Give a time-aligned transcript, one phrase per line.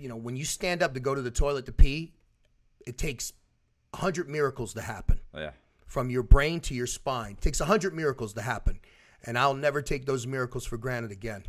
[0.00, 2.12] You know, when you stand up to go to the toilet to pee,
[2.86, 3.32] it takes
[3.92, 5.18] a hundred miracles to happen.
[5.34, 5.50] Yeah.
[5.86, 7.32] From your brain to your spine.
[7.32, 8.78] It takes a hundred miracles to happen.
[9.24, 11.42] And I'll never take those miracles for granted again.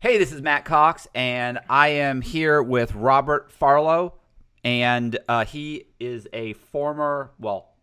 [0.00, 4.14] Hey, this is Matt Cox, and I am here with Robert Farlow,
[4.62, 7.73] and uh, he is a former, well,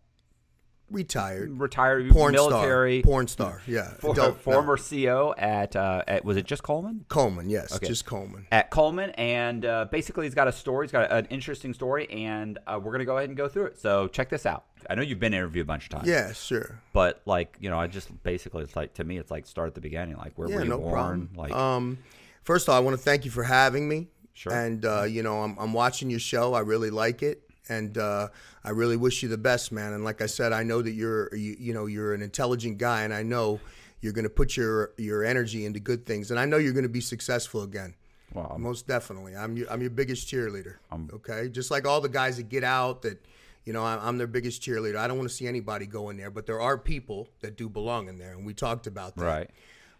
[0.92, 1.58] Retired.
[1.58, 3.10] retired Porn military star.
[3.10, 3.62] Porn star.
[3.66, 3.90] Yeah.
[3.98, 4.52] for- Adult- no.
[4.52, 7.04] former CO at, uh, at was it just Coleman?
[7.08, 7.74] Coleman, yes.
[7.74, 7.86] Okay.
[7.88, 8.46] Just Coleman.
[8.52, 10.86] At Coleman, and uh, basically he's got a story.
[10.86, 13.78] He's got an interesting story, and uh, we're gonna go ahead and go through it.
[13.80, 14.64] So check this out.
[14.90, 16.08] I know you've been interviewed a bunch of times.
[16.08, 16.80] Yeah, sure.
[16.92, 19.74] But like you know, I just basically it's like to me, it's like start at
[19.74, 20.16] the beginning.
[20.16, 20.92] Like where yeah, were you no born?
[20.92, 21.30] problem.
[21.36, 21.98] Like um,
[22.42, 24.08] first of all, I want to thank you for having me.
[24.34, 24.52] Sure.
[24.52, 26.54] And uh, you know, I'm, I'm watching your show.
[26.54, 27.42] I really like it,
[27.72, 28.28] and uh,
[28.64, 29.92] I really wish you the best, man.
[29.92, 33.02] And like I said, I know that you're you, you know you're an intelligent guy,
[33.02, 33.60] and I know
[34.00, 36.84] you're going to put your your energy into good things, and I know you're going
[36.84, 37.94] to be successful again.
[38.34, 38.56] Wow.
[38.58, 40.76] Most definitely, I'm your, I'm your biggest cheerleader.
[41.14, 43.24] okay, just like all the guys that get out that.
[43.64, 44.96] You know, I'm I'm their biggest cheerleader.
[44.96, 47.68] I don't want to see anybody go in there, but there are people that do
[47.68, 49.24] belong in there, and we talked about that.
[49.24, 49.50] Right.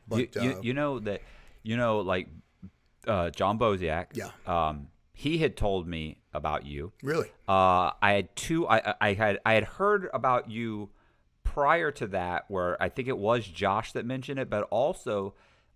[0.08, 1.22] But, you, you, uh, you know that
[1.62, 2.26] you know like
[3.06, 4.06] uh, John Boziak.
[4.14, 4.30] Yeah.
[4.46, 6.92] Um, he had told me about you.
[7.02, 7.28] Really?
[7.48, 8.66] Uh, I had two.
[8.66, 10.90] I, I had I had heard about you
[11.44, 15.34] prior to that, where I think it was Josh that mentioned it, but also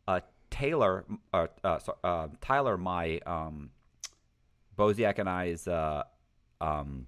[0.09, 0.21] uh,
[0.51, 3.71] Taylor, uh, uh, uh, Tyler, my um,
[4.79, 6.05] Boziak and I's uh,
[6.61, 7.07] um,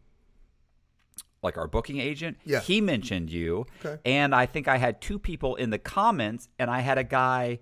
[1.42, 2.36] like our booking agent.
[2.44, 2.60] Yeah.
[2.60, 3.98] He mentioned you, Okay.
[4.04, 7.60] and I think I had two people in the comments, and I had a guy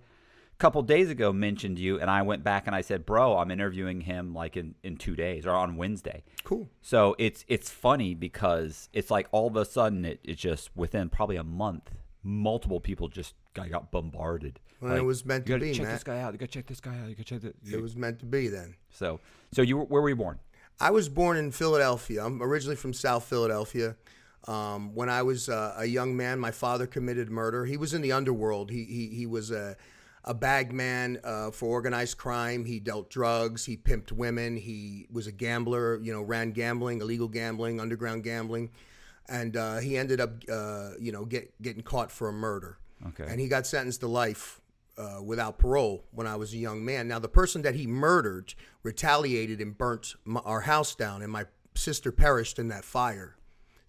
[0.59, 4.03] couple days ago mentioned you, and I went back and I said, "Bro, I'm interviewing
[4.03, 6.69] him like in in two days or on Wednesday." Cool.
[6.83, 11.09] So it's it's funny because it's like all of a sudden it, it just within
[11.09, 11.91] probably a month,
[12.23, 14.61] multiple people just got, got bombarded.
[14.81, 15.95] Well, it was meant to gotta be, Check Matt.
[15.95, 16.33] this guy out.
[16.33, 17.09] You gotta check this guy out.
[17.09, 17.73] You gotta check this.
[17.73, 18.75] It was meant to be then.
[18.91, 19.21] so
[19.53, 20.39] so you were, where were you born?
[20.79, 22.25] I was born in Philadelphia.
[22.25, 23.97] I'm originally from South Philadelphia.
[24.47, 27.65] Um, when I was uh, a young man, my father committed murder.
[27.65, 28.71] He was in the underworld.
[28.71, 29.77] He he, he was a
[30.27, 32.65] a bag man uh, for organized crime.
[32.65, 33.65] He dealt drugs.
[33.65, 34.57] He pimped women.
[34.57, 36.01] He was a gambler.
[36.03, 38.71] You know, ran gambling, illegal gambling, underground gambling,
[39.29, 42.79] and uh, he ended up uh, you know get getting caught for a murder.
[43.09, 43.27] Okay.
[43.29, 44.61] And he got sentenced to life
[44.99, 47.09] uh, without parole when I was a young man.
[47.09, 51.45] Now, the person that he murdered retaliated and burnt my, our house down, and my
[51.75, 53.37] sister perished in that fire.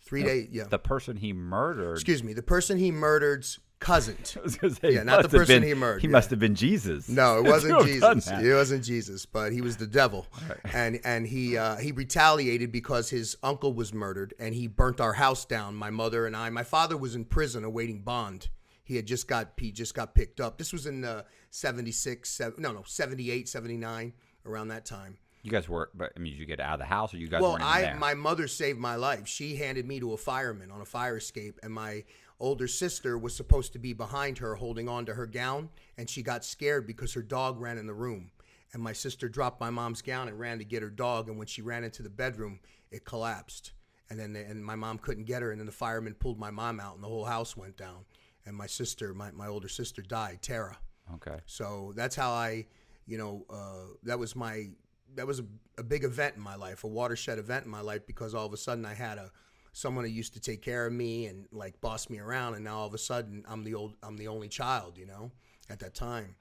[0.02, 0.64] Three days, yeah.
[0.64, 1.94] The person he murdered.
[1.94, 2.34] Excuse me.
[2.34, 4.18] The person he murdered's cousin.
[4.36, 6.12] I was gonna say, Yeah, not the person been- he murdered, He yeah.
[6.12, 7.08] must have been Jesus.
[7.10, 8.28] No, it wasn't Jesus.
[8.30, 10.26] It wasn't Jesus, but he was the devil,
[10.74, 15.14] and and he uh, he retaliated because his uncle was murdered, and he burnt our
[15.14, 15.76] house down.
[15.76, 16.50] My mother and I.
[16.50, 18.50] My father was in prison awaiting bond.
[18.84, 20.58] He had just got he just got picked up.
[20.58, 24.14] This was in uh, 76, seven, no no 78, 79,
[24.46, 25.18] around that time.
[25.44, 27.28] You guys were, but I mean, did you get out of the house, or you
[27.28, 27.96] guys Well, I there?
[27.96, 29.28] my mother saved my life.
[29.28, 32.04] She handed me to a fireman on a fire escape, and my
[32.40, 36.22] older sister was supposed to be behind her, holding on to her gown, and she
[36.22, 38.32] got scared because her dog ran in the room.
[38.74, 41.48] And my sister dropped my mom's gown and ran to get her dog, and when
[41.48, 42.60] she ran into the bedroom,
[42.92, 43.72] it collapsed.
[44.10, 46.80] And then and my mom couldn't get her, and then the fireman pulled my mom
[46.80, 48.06] out, and the whole house went down.
[48.46, 50.78] And my sister, my, my older sister, died, Tara.
[51.16, 51.40] okay.
[51.46, 52.66] So that's how I,
[53.06, 54.70] you know, uh, that was my
[55.16, 55.46] that was a,
[55.78, 58.54] a big event in my life, a watershed event in my life because all of
[58.54, 59.32] a sudden I had a
[59.78, 62.78] someone who used to take care of me and like boss me around, and now
[62.80, 65.32] all of a sudden I'm the old I'm the only child, you know,
[65.70, 66.36] at that time,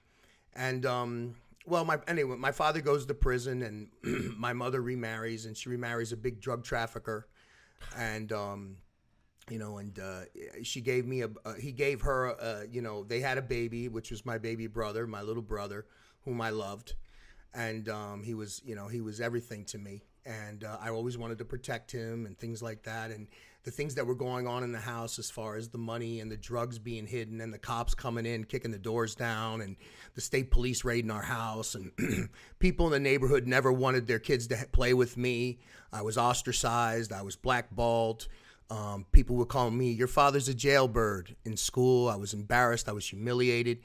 [0.55, 1.37] and um.
[1.69, 6.12] Well, my anyway, my father goes to prison, and my mother remarries, and she remarries
[6.12, 7.26] a big drug trafficker,
[7.96, 8.76] and um,
[9.50, 10.20] you know, and uh,
[10.62, 13.88] she gave me a, uh, he gave her, uh, you know, they had a baby,
[13.88, 15.87] which was my baby brother, my little brother,
[16.25, 16.94] whom I loved,
[17.52, 21.17] and um, he was, you know, he was everything to me, and uh, I always
[21.17, 23.28] wanted to protect him and things like that, and
[23.67, 26.31] the things that were going on in the house as far as the money and
[26.31, 29.75] the drugs being hidden and the cops coming in kicking the doors down and
[30.14, 31.90] the state police raiding our house and
[32.61, 35.58] people in the neighborhood never wanted their kids to play with me.
[35.93, 37.12] I was ostracized.
[37.12, 38.28] I was blackballed
[38.70, 42.92] um, people would call me your father's a jailbird in school i was embarrassed i
[42.92, 43.78] was humiliated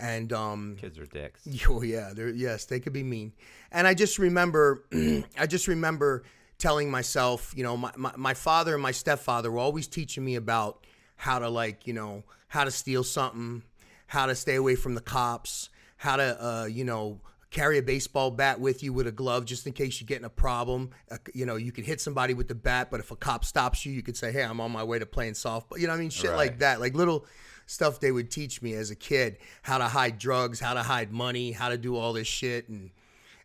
[0.00, 1.46] and um, Kids are dicks.
[1.68, 3.32] Oh yeah, they're, yes, they could be mean.
[3.70, 4.84] And I just remember,
[5.38, 6.24] I just remember
[6.58, 10.36] telling myself, you know, my, my, my father and my stepfather were always teaching me
[10.36, 10.86] about
[11.16, 13.62] how to like, you know, how to steal something,
[14.06, 17.20] how to stay away from the cops, how to, uh, you know,
[17.50, 20.24] carry a baseball bat with you with a glove just in case you get in
[20.24, 20.90] a problem.
[21.10, 23.84] Uh, you know, you could hit somebody with the bat, but if a cop stops
[23.84, 25.98] you, you could say, "Hey, I'm on my way to playing softball." You know, what
[25.98, 27.26] I mean, shit like that, like little
[27.66, 31.12] stuff they would teach me as a kid, how to hide drugs, how to hide
[31.12, 32.90] money, how to do all this shit, and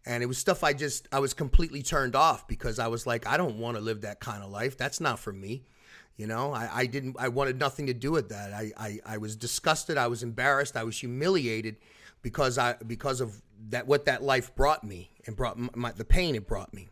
[0.06, 3.28] and it was stuff I just I was completely turned off because I was like,
[3.28, 4.78] I don't want to live that kind of life.
[4.78, 5.66] That's not for me.
[6.18, 8.54] You know, I, I didn't I wanted nothing to do with that.
[8.54, 11.78] I, I, I was disgusted, I was embarrassed, I was humiliated
[12.22, 16.06] because I because of that what that life brought me and brought my, my, the
[16.06, 16.90] pain it brought me.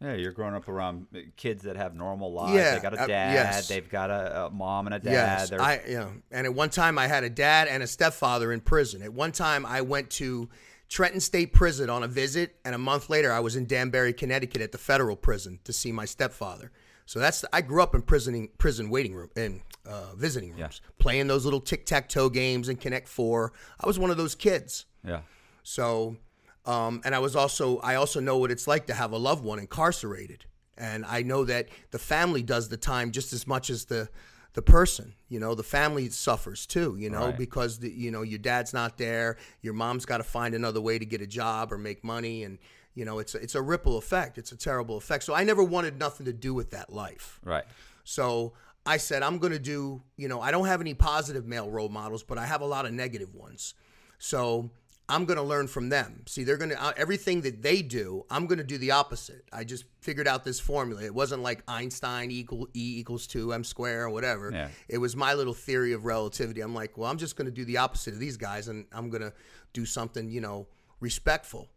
[0.00, 1.06] Yeah, you're growing up around
[1.36, 2.54] kids that have normal lives.
[2.54, 3.32] Yeah, they got a uh, dad.
[3.32, 3.66] yes.
[3.68, 5.10] They've got a, a mom and a dad.
[5.12, 7.86] Yes, They're- I you know, and at one time I had a dad and a
[7.86, 9.02] stepfather in prison.
[9.02, 10.48] At one time I went to
[10.88, 14.62] Trenton State Prison on a visit, and a month later I was in Danbury, Connecticut,
[14.62, 16.70] at the federal prison to see my stepfather.
[17.04, 21.26] So that's I grew up in prison prison waiting room in uh, visiting rooms, playing
[21.26, 23.52] those little tic tac toe games and Connect Four.
[23.80, 24.86] I was one of those kids.
[25.04, 25.22] yeah.
[25.68, 26.16] So,
[26.64, 29.44] um, and I was also, I also know what it's like to have a loved
[29.44, 30.46] one incarcerated.
[30.78, 34.08] And I know that the family does the time just as much as the,
[34.54, 37.36] the person, you know, the family suffers too, you know, Right.
[37.36, 40.98] because the, you know, your dad's not there, your mom's got to find another way
[40.98, 42.44] to get a job or make money.
[42.44, 42.58] And,
[42.94, 44.38] you know, it's a, it's a ripple effect.
[44.38, 45.24] It's a terrible effect.
[45.24, 47.40] So I never wanted nothing to do with that life.
[47.44, 47.64] Right.
[48.04, 48.54] So
[48.86, 51.90] I said, I'm going to do, you know, I don't have any positive male role
[51.90, 53.74] models, but I have a lot of negative ones.
[54.18, 54.70] So
[55.08, 56.24] I'm going to learn from them.
[56.26, 59.44] See, they're going to, uh, everything that they do, I'm going to do the opposite.
[59.52, 61.02] I just figured out this formula.
[61.02, 64.50] It wasn't like Einstein equal E equals 2 M square or whatever.
[64.52, 64.68] Yeah.
[64.86, 66.60] It was my little theory of relativity.
[66.60, 69.08] I'm like, well, I'm just going to do the opposite of these guys and I'm
[69.08, 69.32] going to
[69.72, 70.66] do something, you know,
[71.00, 71.70] respectful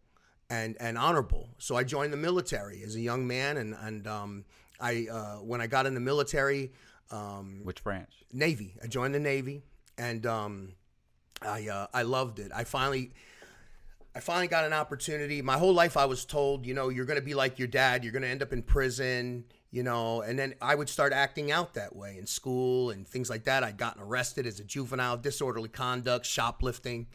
[0.52, 1.48] and and honorable.
[1.58, 4.44] So I joined the military as a young man, and and um,
[4.80, 6.72] I uh, when I got in the military,
[7.10, 8.12] um, Which branch?
[8.32, 8.74] Navy.
[8.82, 9.62] I joined the Navy,
[9.96, 10.74] and um,
[11.44, 12.50] I uh, I loved it.
[12.54, 13.12] I finally.
[14.14, 15.40] I finally got an opportunity.
[15.40, 18.04] My whole life, I was told, you know, you're going to be like your dad.
[18.04, 20.20] You're going to end up in prison, you know.
[20.20, 23.64] And then I would start acting out that way in school and things like that.
[23.64, 27.06] I'd gotten arrested as a juvenile, disorderly conduct, shoplifting,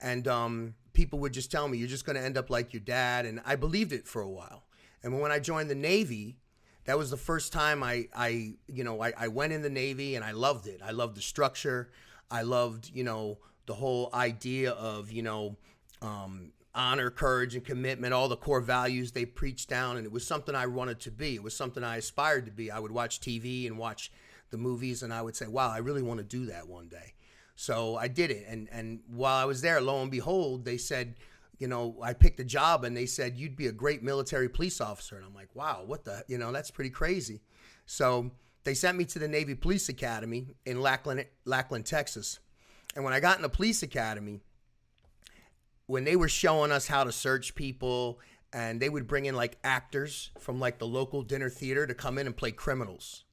[0.00, 2.80] and um, people would just tell me, "You're just going to end up like your
[2.80, 4.64] dad." And I believed it for a while.
[5.02, 6.38] And when I joined the Navy,
[6.84, 10.14] that was the first time I, I you know, I, I went in the Navy
[10.14, 10.80] and I loved it.
[10.82, 11.90] I loved the structure.
[12.30, 15.56] I loved, you know, the whole idea of, you know,
[16.02, 19.96] um, honor, courage, and commitment, all the core values they preached down.
[19.96, 21.34] And it was something I wanted to be.
[21.34, 22.70] It was something I aspired to be.
[22.70, 24.12] I would watch TV and watch
[24.50, 27.14] the movies, and I would say, wow, I really want to do that one day.
[27.54, 28.46] So I did it.
[28.48, 31.16] And, and while I was there, lo and behold, they said,
[31.58, 34.80] you know, I picked a job and they said, you'd be a great military police
[34.80, 35.16] officer.
[35.16, 37.42] And I'm like, wow, what the, you know, that's pretty crazy.
[37.84, 38.30] So
[38.64, 42.38] they sent me to the Navy Police Academy in Lackland, Lackland, Texas.
[42.94, 44.40] And when I got in the police academy,
[45.86, 48.20] when they were showing us how to search people
[48.52, 52.18] and they would bring in like actors from like the local dinner theater to come
[52.18, 53.24] in and play criminals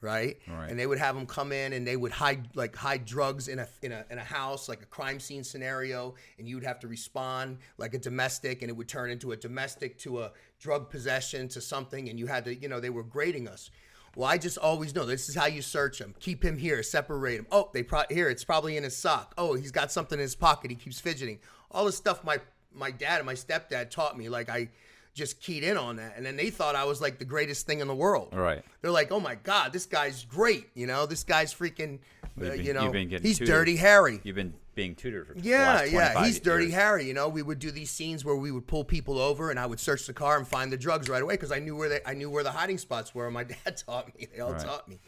[0.00, 0.38] right?
[0.46, 0.70] Right.
[0.70, 3.58] And they would have them come in and they would hide like hide drugs in
[3.58, 6.80] a in a in a house like a crime scene scenario, and you would have
[6.80, 10.90] to respond like a domestic, and it would turn into a domestic to a drug
[10.90, 13.70] possession to something, and you had to you know they were grading us.
[14.16, 16.14] Well, I just always know this is how you search him.
[16.20, 17.46] Keep him here, separate him.
[17.52, 19.34] Oh, they pro- here it's probably in his sock.
[19.38, 20.70] Oh, he's got something in his pocket.
[20.70, 21.38] He keeps fidgeting.
[21.70, 22.40] All this stuff my
[22.74, 24.28] my dad and my stepdad taught me.
[24.28, 24.68] Like I
[25.14, 27.80] just keyed in on that, and then they thought I was like the greatest thing
[27.80, 28.28] in the world.
[28.32, 28.62] Right.
[28.80, 31.98] They're like, "Oh my God, this guy's great!" You know, this guy's freaking.
[32.40, 33.54] You've uh, been- you know, you've been getting he's tutored.
[33.54, 34.20] Dirty Harry.
[34.22, 36.70] You've been being tutored for Yeah, yeah, 25 he's Dirty.
[36.70, 37.04] Harry.
[37.06, 39.66] You know, we would do these scenes where we would pull people over, and I
[39.66, 42.00] would search the car and find the drugs right away because I knew where they,
[42.06, 43.30] I knew where the hiding spots were.
[43.30, 44.26] My dad taught me.
[44.32, 44.60] They all Right.
[44.64, 45.00] taught me.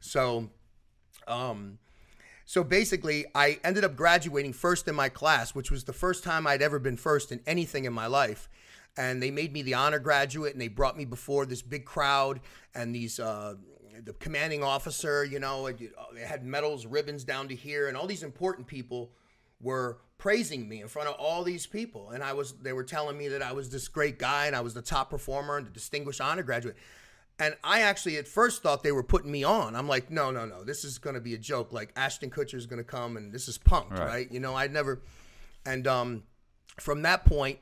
[0.00, 0.50] So,
[1.28, 1.78] um,
[2.44, 6.46] so basically, I ended up graduating first in my class, which was the first time
[6.46, 8.48] I'd ever been first in anything in my life.
[8.96, 12.40] And they made me the honor graduate, and they brought me before this big crowd
[12.74, 13.18] and these.
[13.18, 13.54] Uh,
[14.02, 18.22] the commanding officer, you know, they had medals, ribbons down to here, and all these
[18.22, 19.10] important people
[19.60, 22.10] were praising me in front of all these people.
[22.10, 24.60] And I was, they were telling me that I was this great guy and I
[24.60, 26.76] was the top performer and the distinguished honor graduate.
[27.38, 29.74] And I actually at first thought they were putting me on.
[29.74, 31.72] I'm like, no, no, no, this is going to be a joke.
[31.72, 34.06] Like Ashton Kutcher is going to come and this is punked, Right.
[34.06, 34.32] right?
[34.32, 35.02] You know, I'd never.
[35.66, 36.22] And um,
[36.78, 37.58] from that point,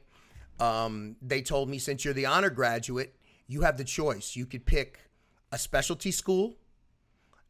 [0.61, 3.15] um, they told me since you're the honor graduate,
[3.47, 4.37] you have the choice.
[4.37, 4.99] You could pick
[5.53, 6.57] a specialty school.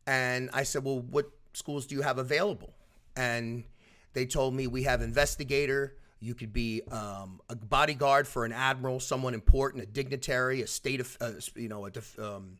[0.06, 2.74] And I said, well, what schools do you have available?
[3.16, 3.64] And
[4.12, 5.96] They told me we have investigator.
[6.20, 11.00] You could be um, a bodyguard for an admiral, someone important, a dignitary, a state
[11.00, 12.58] of, uh, you know, a def- um,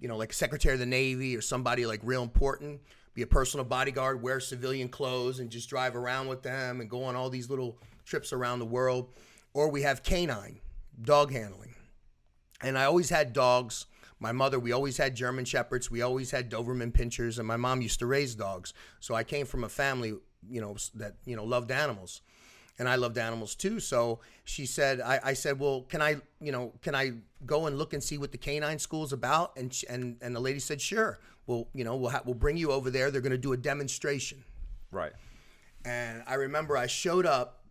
[0.00, 2.80] you know, like Secretary of the Navy or somebody like real important.
[3.14, 7.04] Be a personal bodyguard, wear civilian clothes, and just drive around with them and go
[7.04, 9.10] on all these little trips around the world.
[9.54, 10.60] Or we have canine,
[11.02, 11.74] dog handling.
[12.62, 13.86] And I always had dogs.
[14.20, 15.90] My mother, we always had German Shepherds.
[15.90, 18.74] We always had Doberman Pinschers, and my mom used to raise dogs.
[19.00, 20.14] So I came from a family,
[20.48, 22.22] you know, that you know loved animals,
[22.78, 23.80] and I loved animals too.
[23.80, 27.12] So she said, I, I said, well, can I, you know, can I
[27.46, 29.56] go and look and see what the canine school's about?
[29.56, 31.18] And she, and and the lady said, sure.
[31.46, 33.10] Well, you know, we'll ha- we'll bring you over there.
[33.10, 34.44] They're going to do a demonstration.
[34.90, 35.12] Right.
[35.84, 37.64] And I remember I showed up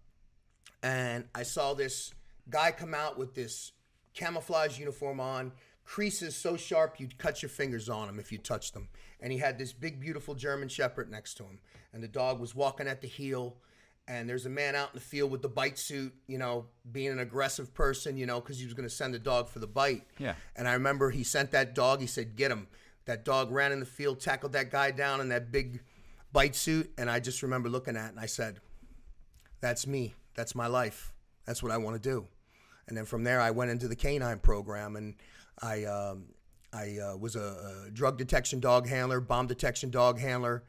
[0.81, 2.13] and I saw this
[2.49, 3.73] guy come out with this
[4.13, 5.51] camouflage uniform on,
[5.87, 8.89] creases so sharp you'd cut your fingers on them if you touched them.
[9.21, 11.59] And he had this big, beautiful German Shepherd next to him.
[11.93, 13.55] And the dog was walking at the heel.
[14.05, 17.11] And there's a man out in the field with the bite suit, you know, being
[17.11, 19.67] an aggressive person, you know, because he was going to send the dog for the
[19.67, 20.03] bite.
[20.19, 20.35] Yeah.
[20.57, 22.01] And I remember he sent that dog.
[22.01, 22.67] He said, "Get him."
[23.05, 25.81] That dog ran in the field, tackled that guy down in that big
[26.31, 28.59] bite suit, and I just remember looking at it and I said,
[29.61, 30.15] "That's me.
[30.35, 31.13] That's my life.
[31.45, 32.27] That's what I want to do."
[32.87, 35.15] And then from there, I went into the canine program, and
[35.61, 36.25] I um,
[36.73, 40.63] I uh, was a, a drug detection dog handler, bomb detection dog handler.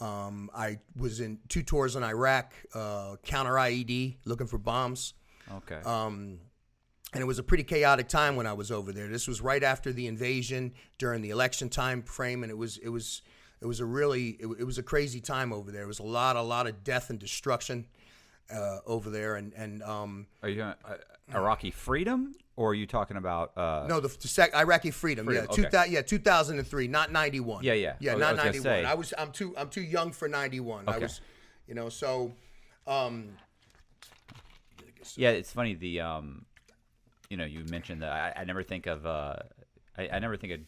[0.00, 5.14] Um, I was in two tours in Iraq, uh, counter IED, looking for bombs.
[5.52, 5.80] Okay.
[5.84, 6.38] Um,
[7.12, 9.08] and it was a pretty chaotic time when I was over there.
[9.08, 12.88] This was right after the invasion, during the election time frame, and it was it
[12.88, 13.22] was
[13.60, 15.82] it was a really it, it was a crazy time over there.
[15.82, 17.86] It was a lot a lot of death and destruction
[18.52, 20.74] uh, over there, and and um, are you uh,
[21.34, 23.56] Iraqi freedom, or are you talking about?
[23.56, 25.70] Uh, no, the, the sec, Iraqi freedom, Freedom, yeah, two okay.
[25.70, 27.64] thou- yeah, two thousand and three, not ninety one.
[27.64, 27.94] Yeah, yeah.
[28.00, 28.86] yeah, I not I was gonna ninety one.
[28.86, 30.88] I was I'm too I'm too young for ninety one.
[30.88, 31.20] I was,
[31.66, 32.32] you know, so.
[32.86, 33.30] Um,
[35.16, 35.74] Yeah, it's funny.
[35.74, 36.44] The um,
[37.28, 39.36] you know, you mentioned that I, I never think of uh,
[39.96, 40.60] I, I never think of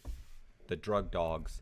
[0.67, 1.61] the drug dogs,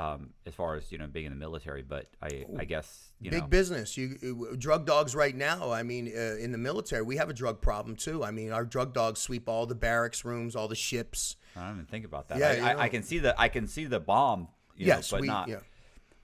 [0.00, 1.82] um, as far as you know being in the military.
[1.82, 3.96] But I I guess you big know business.
[3.96, 5.70] You drug dogs right now.
[5.70, 8.24] I mean, uh, in the military, we have a drug problem too.
[8.24, 11.36] I mean, our drug dogs sweep all the barracks rooms, all the ships.
[11.56, 12.38] I don't even think about that.
[12.38, 12.82] Yeah, I, I.
[12.82, 14.48] I can see the I can see the bomb.
[14.76, 15.48] You yes, know, but we not.
[15.48, 15.58] yeah.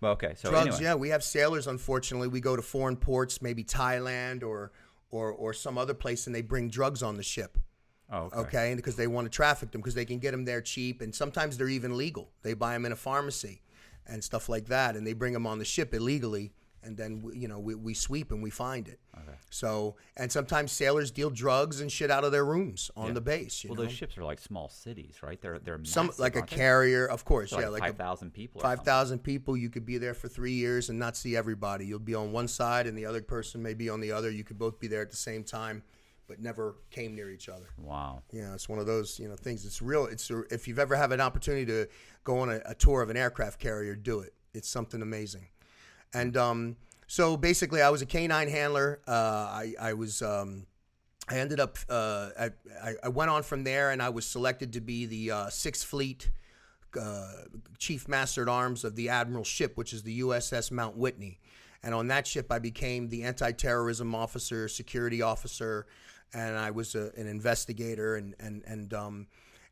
[0.00, 0.66] Well, okay, so drugs.
[0.66, 0.82] anyway.
[0.82, 1.66] Yeah, we have sailors.
[1.66, 4.72] Unfortunately, we go to foreign ports, maybe Thailand or
[5.10, 7.58] or or some other place, and they bring drugs on the ship.
[8.08, 8.38] Oh, okay.
[8.38, 11.02] Okay, and because they want to traffic them because they can get them there cheap,
[11.02, 12.30] and sometimes they're even legal.
[12.42, 13.62] They buy them in a pharmacy
[14.08, 17.36] and stuff like that, and they bring them on the ship illegally, and then we,
[17.38, 19.00] you know we, we sweep and we find it.
[19.16, 19.36] Okay.
[19.50, 23.12] So and sometimes sailors deal drugs and shit out of their rooms on Yeah.
[23.14, 23.64] the base.
[23.64, 23.82] You Well, know?
[23.84, 25.40] those ships are like small cities, right?
[25.40, 26.46] They're they're some massive, like a they?
[26.46, 27.50] carrier, of course.
[27.50, 28.60] So yeah, like like five thousand people.
[28.60, 29.56] Five thousand people.
[29.56, 31.86] You could be there for three years and not see everybody.
[31.86, 34.30] You'll be on one side, and the other person may be on the other.
[34.30, 35.82] You could both be there at the same time,
[36.28, 37.66] but never came near each other.
[37.78, 38.22] Wow.
[38.32, 39.64] Yeah, it's one of those you know things.
[39.64, 40.06] It's real.
[40.06, 41.86] It's if you've ever have an opportunity to
[42.24, 44.34] go on a, a tour of an aircraft carrier, do it.
[44.54, 45.48] It's something amazing.
[46.14, 49.00] And um, so basically, I was a canine handler.
[49.06, 50.22] Uh, I I was.
[50.22, 50.66] Um,
[51.28, 51.78] I ended up.
[51.88, 52.50] Uh, I,
[52.82, 55.84] I I went on from there, and I was selected to be the uh, Sixth
[55.84, 56.30] Fleet
[57.00, 57.32] uh,
[57.78, 61.40] Chief Master at Arms of the Admiral ship, which is the USS Mount Whitney.
[61.82, 65.86] And on that ship, I became the anti-terrorism officer, security officer,
[66.32, 69.26] and I was a, an investigator, and and and um,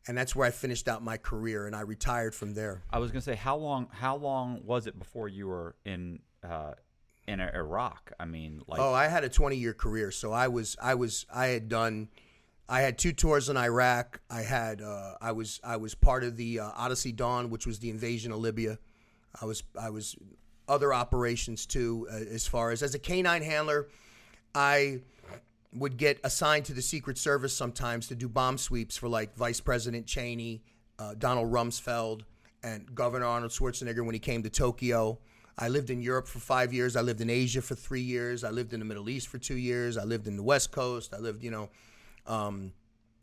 [0.06, 2.82] and that's where I finished out my career, and I retired from there.
[2.90, 6.74] I was gonna say how long how long was it before you were in uh,
[7.26, 8.12] in Iraq?
[8.18, 10.10] I mean, like Oh, I had a 20 year career.
[10.10, 12.08] So I was, I was, I had done,
[12.68, 14.20] I had two tours in Iraq.
[14.30, 17.78] I had, uh, I was, I was part of the uh, Odyssey Dawn, which was
[17.78, 18.78] the invasion of Libya.
[19.40, 20.16] I was, I was
[20.68, 23.88] other operations too, uh, as far as as a canine handler.
[24.54, 25.00] I
[25.74, 29.60] would get assigned to the Secret Service sometimes to do bomb sweeps for like Vice
[29.60, 30.62] President Cheney,
[30.98, 32.22] uh, Donald Rumsfeld,
[32.62, 35.18] and Governor Arnold Schwarzenegger when he came to Tokyo.
[35.58, 36.96] I lived in Europe for five years.
[36.96, 38.42] I lived in Asia for three years.
[38.44, 39.96] I lived in the Middle East for two years.
[39.96, 41.12] I lived in the West Coast.
[41.14, 41.68] I lived, you know,
[42.26, 42.72] um,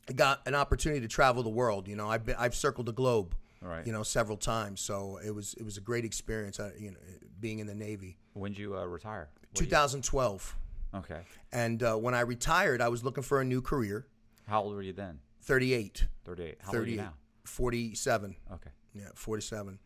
[0.09, 1.87] I got an opportunity to travel the world.
[1.87, 3.85] You know, I've been, I've circled the globe, Right.
[3.85, 4.81] you know, several times.
[4.81, 6.59] So it was it was a great experience.
[6.59, 6.97] uh, You know,
[7.39, 8.17] being in the Navy.
[8.33, 9.29] when did you uh, retire?
[9.53, 9.67] What year?
[9.69, 10.55] 2012.
[10.93, 11.21] Okay.
[11.51, 14.07] And uh, when I retired, I was looking for a new career.
[14.47, 15.19] How old were you then?
[15.41, 16.57] 38, Thirty eight.
[16.61, 17.13] How old are you now?
[17.45, 18.35] 47.
[18.53, 18.69] Okay.
[18.93, 19.79] Yeah, 47.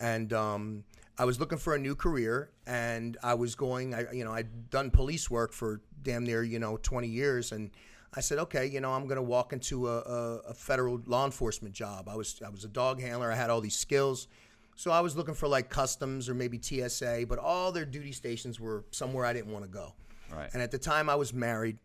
[0.00, 0.84] And um,
[1.18, 3.94] I was looking for a new career, and I was going.
[3.94, 7.70] I, you know, I'd done police work for damn near you know 20 years, and
[8.14, 11.24] I said, okay, you know, I'm going to walk into a, a, a federal law
[11.24, 12.08] enforcement job.
[12.08, 13.30] I was I was a dog handler.
[13.30, 14.28] I had all these skills,
[14.74, 18.58] So I was looking for like customs or maybe TSA, but all their duty stations
[18.58, 19.94] were somewhere I didn't want to go.
[20.34, 20.50] Right.
[20.52, 21.78] And at the time I was married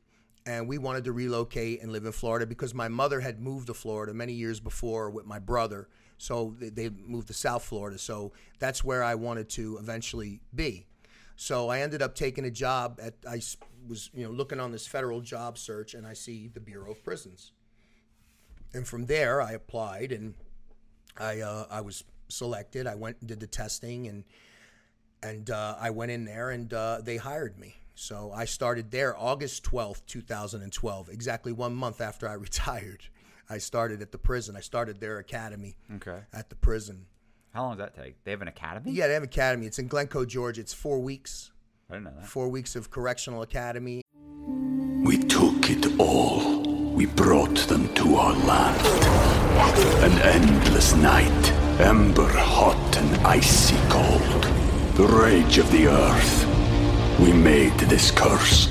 [0.46, 3.74] and we wanted to relocate and live in Florida because my mother had moved to
[3.74, 5.90] Florida many years before with my brother.
[6.18, 7.98] So they, moved to South Florida.
[7.98, 10.88] So that's where I wanted to eventually be.
[11.36, 13.42] So I ended up taking a job at I
[13.88, 17.04] was you know looking on this federal job search and I see the Bureau of
[17.04, 17.52] Prisons.
[18.74, 20.34] And from there I applied and
[21.20, 22.88] I uh, I was selected.
[22.88, 24.24] I went and did the testing and
[25.22, 27.76] and uh, I went in there and uh, they hired me.
[28.00, 33.02] So I started there August 12th, 2012, exactly one month after I retired.
[33.50, 34.56] I started at the prison.
[34.56, 36.20] I started their academy Okay.
[36.32, 37.08] at the prison.
[37.56, 38.24] How long does that take?
[38.24, 38.92] They have an academy?
[38.92, 39.66] Yeah, they have an academy.
[39.66, 40.62] It's in Glynco, Georgia.
[40.62, 41.52] It's four weeks,
[41.90, 42.28] I didn't know that.
[42.28, 44.04] four weeks of correctional academy.
[45.04, 46.62] We took it all.
[46.94, 48.86] We brought them to our land.
[50.04, 54.44] An endless night, ember hot and icy cold.
[54.98, 56.57] The rage of the earth.
[57.20, 58.68] We made this curse.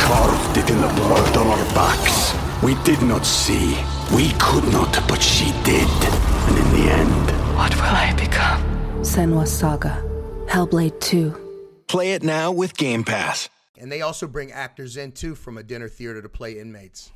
[0.00, 2.34] Carved it in the blood on our backs.
[2.62, 3.76] We did not see.
[4.14, 5.88] We could not, but she did.
[5.88, 8.62] And in the end, What will I become?
[9.02, 10.02] Senua's Saga.
[10.46, 11.84] Hellblade 2.
[11.88, 13.48] Play it now with Game Pass.
[13.78, 17.10] And they also bring actors in too from a dinner theater to play inmates.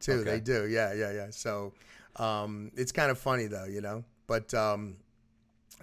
[0.00, 0.66] Too, they do.
[0.68, 1.26] Yeah, yeah, yeah.
[1.30, 1.72] So
[2.16, 4.04] um, it's kind of funny though, you know.
[4.26, 4.96] But um,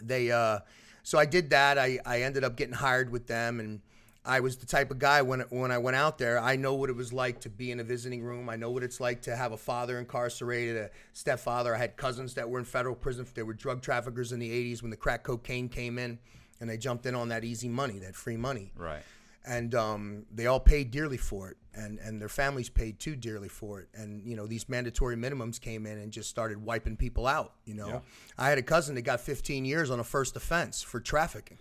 [0.01, 0.59] they, uh,
[1.03, 1.77] so I did that.
[1.77, 3.81] I, I ended up getting hired with them, and
[4.25, 6.89] I was the type of guy when when I went out there, I know what
[6.89, 8.49] it was like to be in a visiting room.
[8.49, 11.75] I know what it's like to have a father incarcerated, a stepfather.
[11.75, 13.27] I had cousins that were in federal prison.
[13.33, 16.19] They were drug traffickers in the '80s when the crack cocaine came in,
[16.61, 19.03] and they jumped in on that easy money, that free money Right.
[19.45, 23.49] and um, they all paid dearly for it, and and their families paid too dearly
[23.49, 23.89] for it.
[23.93, 27.53] And you know these mandatory minimums came in and just started wiping people out.
[27.65, 27.99] You know, Yeah.
[28.37, 31.57] I had a cousin that got 15 years on a first offense for trafficking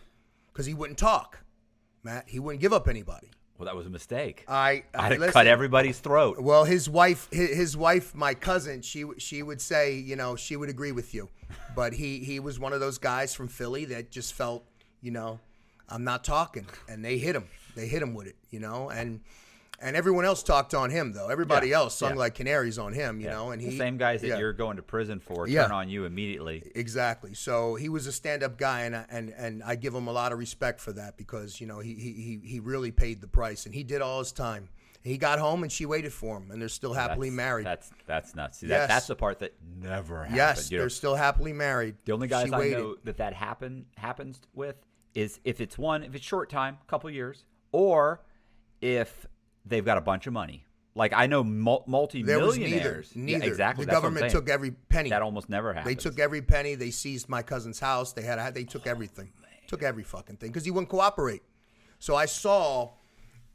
[0.52, 1.40] because he wouldn't talk.
[2.02, 3.30] Matt, he wouldn't give up anybody.
[3.58, 4.44] Well, that was a mistake.
[4.48, 6.40] I uh, I had to listen, cut everybody's throat.
[6.40, 10.56] Well, his wife, his, his wife, my cousin, she she would say, you know, she
[10.56, 11.28] would agree with you,
[11.76, 14.64] but he he was one of those guys from Philly that just felt,
[15.00, 15.38] you know,
[15.88, 17.44] I'm not talking, and they hit him,
[17.76, 19.20] they hit him with it, you know, and
[19.82, 21.28] and everyone else talked on him though.
[21.28, 22.18] Everybody Yeah, else sung yeah.
[22.20, 23.32] like canaries on him, you Yeah.
[23.34, 26.70] know, and the same guys that you're going to prison for turn on you immediately.
[26.74, 27.34] Exactly.
[27.34, 30.32] So he was a stand-up guy, and I, and and I give him a lot
[30.32, 33.66] of respect for that because you know he he he- he really paid the price,
[33.66, 34.68] and he did all his time.
[35.04, 37.66] He got home, and she waited for him, and they're still happily That's- married.
[37.66, 38.58] That's that's nuts.
[38.58, 38.82] See, Yes.
[38.82, 40.36] that, that's the part that never happened.
[40.36, 40.82] yes, you know?
[40.84, 41.96] they're still happily married.
[42.04, 42.78] The only guys She I waited.
[42.78, 44.76] know that that happen happens with
[45.14, 48.22] is if it's one, if it's short time, couple years, or
[48.80, 49.26] if
[49.64, 50.66] they've got a bunch of money.
[50.94, 52.38] Like I know mul- There was neither.
[52.38, 53.12] multi-millionaires.
[53.14, 53.46] Yeah, Neither.
[53.46, 53.84] exactly.
[53.84, 55.10] The that's government took every penny.
[55.10, 55.86] That almost never happens.
[55.86, 56.74] They took every penny.
[56.74, 58.12] They seized my cousin's house.
[58.12, 58.38] They had.
[58.38, 59.32] A, they took oh, everything.
[59.68, 61.42] Took every fucking thing because he wouldn't cooperate.
[61.98, 62.90] So I saw.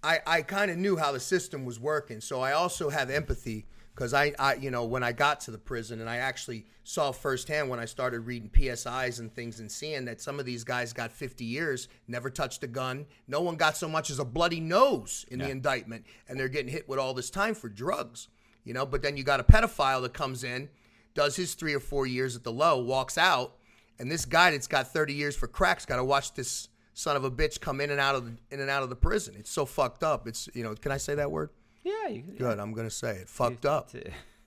[0.03, 2.21] I I kind of knew how the system was working.
[2.21, 5.57] So I also have empathy because I I you know when I got to the
[5.57, 10.05] prison and I actually saw firsthand when I started reading PSIs and things and seeing
[10.05, 13.07] that some of these guys got 50 years, never touched a gun.
[13.27, 16.71] No one got so much as a bloody nose in the indictment, and they're getting
[16.71, 18.27] hit with all this time for drugs.
[18.63, 20.69] You know, but then you got a pedophile that comes in,
[21.15, 23.55] does his three or four years at the low, walks out,
[23.97, 27.23] and this guy that's got 30 years for crack's got to watch this son of
[27.23, 29.35] a bitch come in and out of the, in and out of the prison.
[29.39, 30.27] It's so fucked up.
[30.27, 31.49] It's you know, can I say that word?
[31.87, 32.59] Yeah, you, Good.
[32.59, 33.29] I'm gonna say it.
[33.29, 33.91] Fucked up.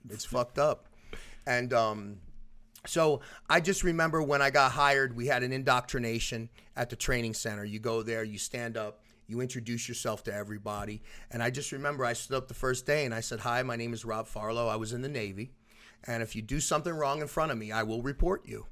[0.09, 0.87] It's fucked up.
[1.45, 2.17] And um,
[2.87, 7.35] so I just remember when I got hired, we had an indoctrination at the training
[7.35, 7.63] center.
[7.63, 11.03] You go there, you stand up, you introduce yourself to everybody.
[11.29, 13.75] And I just remember I stood up the first day and I said, Hi, my
[13.75, 14.67] name is Rob Farlow.
[14.67, 15.51] I was in the Navy.
[16.05, 18.65] And if you do something wrong in front of me, I will report you.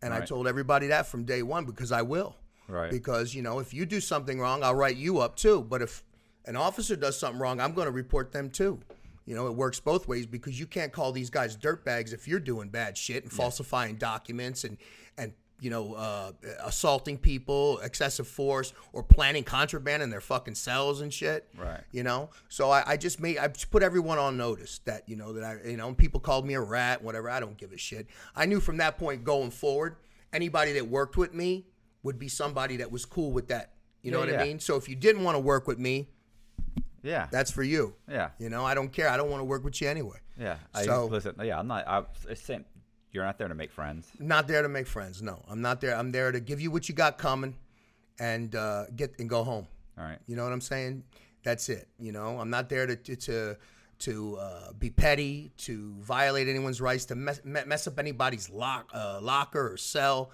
[0.00, 2.36] And I told everybody that from day one because I will.
[2.68, 2.90] Right.
[2.90, 5.62] Because, you know, if you do something wrong, I'll write you up too.
[5.62, 6.04] But if
[6.46, 8.80] an officer does something wrong, I'm going to report them too.
[9.24, 12.40] You know, it works both ways because you can't call these guys dirtbags if you're
[12.40, 14.76] doing bad shit and falsifying documents and,
[15.16, 16.32] and, you know, uh,
[16.64, 21.48] assaulting people, excessive force, or planning contraband in their fucking cells and shit.
[21.56, 21.82] Right.
[21.92, 25.14] You know, so I, I just made I just put everyone on notice that you
[25.14, 27.30] know that I you know people called me a rat, whatever.
[27.30, 28.08] I don't give a shit.
[28.34, 29.94] I knew from that point going forward,
[30.32, 31.66] anybody that worked with me
[32.02, 33.70] would be somebody that was cool with that.
[34.02, 34.40] You know Yeah, what yeah.
[34.40, 34.58] I mean?
[34.58, 36.08] So if you didn't want to work with me,
[37.02, 37.94] yeah, that's for you.
[38.08, 38.30] Yeah.
[38.38, 39.08] You know, I don't care.
[39.08, 40.18] I don't want to work with you anyway.
[40.38, 40.56] yeah.
[40.74, 41.86] I, So- listen, yeah, I'm not.
[41.86, 42.64] I, it's same,
[43.12, 44.08] you're not there to make friends.
[44.18, 45.20] not there to make friends.
[45.22, 45.94] No, I'm not there.
[45.96, 47.56] I'm there to give you what you got coming,
[48.18, 49.66] and uh, get and go home.
[49.98, 50.18] All right.
[50.26, 51.04] You know what I'm saying?
[51.42, 51.88] That's it.
[51.98, 53.56] You know, I'm not there to to to,
[53.98, 59.18] to uh, be petty, to violate anyone's rights, to mess, mess up anybody's lock, uh,
[59.20, 60.30] locker or cell.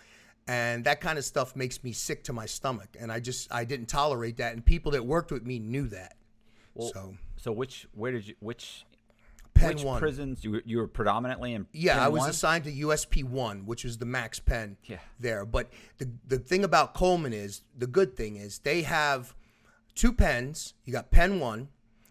[0.47, 2.97] And that kind of stuff makes me sick to my stomach.
[2.99, 4.55] And I just, I didn't tolerate that.
[4.55, 6.15] And people that worked with me knew that.
[6.81, 8.85] So, So which where did you which
[9.55, 9.99] Pen which one.
[9.99, 11.67] prisons you were, you were predominantly in?
[11.73, 12.31] Yeah, I was one?
[12.31, 14.99] assigned to USP one, which is the max pen Yeah.
[15.19, 15.45] there.
[15.45, 19.35] But the the thing about Coleman is the good thing is they have
[19.97, 20.75] two pens.
[20.85, 21.69] You got pen one,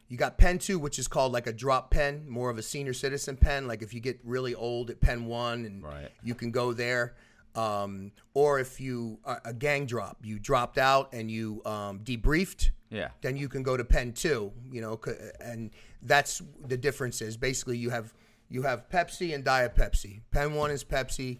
[0.09, 2.93] you got pen two, which is called like a drop pen, more of a senior
[2.93, 3.65] citizen pen.
[3.67, 6.11] Like if you get really old at pen one, and Right.
[6.23, 7.15] you can go there.
[7.57, 12.71] Um, or if you a a gang drop, you dropped out and you um, debriefed
[12.89, 13.09] Yeah.
[13.21, 14.95] then you can go to pen two you know
[15.41, 15.71] and
[16.11, 16.41] that's
[16.71, 18.13] the difference is basically you have
[18.49, 20.21] you have pepsi and diet pepsi.
[20.31, 21.39] Pen one is pepsi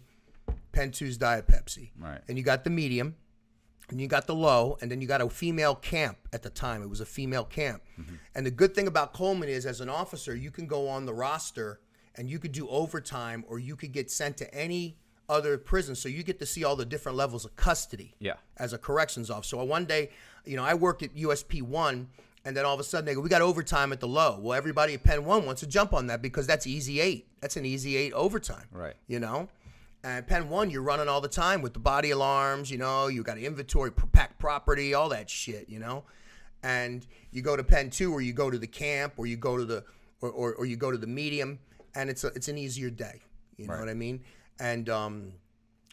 [0.72, 1.90] pen two is diet pepsi.
[1.98, 2.20] Right.
[2.28, 3.14] and you got the medium
[3.90, 6.82] and you got the low and then you got a female camp at the time.
[6.82, 7.80] It was a female camp.
[8.34, 11.14] And the good thing about coleman is as an officer you can go on the
[11.14, 11.80] roster
[12.16, 15.98] and you could do overtime or you could get sent to any other prisons.
[16.00, 18.34] so you get to see all the different levels of custody Yeah.
[18.56, 19.56] as a corrections officer.
[19.56, 20.10] So one day,
[20.44, 22.08] you know, I worked at USP one,
[22.44, 24.54] and then all of a sudden they go, "We got overtime at the low." Well,
[24.56, 27.26] everybody at Pen one wants to jump on that because that's easy eight.
[27.40, 28.66] That's an easy eight overtime.
[28.72, 28.94] Right.
[29.06, 29.48] You know,
[30.02, 32.70] and Pen one, you're running all the time with the body alarms.
[32.70, 35.68] You know, you got to inventory, pack property, all that shit.
[35.68, 36.04] You know,
[36.62, 39.58] and you go to Pen two, or you go to the camp, or you go
[39.58, 39.84] to the,
[40.22, 41.58] or, or, or you go to the medium,
[41.94, 43.20] and it's a, it's an easier day.
[43.58, 44.22] You know what I mean?
[44.60, 45.32] And um,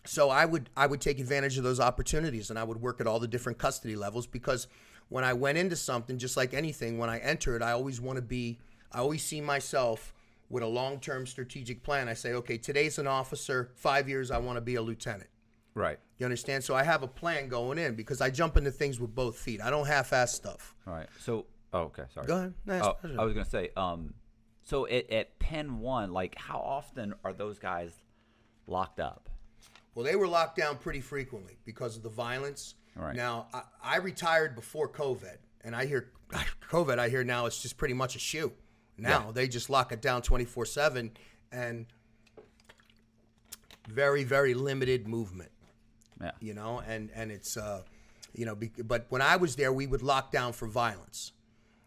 [0.05, 3.07] so I would I would take advantage of those opportunities and I would work at
[3.07, 4.67] all the different custody levels because
[5.09, 8.21] when I went into something just like anything when I entered I always want to
[8.21, 8.59] be
[8.91, 10.13] I always see myself
[10.49, 12.07] with a long-term strategic plan.
[12.07, 15.29] I say, "Okay, today's an officer, 5 years I want to be a lieutenant."
[15.73, 15.99] Right.
[16.19, 16.63] You understand?
[16.63, 19.59] So I have a plan going in because I jump into things with both feet.
[19.59, 20.75] I don't half-ass stuff.
[20.85, 21.07] Right.
[21.19, 22.27] So, oh, okay, sorry.
[22.27, 22.53] Go ahead.
[22.65, 23.09] No, Oh.
[23.19, 24.13] I was gonna say, um,
[24.63, 27.91] so at, at Pen One, like, how often are those guys
[28.67, 29.29] locked up?
[29.93, 32.75] Well, they were locked down pretty frequently because of the violence.
[32.95, 33.15] Right.
[33.15, 36.11] Now, I, I retired before COVID, and I hear
[36.69, 36.99] COVID.
[36.99, 38.51] I hear now it's just pretty much a shoe.
[38.97, 39.31] Now Yeah.
[39.33, 41.11] they just lock it down twenty four seven,
[41.51, 41.85] and
[43.87, 45.51] very very limited movement.
[46.21, 46.31] Yeah.
[46.39, 47.81] You know, and and it's uh,
[48.33, 51.31] you know, be, but when I was there, we would lock down for violence.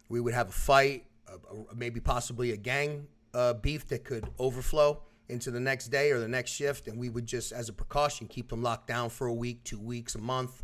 [0.07, 4.27] We would have a fight, uh, uh, maybe possibly a gang uh, beef that could
[4.39, 7.73] overflow into the next day or the next shift, and we would just, as a
[7.73, 10.63] precaution, keep them locked down for a week, two weeks, a month,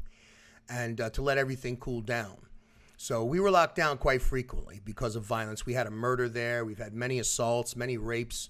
[0.69, 2.35] and uh, to let everything cool down.
[2.97, 5.65] So we were locked down quite frequently because of violence.
[5.65, 6.65] We had a murder there.
[6.65, 8.49] We've had many assaults, many rapes,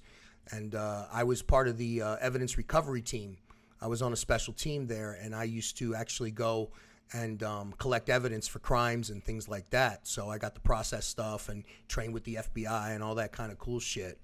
[0.52, 3.38] and uh, I was part of the uh, evidence recovery team.
[3.82, 6.72] I was on a special team there, and I used to actually go
[7.14, 10.08] and um, collect evidence for crimes and things like that.
[10.08, 13.52] So I got to process stuff and train with the FBI and all that kind
[13.52, 14.20] of cool shit.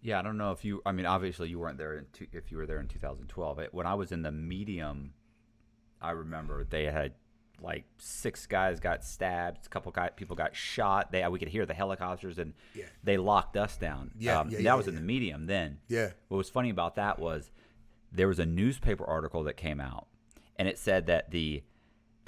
[0.00, 0.80] Yeah, I don't know if you.
[0.86, 3.58] I mean, obviously you weren't there in two, if you were there in 2012.
[3.58, 5.12] It- When I was in the medium,
[6.00, 7.14] I remember they had
[7.60, 11.10] like six guys got stabbed, a couple guy, people got shot.
[11.10, 12.84] They we could hear the helicopters, and Yeah.
[13.02, 14.12] they locked us down.
[14.16, 15.78] Yeah, um, yeah, that yeah, was in the medium then.
[15.88, 16.10] Yeah.
[16.28, 17.50] What was funny about that was
[18.12, 20.06] there was a newspaper article that came out,
[20.56, 21.64] and it said that the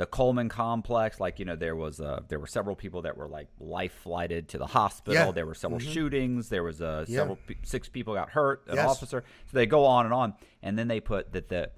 [0.00, 3.28] the Coleman complex, like you know, there was uh, there were several people that were
[3.28, 5.26] like life flighted to the hospital.
[5.26, 5.30] Yeah.
[5.30, 6.48] There were several shootings.
[6.48, 7.18] There was uh, Yeah.
[7.18, 8.62] several six people got hurt.
[8.66, 8.88] An Yes.
[8.88, 9.22] officer.
[9.44, 10.32] So they go on and on,
[10.62, 11.70] and then they put that the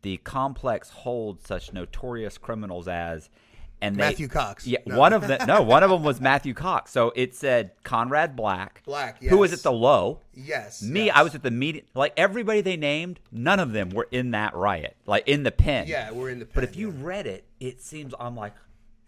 [0.00, 3.28] the complex holds such notorious criminals as.
[3.82, 4.66] And they, Matthew Cox.
[4.66, 4.98] Yeah, No.
[4.98, 5.46] one of them.
[5.46, 6.90] No, one of them was Matthew Cox.
[6.90, 8.82] So it said Conrad Black.
[8.86, 10.20] Black, Who was at the low.
[10.32, 10.82] Yes.
[10.82, 11.16] Me, yes.
[11.16, 11.84] I was at the median.
[11.94, 15.88] Like everybody they named, none of them were in that riot, like in the pen.
[15.88, 18.54] Yeah, we're in the But pen, if you read it, it seems I'm like,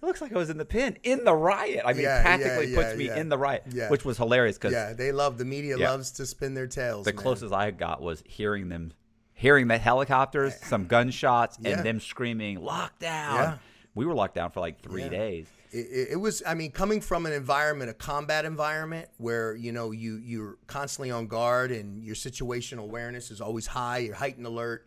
[0.02, 1.80] it looks like I was in the pen in the riot.
[1.86, 3.16] I mean, Yeah, practically yeah, puts yeah, me yeah.
[3.16, 3.88] in the riot, Yeah.
[3.88, 5.90] which was hilarious because Yeah, they love the media Yeah.
[5.90, 7.06] loves to spin their tails.
[7.06, 7.22] the man.
[7.22, 8.92] closest I got was hearing them,
[9.32, 11.70] hearing the helicopters, some gunshots, Yeah.
[11.78, 13.58] and them screaming "lockdown."
[13.98, 15.08] We were locked down for like three Yeah.
[15.08, 15.46] days.
[15.72, 19.70] it, it- it was i mean coming from an environment a combat environment where you
[19.72, 24.46] know you you're constantly on guard and your situational awareness is always high you're heightened
[24.46, 24.86] alert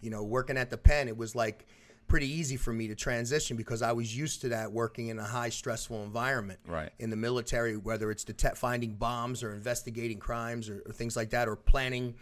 [0.00, 1.66] you know working at the pen it was like
[2.08, 5.24] pretty easy for me to transition because i was used to that working in a
[5.24, 6.92] high stressful environment Right.
[6.98, 11.28] in the military whether it's detect finding bombs or investigating crimes or, or things like
[11.30, 12.14] that or planning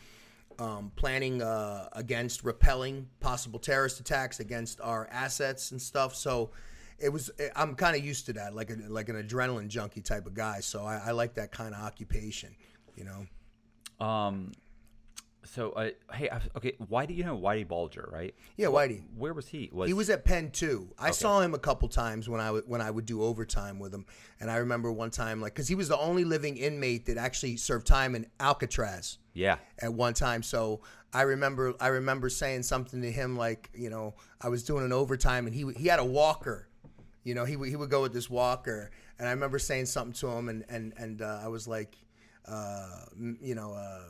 [0.60, 6.14] um, planning uh, against repelling possible terrorist attacks against our assets and stuff.
[6.14, 6.50] So
[6.98, 7.30] it was.
[7.56, 10.60] I'm kind of used to that, like a, like an adrenaline junkie type of guy.
[10.60, 12.54] So I, I like that kind of occupation.
[12.94, 14.06] You know.
[14.06, 14.52] Um,
[15.42, 18.34] So, uh, hey, I- okay, why do you know Whitey Bulger, right?
[18.58, 19.02] Yeah, Whitey.
[19.16, 19.70] Where was he?
[19.72, 20.92] Was He was at Pen two.
[20.98, 23.92] I saw him a couple times when I would when I would do overtime with
[23.94, 24.04] him,
[24.38, 27.56] and I remember one time like because he was the only living inmate that actually
[27.56, 29.56] served time in Alcatraz Yeah.
[29.80, 30.42] at one time.
[30.42, 30.80] So
[31.12, 34.92] I remember I remember saying something to him like you know I was doing an
[34.92, 36.68] overtime and he he had a walker,
[37.24, 40.14] you know he would he would go with this walker, and I remember saying something
[40.14, 41.96] to him and and and uh, I was like,
[42.46, 43.72] uh, m- you know.
[43.74, 44.00] Uh,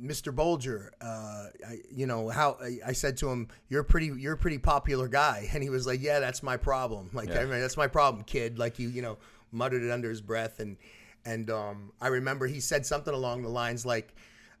[0.00, 0.32] Mr.
[0.32, 4.38] Bulger, uh, I, you know how I, I said to him, "You're pretty, you're a
[4.38, 7.10] pretty popular guy," and he was like, "Yeah, that's my problem.
[7.14, 9.18] Like, I mean, that's my problem, kid." Like you, you know,
[9.50, 10.76] muttered it under his breath, and
[11.24, 14.14] and um, I remember he said something along the lines like,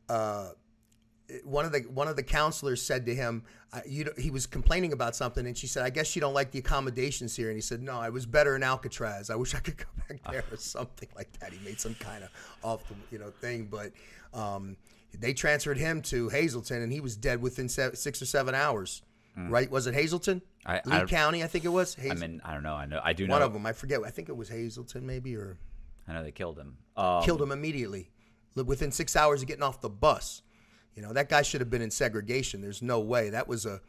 [0.08, 0.50] uh,
[1.44, 3.42] one of the one of the counselors said to him,
[3.72, 6.50] uh, you he was complaining about something, and she said, "I guess you don't like
[6.50, 9.28] the accommodations here." And he said, "No, I was better in Alcatraz.
[9.28, 12.24] I wish I could go back there or something like that." He made some kind
[12.24, 12.30] of
[12.62, 13.92] off the you know thing, but
[14.32, 14.76] um,
[15.18, 19.02] they transferred him to Hazleton, and he was dead within se- six or seven hours.
[19.40, 19.70] Right?
[19.70, 20.42] Was it Hazleton?
[20.66, 21.96] I- Lee I- County, I think it was.
[22.00, 22.74] I mean, I don't know.
[22.74, 23.00] I know.
[23.04, 23.34] I do know.
[23.34, 23.66] one of them.
[23.66, 24.00] I forget.
[24.04, 25.56] I think it was Hazleton, maybe, or
[26.08, 26.76] I know they killed him.
[26.96, 28.10] Um, killed him immediately
[28.54, 30.42] within six hours of getting off the bus.
[30.94, 32.60] You know that guy should have been in segregation.
[32.60, 33.30] There's no way.
[33.30, 33.80] That was a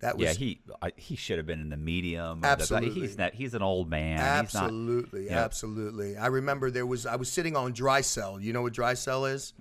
[0.00, 2.38] that was yeah, he I, he should have been in the medium.
[2.38, 3.00] or the- Absolutely.
[3.00, 3.34] he's not.
[3.34, 4.18] He's an old man.
[4.44, 6.16] He's not, absolutely absolutely.
[6.16, 8.40] I remember there was I was sitting on dry cell.
[8.40, 9.54] You know what dry cell is?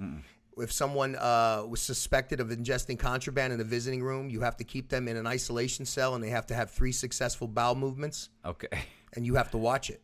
[0.60, 4.64] If someone uh, was suspected of ingesting contraband in a visiting room, you have to
[4.64, 8.30] keep them in an isolation cell, and they have to have three successful bowel movements,
[8.44, 8.68] okay.
[9.14, 10.02] and you have to watch it.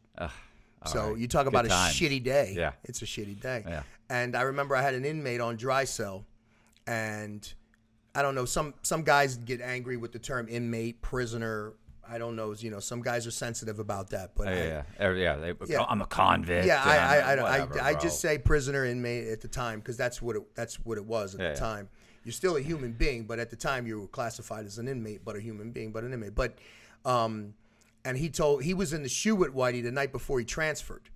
[0.86, 1.18] so right.
[1.18, 2.00] you talk Good about times.
[2.00, 2.54] a shitty day.
[2.56, 2.74] Yeah.
[2.84, 3.64] it's a shitty day.
[3.68, 3.82] Yeah.
[4.14, 6.24] And I remember I had an inmate on dry cell,
[6.86, 7.52] and
[8.14, 11.74] I don't know some some guys get angry with the term inmate, prisoner.
[12.08, 12.54] I don't know.
[12.54, 15.14] You know, some guys are sensitive about that, but Yeah, I, yeah, yeah.
[15.16, 15.82] yeah they, Yeah.
[15.90, 16.68] I'm a convict.
[16.68, 19.98] yeah, I, I, I, whatever, I, I just say prisoner inmate at the time because
[19.98, 21.60] that's what it, that's what it was at Yeah, the yeah.
[21.60, 21.90] time.
[22.24, 25.26] You're still a human being, but at the time you were classified as an inmate,
[25.26, 26.36] but a human being, but an inmate.
[26.36, 26.58] But,
[27.04, 27.54] um,
[28.06, 31.10] and he told he was in the shoe with Whitey the night before he transferred,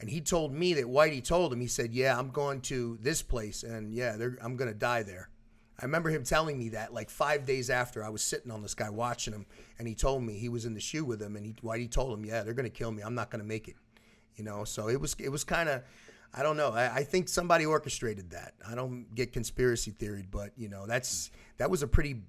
[0.00, 3.22] and he told me that Whitey told him he said, "Yeah, I'm going to this
[3.22, 5.28] place, and yeah, I'm going to die there."
[5.78, 8.74] I remember him telling me that like five days after I was sitting on this
[8.74, 9.46] guy watching him,
[9.78, 12.18] and he told me he was in the shoe with him, and he Whitey told
[12.18, 13.02] him, "Yeah, they're going to kill me.
[13.02, 13.76] I'm not going to make it."
[14.36, 15.82] You know, so it was it was kind of,
[16.32, 16.72] I don't know.
[16.72, 18.54] I, I think somebody orchestrated that.
[18.66, 22.22] I don't get conspiracy theory, but you know, that's that was a pretty.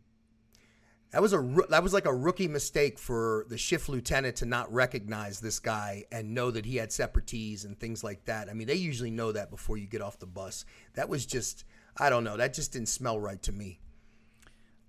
[1.11, 4.71] That was a that was like a rookie mistake for the shift lieutenant to not
[4.73, 8.49] recognize this guy and know that he had separatees and things like that.
[8.49, 10.65] I mean, they usually know that before you get off the bus.
[10.93, 11.65] That was just
[11.97, 12.37] I don't know.
[12.37, 13.79] That just didn't smell right to me.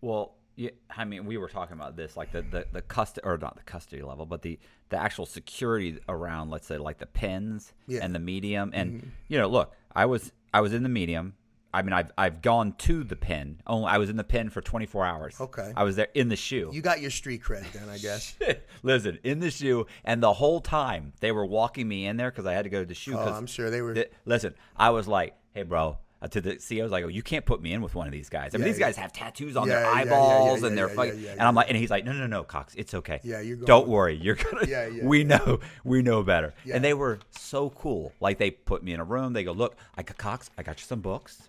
[0.01, 3.37] Well, yeah, I mean, we were talking about this, like the the, the custody or
[3.39, 4.59] not the custody level, but the
[4.91, 8.01] the actual security around, let's say, like the pins Yeah.
[8.03, 9.09] and the medium, and mm-hmm.
[9.29, 11.35] you know, look, I was I was in the medium.
[11.75, 13.61] I mean, I've I've gone to the pen.
[13.67, 15.37] Only I was in the pen for 24 hours.
[15.41, 15.73] Okay.
[15.75, 16.71] I was there in the shoe.
[16.73, 18.35] You got your street cred then, I guess.
[18.83, 22.47] Listen, in the shoe, and the whole time they were walking me in there because
[22.47, 23.17] I had to go to the shoe.
[23.17, 23.95] Oh, I'm sure they were.
[23.95, 27.09] Th- listen, I was like, "Hey, bro." uh, To the CEO, I was like, "Oh,
[27.09, 28.55] you can't put me in with one of these guys.
[28.55, 28.87] I mean, Yeah, these yeah.
[28.87, 31.77] guys have tattoos on Yeah, their eyeballs and they're yeah, fucking." and I'm like, and
[31.77, 33.19] he's like, "No, no, no, Cox, it's okay.
[33.25, 34.67] Yeah, you're going- Don't worry, you're gonna.
[34.69, 38.13] Yeah, yeah, we know, we know better." And they were so cool.
[38.21, 39.33] Like they put me in a room.
[39.33, 40.49] They go, "Look, I got Cox.
[40.57, 41.49] I got you some books.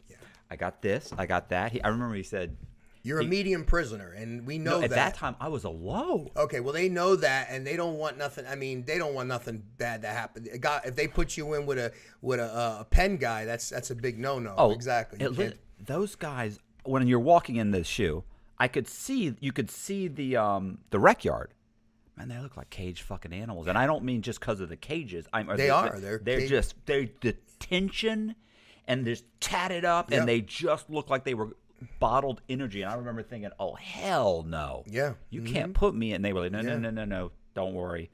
[0.53, 1.11] I got this.
[1.17, 2.55] I got that." He, I remember he said,
[3.01, 4.95] You're a medium prisoner, and we know "No, at that.
[4.95, 8.17] that time I was a low." Okay, well they know that, and they don't want
[8.17, 8.45] nothing.
[8.47, 10.47] I mean, they don't want nothing bad to happen.
[10.59, 13.69] Guy- if they put you in with a with a, uh, a pen guy, that's
[13.69, 14.53] that's a big no no.
[14.57, 15.19] Oh, exactly.
[15.19, 18.23] It those guys, when you're walking in the shoe,
[18.57, 21.53] I could see you could see the um the rec yard.
[22.15, 24.77] Man, they look like cage fucking animals, and I don't mean just because of the
[24.77, 25.25] cages.
[25.33, 25.99] I'm, or They are.
[25.99, 28.35] They're they're just they the tension,
[28.87, 30.19] and they're tatted up, Yeah.
[30.19, 31.55] and they just look like they were
[31.99, 32.81] bottled energy.
[32.81, 35.13] And I remember thinking, oh hell no, Yeah.
[35.29, 35.53] you mm-hmm.
[35.53, 36.09] can't put me.
[36.09, 36.17] in.
[36.17, 36.77] And they were like, no, Yeah.
[36.77, 38.09] no, no, no, no, don't worry.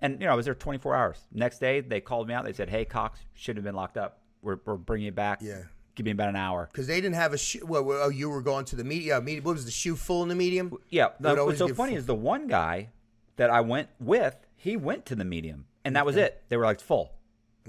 [0.00, 1.18] And you know, I was there 24 hours.
[1.32, 2.44] Next day, they called me out.
[2.44, 4.20] They said, "Hey, Cox, should have been locked up.
[4.42, 5.40] We're, we're bringing you back.
[5.42, 5.62] Yeah.
[5.96, 7.66] give me about an hour." because they didn't have a shoe.
[7.66, 9.24] Well, well, oh, you were going to the medium.
[9.24, 9.44] Medium.
[9.44, 10.72] What was the shoe full in the medium?
[10.88, 11.08] Yeah.
[11.18, 12.90] The- what's so funny full- is the one guy
[13.36, 16.44] that I went with, he went to the medium, and that was it.
[16.48, 17.10] They were like full,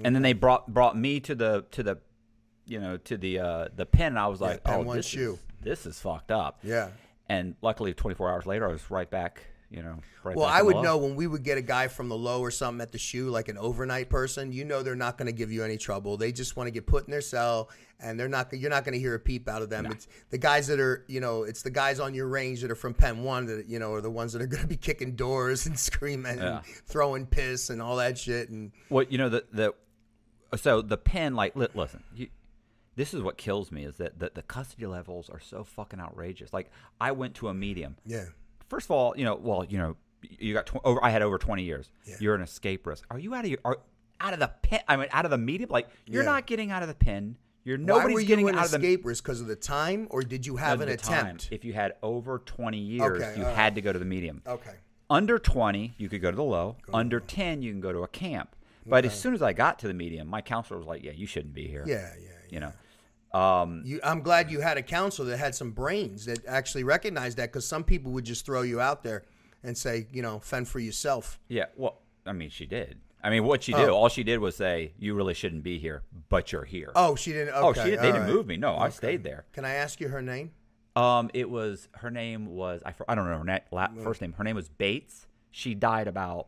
[0.03, 1.97] and then they brought brought me to the to the,
[2.69, 4.07] you know, to the uh the pen.
[4.13, 5.33] And I was like, pen oh, one this shoe.
[5.33, 6.59] is this is fucked up.
[6.63, 6.89] Yeah.
[7.27, 9.43] And luckily, 24 hours later, I was right back.
[9.71, 12.09] You know, right Well, I would the know when we would get a guy from
[12.09, 14.51] the low or something at the shoe, like an overnight person.
[14.51, 16.17] You know, they're not going to give you any trouble.
[16.17, 18.51] They just want to get put in their cell, and they're not.
[18.51, 19.85] You're not going to hear a peep out of them.
[19.85, 22.75] It's the guys that are, you know, it's the guys on your range that are
[22.75, 25.15] from Pen One that you know are the ones that are going to be kicking
[25.15, 26.57] doors and screaming Yeah.
[26.57, 28.49] and throwing piss and all that shit.
[28.49, 29.73] And Well, you know the the
[30.57, 32.29] so the pen like listen, you,
[32.99, 36.51] this is what kills me is that the, the custody levels are so fucking outrageous.
[36.51, 37.95] Like I went to a medium.
[38.05, 38.25] Yeah.
[38.67, 41.01] First of all, you know, well, you know, you got tw- over.
[41.03, 41.91] I had over twenty years.
[42.05, 42.15] Yeah.
[42.19, 43.05] You're an escape risk.
[43.09, 43.59] Are you out of your?
[43.63, 43.77] Are
[44.19, 44.81] out of the pin?
[44.85, 45.69] I mean, out of the medium.
[45.69, 46.29] Like you're Yeah.
[46.29, 47.37] not getting out of the pin.
[47.63, 49.55] You're Why nobody's were you getting an out of the escape risk because of the
[49.55, 51.19] time, or did you have an the time.
[51.25, 51.47] attempt?
[51.51, 53.55] If you had over twenty years, Okay, you right.
[53.55, 54.41] had to go to the medium.
[54.45, 54.75] Okay.
[55.11, 56.75] Under 20, you could go to the low.
[56.93, 58.55] Under 10, you can go to a camp.
[58.85, 61.25] But as soon as I got to the medium, my counselor was like, "Yeah, you
[61.25, 62.27] shouldn't be here." Yeah, yeah.
[62.49, 62.73] You know.
[63.33, 67.37] Um, You, I'm glad you had a counselor that had some brains that actually recognized
[67.37, 69.23] that because some people would just throw you out there
[69.63, 71.39] and say, you know, fend for yourself.
[71.47, 71.65] yeah.
[71.75, 72.99] Well, I mean, she did.
[73.23, 73.95] I mean, what she did, Oh.
[73.95, 77.33] all she did was say, "You really shouldn't be here, but you're here." Oh, she
[77.33, 77.53] didn't.
[77.53, 78.33] Okay, Oh, she didn't, they didn't right.
[78.33, 78.55] move me.
[78.55, 79.43] No, I stayed there.
[79.51, 80.51] Can I ask you her name?
[80.95, 84.33] Um, it was her name was I, I don't know her na- la, first name.
[84.37, 85.27] Her name was Bates.
[85.51, 86.47] She died about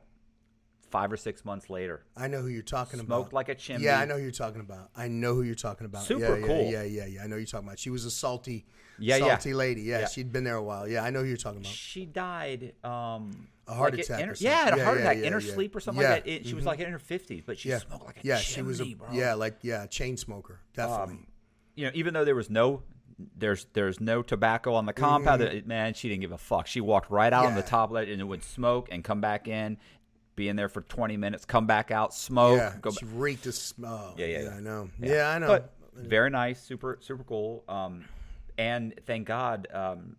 [0.92, 2.04] five or six months later.
[2.16, 3.08] I know who you're talking about.
[3.08, 3.86] Smoked like a chimney.
[3.86, 4.90] Yeah, I know who you're talking about.
[4.96, 6.04] I know who you're talking about.
[6.04, 6.72] Super yeah, yeah, cool.
[6.72, 7.24] Yeah, yeah, yeah.
[7.24, 7.80] I know who you're talking about.
[7.80, 8.66] She was a salty,
[9.00, 9.28] Yeah, yeah.
[9.38, 9.82] salty lady.
[9.82, 10.08] Yeah, Yeah.
[10.08, 10.88] she'd been there a while.
[10.88, 11.72] Yeah, I know who you're talking about.
[11.74, 12.74] She died.
[12.84, 15.28] Um, A heart like attack In her, or yeah, a Yeah, heart yeah, attack yeah,
[15.28, 15.54] in her yeah.
[15.54, 16.32] sleep or something Yeah, like that.
[16.32, 18.38] It, She was like in her fifties, but she Yeah, smoked like a yeah.
[18.40, 19.08] chimney, she was a bro.
[19.14, 20.60] yeah, like yeah, chain smoker.
[20.74, 21.14] Definitely.
[21.16, 21.28] Um,
[21.76, 22.84] you know, even though there was no,
[23.38, 25.42] there's there's no tobacco on the compound.
[25.44, 26.68] it- Man, she didn't give a fuck.
[26.68, 27.70] She walked right out on the Mm-hmm.
[27.70, 29.78] Top of it and it would smoke and come back in,
[30.42, 33.04] be in there for 20 minutes, come back out, smoke, yeah, go back.
[33.14, 34.16] reeked of smell.
[34.18, 34.50] Yeah, yeah, yeah.
[34.56, 34.90] I know.
[35.00, 35.48] Yeah, I know.
[35.48, 37.64] But very nice, super super cool.
[37.68, 38.06] Um,
[38.58, 40.16] and thank God, um,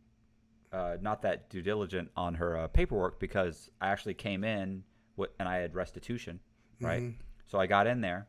[0.73, 4.85] uh, not that due diligent on her uh, paperwork because I actually came in
[5.17, 6.41] wi- and I had restitution,
[6.81, 7.03] right?
[7.03, 7.21] Mm-hmm.
[7.47, 8.27] So I got in there,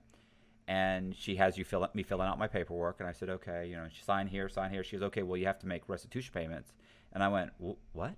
[0.68, 3.76] and she has you fill me filling out my paperwork, and I said, okay, you
[3.76, 4.84] know, she sign here, sign here.
[4.84, 6.74] She goes, okay, well, you have to make restitution payments,
[7.14, 8.16] and I went, "Wh- what?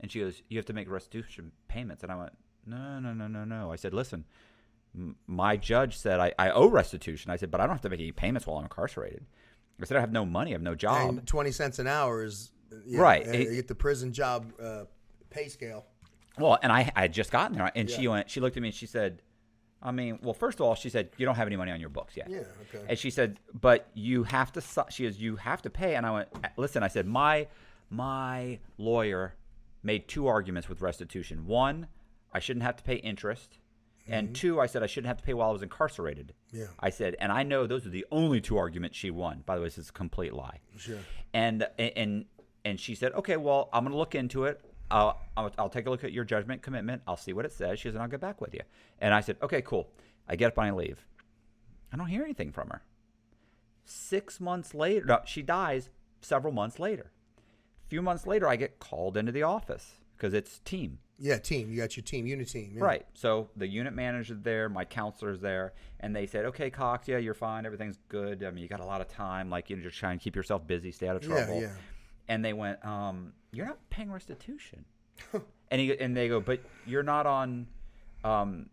[0.00, 2.32] And she goes, you have to make restitution payments, and I went,
[2.68, 3.72] no, no, no, no, no.
[3.72, 4.24] I said, listen,
[4.94, 7.30] m- my judge said I, I owe restitution.
[7.30, 9.24] I said, but I don't have to make any payments while I'm incarcerated.
[9.80, 11.10] I said, I have no money, I have no job.
[11.10, 12.50] and twenty cents an hour is
[12.84, 13.26] yeah, Right.
[13.26, 14.84] uh, It- you get the prison job uh,
[15.30, 15.86] pay scale.
[16.38, 18.30] Well, and I I had just gotten there, and she went.
[18.30, 19.22] She looked at me and she said,
[19.82, 21.88] "I mean, well, first of all, she said you don't have any money on your
[21.88, 22.84] books yet." Yeah, okay.
[22.88, 26.12] And she said, "But you have to." She goes, "You have to pay." And I
[26.12, 27.48] went, "Listen," I said, "My
[27.90, 29.34] my lawyer
[29.82, 31.46] made two arguments with restitution.
[31.46, 31.88] One,
[32.32, 33.58] I shouldn't have to pay interest."
[34.10, 36.32] And two, I said I shouldn't have to pay while I was incarcerated.
[36.48, 36.60] Mm-hmm.
[36.60, 36.66] Yeah.
[36.80, 39.42] I said, and I know those are the only two arguments she won.
[39.44, 40.60] By the way, this is a complete lie.
[40.78, 40.98] Sure.
[41.34, 42.24] And and
[42.64, 44.64] and she said, okay, well, I'm going to look into it.
[44.90, 47.02] I'll, I'll I'll take a look at your judgment commitment.
[47.06, 47.80] I'll see what it says.
[47.80, 48.62] She said, I'll get back with you.
[48.98, 49.90] And I said, okay, cool.
[50.26, 51.06] I get up and I leave.
[51.92, 52.82] I don't hear anything from her.
[53.84, 57.10] Six months later, no, she dies several months later.
[57.86, 60.98] A few months later, I get called into the office because it's team.
[61.20, 61.70] Yeah, team.
[61.70, 62.72] You got your team, unit team.
[62.76, 62.84] Yeah.
[62.84, 63.06] Right.
[63.14, 67.34] So the unit manager's there, my counselor's there, and they said, "Okay, Cox, yeah, you're
[67.34, 67.66] fine.
[67.66, 68.44] Everything's good.
[68.44, 69.50] I mean, you got a lot of time.
[69.50, 71.60] Like, you know, just try and keep yourself busy, stay out of trouble." yeah.
[71.68, 71.72] yeah.
[72.28, 74.84] And they went, um, "You're not paying restitution."
[75.70, 77.66] and he and they go, "But you're not on,
[78.22, 78.68] um,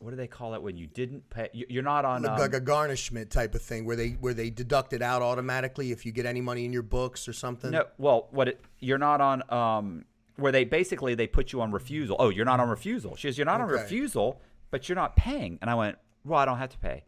[0.00, 1.48] what do they call it when you didn't pay?
[1.54, 4.34] you- You're not on Like, um, like a garnishment type of thing, where they where
[4.34, 7.70] they deduct it out automatically if you get any money in your books or something.
[7.70, 10.04] No, well, what it, you're not on um
[10.36, 12.16] where they basically they put you on refusal.
[12.18, 13.16] Oh, you're not on refusal.
[13.16, 15.58] She says you're not on refusal, but you're not paying.
[15.60, 17.04] And I went, well, I don't have to pay.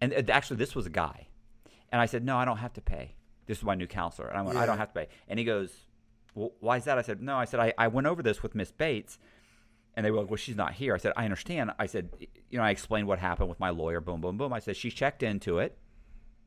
[0.00, 1.28] And uh, actually, this was a guy,
[1.90, 3.14] and I said, no, I don't have to pay.
[3.46, 5.08] This is my new counselor, and I went, I don't have to pay.
[5.28, 5.72] And he goes,
[6.34, 6.98] well, why is that?
[6.98, 9.18] I said, no, I said I, I went over this with Miss Bates.
[9.94, 10.94] And they were like, well, she's not here.
[10.94, 11.72] I said, I understand.
[11.78, 12.10] I said,
[12.50, 14.52] you know, I explained what happened with my lawyer, boom, boom, boom.
[14.52, 15.78] I said, she checked into it.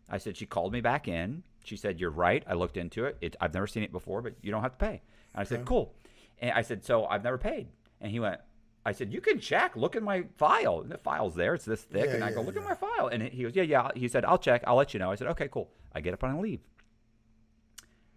[0.07, 1.41] I said, she called me back in.
[1.63, 2.43] She said, you're right.
[2.47, 3.17] I looked into it.
[3.21, 5.01] it I've never seen it before, but you don't have to pay.
[5.33, 5.93] And I said, cool.
[6.39, 7.67] And I said, so I've never paid.
[8.01, 8.39] And he went,
[8.85, 9.75] I said, you can check.
[9.75, 10.79] Look at my file.
[10.81, 11.53] And the file's there.
[11.53, 12.05] It's this thick.
[12.07, 13.07] Yeah, and I go, yeah, look at my file.
[13.07, 13.89] And he goes, yeah, yeah.
[13.95, 14.63] He said, I'll check.
[14.65, 15.11] I'll let you know.
[15.11, 15.69] I said, okay, cool.
[15.93, 16.61] I get up and I leave.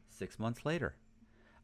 [0.09, 0.95] Six months later,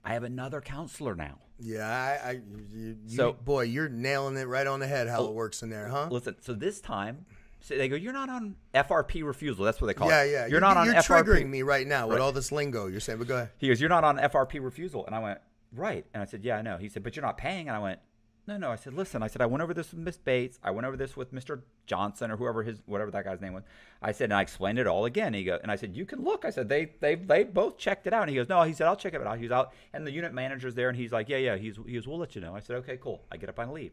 [0.05, 1.39] I have another counselor now.
[1.61, 2.31] Yeah, I, I
[2.73, 5.09] you, you, So- boy, you're nailing it right on the head.
[5.09, 6.09] How it works in there, huh?
[6.11, 7.25] Listen, so this time,
[7.61, 9.65] so they go, you're not on FRP refusal.
[9.65, 10.31] That's what they call Yeah, it.
[10.31, 10.33] yeah.
[10.43, 10.47] Yeah.
[10.47, 11.25] You're not on You're FRP.
[11.25, 12.23] triggering me right now with Right.
[12.25, 13.19] all this lingo you're saying.
[13.19, 13.51] But go ahead.
[13.59, 15.05] He goes, You're not on FRP refusal.
[15.07, 15.41] And I went,
[15.75, 16.07] Right.
[16.15, 16.77] And I said, Yeah, I know.
[16.79, 17.69] He said, But you're not paying.
[17.69, 17.99] And I went,
[18.47, 18.71] No, no.
[18.71, 20.59] I said, Listen, I said, I went over this with Miss Bates.
[20.63, 21.63] I went over this with Mr.
[21.87, 23.65] Johnson or whoever his, whatever that guy's name was.
[24.01, 25.35] I said, and I explained it all again.
[25.35, 26.45] He goes, and I said, You can look.
[26.45, 28.23] I said, They, they, they both checked it out.
[28.23, 29.39] And he goes, No, he said, I'll check it out.
[29.39, 29.73] He's out.
[29.93, 30.89] And the unit manager's there.
[30.89, 31.57] And he's like, Yeah, yeah.
[31.57, 32.55] He's, he goes, We'll let you know.
[32.55, 33.25] I said, Okay, cool.
[33.33, 33.93] I get up and leave.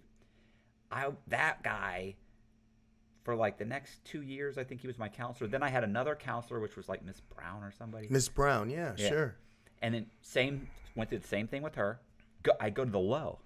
[0.91, 2.15] I, that guy,
[3.25, 5.49] for like the next two years, I think he was my counselor.
[5.49, 8.07] Then I had another counselor, which was like Miss Brown or somebody.
[8.09, 9.09] Miss Brown, yeah, Yeah.
[9.09, 9.35] sure.
[9.81, 11.99] And then same went through the same thing with her.
[12.43, 13.39] Go, I go to the low.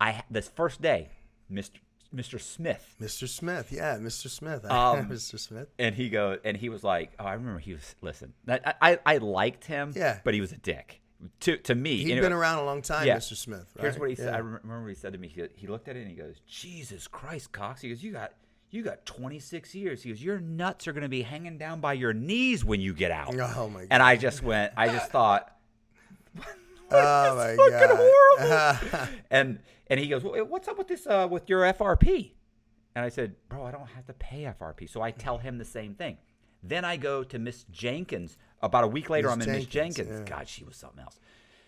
[0.00, 1.08] I this first day,
[1.50, 1.78] Mr.
[2.14, 2.38] Mr.
[2.38, 2.94] Smith.
[3.00, 3.26] Mr.
[3.26, 4.28] Smith, yeah, Mr.
[4.28, 5.38] Smith, Um, Mr.
[5.38, 5.68] Smith.
[5.78, 7.94] And he goes, and he was like, "Oh, I remember he was.
[8.02, 10.18] Listen, I I, I liked him, Yeah.
[10.24, 11.00] but he was a dick
[11.40, 11.98] to to me.
[11.98, 13.16] He'd Anyway, been around a long time, Yeah.
[13.16, 13.34] Mr.
[13.36, 13.72] Smith.
[13.80, 14.34] Here's what he said.
[14.34, 15.28] I remember what he said to me.
[15.28, 18.32] He, he looked at it and he goes, "Jesus Christ, Cox." He goes, "You got
[18.72, 21.92] you got 26 years." He goes, "Your nuts are going to be hanging down by
[21.92, 23.88] your knees when you get out." Oh, my God.
[23.90, 24.72] And I just went.
[24.76, 25.56] I just thought,
[26.90, 28.10] Oh my fucking god!
[28.38, 29.08] horrible.
[29.30, 29.58] and
[29.88, 32.32] and he goes, well, "What's up with this uh, with your FRP?"
[32.94, 35.64] And I said, "Bro, I don't have to pay FRP." So I tell him the
[35.64, 36.18] same thing.
[36.62, 38.36] Then I go to Miss Jenkins.
[38.60, 40.28] About a week later, Miss I'm in Miss Jenkins, Jenkins.
[40.28, 40.36] yeah.
[40.36, 41.18] God, she was something else.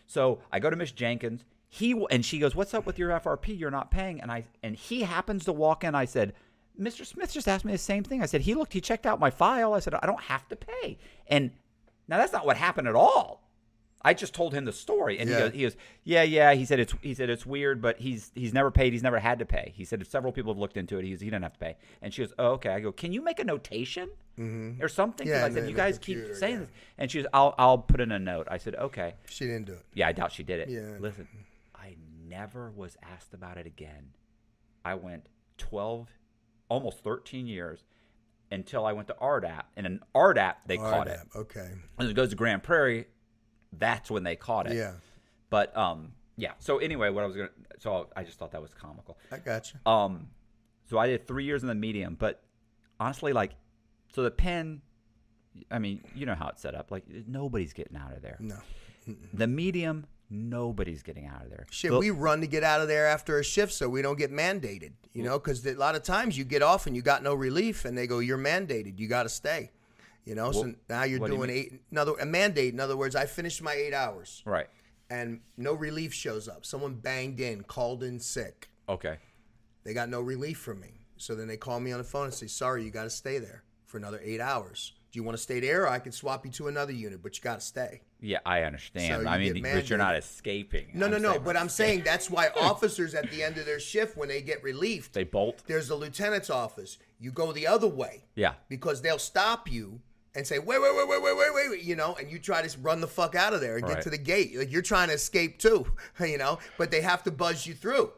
[0.07, 1.45] So I go to Miss Jenkins.
[1.69, 3.59] He and she goes, "What's up with your FRP?
[3.59, 5.95] You're not paying." And I and he happens to walk in.
[5.95, 6.35] I said,
[6.79, 7.05] "Mr.
[7.07, 8.72] Smith just asked me the same thing." I said, "He looked.
[8.72, 11.53] He checked out my file." I said, "I don't have to pay." And
[12.09, 13.43] now that's not what happened at all.
[14.07, 15.37] I just told him the story, and Yeah.
[15.37, 18.33] he goes, "He goes, yeah, yeah." He said it's he said it's weird, but he's
[18.35, 18.93] he's never paid.
[18.93, 19.72] He's never had to pay.
[19.75, 21.07] He said several people have looked into it.
[21.07, 21.77] He's he didn't have to pay.
[22.03, 25.35] And she goes, "Oh, okay." I go, "Can you make a notation or something?" Mm-hmm.
[25.35, 26.61] Yeah, I said, "You guys keep saying yeah.
[26.61, 29.64] this," and she goes, "I'll I'll put in a note." I said, "Okay." She didn't
[29.68, 29.87] do it.
[29.95, 30.68] Yeah, I doubt she did it.
[30.68, 30.99] Yeah.
[31.01, 31.27] Listen,
[31.75, 31.97] I
[32.29, 34.11] never was asked about it again.
[34.85, 36.11] I went 12,
[36.69, 37.85] almost 13 years
[38.51, 39.62] until I went to RDAP.
[39.77, 41.21] And in RDAP, they caught it.
[41.35, 41.71] Okay.
[41.99, 43.07] And it goes to Grand Prairie,
[43.73, 44.77] that's when they caught it.
[44.77, 44.93] Yeah,
[45.51, 46.53] But um, yeah.
[46.59, 49.19] So anyway, what I was gonna, so I just thought that was comical.
[49.33, 49.91] I got you.
[49.91, 50.29] Um,
[50.85, 52.43] so I did three years in the medium, but
[53.01, 53.53] honestly, like,
[54.15, 54.83] so the pen,
[55.71, 56.91] I mean, you know how it's set up.
[56.91, 58.37] Like, nobody's getting out of there.
[58.39, 58.57] No.
[59.33, 61.66] The medium, nobody's getting out of there.
[61.70, 64.18] Shit, The- we run to get out of there after a shift so we don't
[64.18, 64.93] get mandated.
[65.12, 67.85] You know, because a lot of times you get off and you got no relief,
[67.85, 68.99] and they go, "You're mandated.
[68.99, 69.70] You got to stay."
[70.25, 71.72] You know, so now you're what do you doing eight.
[71.91, 72.72] Another a mandate.
[72.72, 74.68] In other words, I finished my eight hours, right.
[75.11, 76.64] and no relief shows up.
[76.64, 78.70] Someone banged in, called in sick.
[78.89, 79.18] Okay.
[79.85, 81.07] They got no relief from me.
[81.16, 83.39] So then they call me on the phone and say, "Sorry, you got to stay
[83.39, 84.95] there for another eight hours.
[85.15, 85.89] Do you want to stay there?
[85.89, 88.01] I can swap you to another unit, but you got to stay.
[88.21, 89.23] Yeah, I understand.
[89.23, 90.89] So I mean, but you're not escaping.
[90.93, 91.39] No, I'm no, no.
[91.39, 94.61] But I'm saying that's why officers at the end of their shift, when they get
[94.65, 95.62] relieved, they bolt.
[95.69, 96.99] There's the lieutenant's office.
[97.21, 98.25] You go the other way.
[98.35, 98.55] Yeah.
[98.69, 100.01] Because they'll stop you
[100.35, 102.79] and say, wait, wait, wait, wait, wait, wait, wait, you know, and you try to
[102.81, 103.95] run the fuck out of there and right.
[103.95, 104.59] get to the gate.
[104.59, 105.87] Like you're trying to escape too,
[106.21, 108.11] you know, but they have to buzz you through.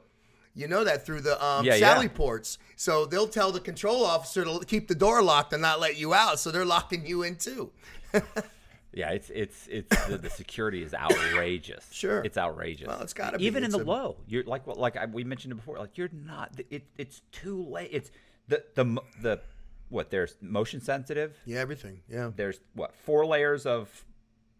[0.56, 1.94] You know that through the um, Yeah, yeah.
[1.94, 2.58] Sally ports.
[2.76, 6.14] So they'll tell the control officer to keep the door locked and not let you
[6.14, 6.40] out.
[6.40, 7.70] So they're locking you in too.
[8.92, 11.86] Yeah, it's it's it's the, the security is outrageous.
[11.92, 12.22] Sure.
[12.24, 12.88] it's outrageous.
[12.88, 13.44] Well, it's gotta be.
[13.44, 14.16] even in the a- low.
[14.26, 15.76] You're like what like I, we mentioned it before.
[15.76, 16.58] Like you're not.
[16.70, 17.90] It, it's too late.
[17.92, 18.10] It's
[18.48, 18.84] the the
[19.20, 19.40] the
[19.90, 20.08] what?
[20.10, 21.36] There's motion sensitive.
[21.44, 22.00] Yeah, everything.
[22.08, 22.30] Yeah.
[22.34, 23.90] There's what four layers of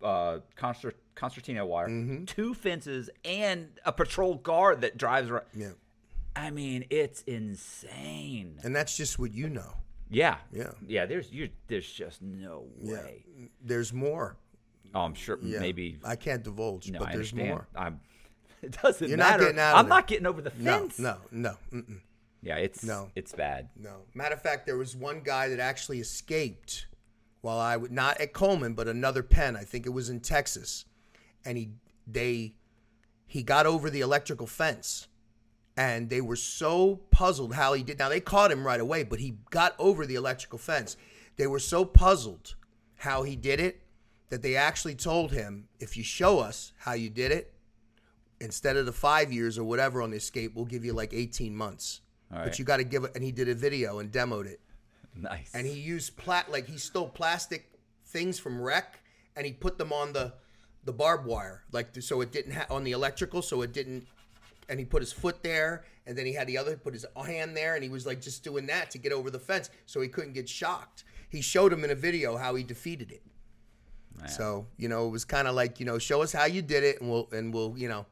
[0.03, 2.25] uh concert, concertina wire, Mm-hmm.
[2.27, 5.47] two fences, and a patrol guard that drives around.
[5.55, 5.71] Yeah.
[6.37, 8.61] I mean, it's insane.
[8.63, 9.75] And that's just what you know.
[10.09, 10.71] Yeah, Yeah.
[10.87, 11.07] yeah.
[11.07, 11.51] There's you.
[11.67, 12.93] There's just no Yeah.
[13.03, 13.25] way.
[13.61, 14.37] There's more.
[14.95, 15.39] Oh, I'm sure.
[15.43, 15.59] Yeah.
[15.61, 17.49] Maybe I can't divulge, No, but I there's understand.
[17.49, 17.69] more.
[17.75, 18.01] I'm.
[18.63, 19.91] It doesn't You're not getting out of I'm there.
[19.91, 20.99] not getting over the fence.
[20.99, 21.57] no, no.
[21.73, 22.01] Mm-mm.
[22.43, 23.11] Yeah, it's No.
[23.15, 23.69] it's bad.
[23.77, 24.03] No.
[24.15, 26.87] Matter of fact, there was one guy that actually escaped
[27.43, 29.57] while I would not at Coleman, but another pen.
[29.57, 30.85] I think it was in Texas,
[31.45, 31.71] and he
[32.07, 32.55] they
[33.27, 35.07] he got over the electrical fence,
[35.77, 37.99] and they were so puzzled how he did.
[37.99, 40.97] Now they caught him right away, but he got over the electrical fence.
[41.37, 42.55] They were so puzzled
[42.97, 43.83] how he did it
[44.31, 47.53] that they actually told him, "If you show us how you did it."
[48.41, 51.55] Instead of the five years or whatever on the escape, we'll give you like 18
[51.55, 52.01] months.
[52.33, 53.13] All But you got to give it.
[53.15, 54.61] And he did a video and demoed it.
[55.15, 55.51] Nice.
[55.55, 57.71] And he used plat like he stole plastic
[58.07, 59.01] things from rec
[59.35, 60.35] and he put them on the
[60.85, 64.07] the barbed wire like so it didn't ha- on the electrical so it didn't.
[64.69, 67.57] And he put his foot there, and then he had the other put his hand
[67.57, 70.09] there, and he was like just doing that to get over the fence, so he
[70.09, 71.05] couldn't get shocked.
[71.29, 73.23] He showed him in a video how he defeated it.
[74.29, 76.83] So you know, it was kind of like you know, show us how you did
[76.83, 78.07] it, and we'll and we'll you know,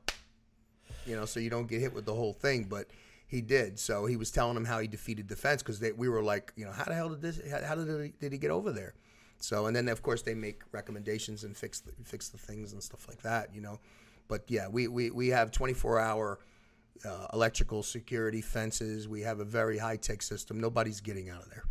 [1.06, 2.64] you know, so you don't get hit with the whole thing.
[2.64, 2.88] But
[3.26, 3.78] he did.
[3.78, 6.64] So he was telling him how he defeated the fence because we were like, you
[6.64, 7.40] know, how the hell did this?
[7.50, 8.94] How, how did he, did he get over there?
[9.38, 12.82] So and then of course they make recommendations and fix the, fix the things and
[12.82, 13.54] stuff like that.
[13.54, 13.80] You know,
[14.28, 16.38] but yeah, we we we have 24 hour.
[17.04, 19.06] Uh, electrical security fences.
[19.08, 20.58] We have a very high tech system.
[20.58, 21.64] Nobody's getting out of there.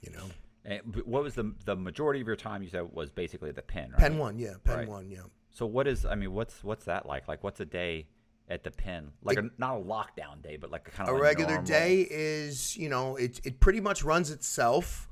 [0.00, 0.24] You know,
[0.64, 2.62] And what was the the majority of your time?
[2.62, 3.90] You said was basically the pen.
[3.90, 3.98] Right?
[3.98, 4.88] Pen one, yeah, Pen Right.
[4.88, 5.22] one, yeah.
[5.50, 6.06] So what is?
[6.06, 7.28] I mean, what's what's that like?
[7.28, 8.06] Like, what's a day
[8.48, 9.10] at the pen?
[9.22, 11.66] Like, a, not a lockdown day, but like a kind of a of regular normal-
[11.66, 15.07] day is you know it, it pretty much runs itself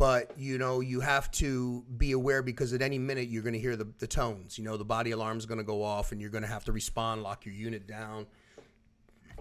[0.00, 3.60] but you know you have to be aware because at any minute you're going to
[3.60, 6.20] hear the, the tones you know the body alarm is going to go off and
[6.20, 8.26] you're going to have to respond lock your unit down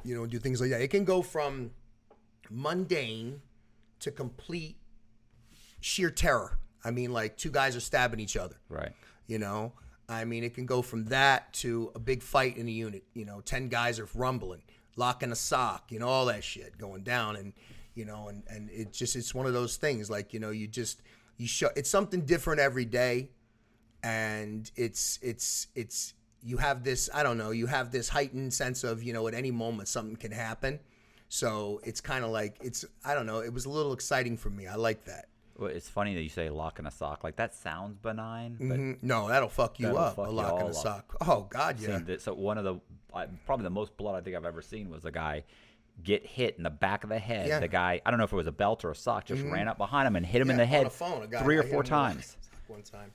[0.04, 1.72] you know do things like that it can go from
[2.50, 3.42] mundane
[4.00, 4.78] to complete
[5.80, 6.60] sheer terror.
[6.84, 8.56] I mean, like two guys are stabbing each other.
[8.70, 8.92] Right.
[9.28, 9.74] You know,
[10.08, 13.04] I mean, it can go from that to a big fight in a unit.
[13.14, 14.62] You know, ten guys are rumbling,
[14.96, 17.54] locking a sock, you know, all that shit going down, and
[18.00, 20.10] you know, and and it just it's one of those things.
[20.10, 21.02] Like you know, you just
[21.38, 23.30] you show it's something different every day,
[24.04, 28.84] and it's it's it's you have this I don't know you have this heightened sense
[28.84, 30.80] of you know at any moment something can happen.
[31.28, 33.40] So it's kind of like it's I don't know.
[33.42, 34.66] It was a little exciting for me.
[34.68, 35.26] I like that.
[35.58, 37.24] Well, it's funny that you say lock in a sock.
[37.24, 38.98] Like that sounds benign, but Mhm.
[39.02, 40.16] No, that'll fuck you That'll up.
[40.16, 40.74] fuck a lock in a up.
[40.76, 41.18] sock.
[41.28, 42.00] Oh God, yeah.
[42.00, 42.76] that- so one of the
[43.14, 45.44] I- probably the most blood I think I've ever seen was a guy
[46.04, 47.48] get hit in the back of the head.
[47.48, 47.56] Yeah.
[47.56, 47.62] Mm-hmm.
[47.62, 49.68] The guy I don't know if it was a belt or a sock just ran
[49.68, 51.80] up behind him and hit him in the head on phone, three or four him
[51.80, 52.38] in the- times.
[52.68, 53.12] One time,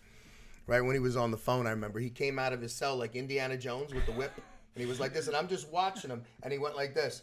[0.66, 2.96] right when he was on the phone, I remember he came out of his cell
[2.96, 4.32] like Indiana Jones with the whip,
[4.74, 7.22] and he was like this, and I'm just watching him, and he went like this,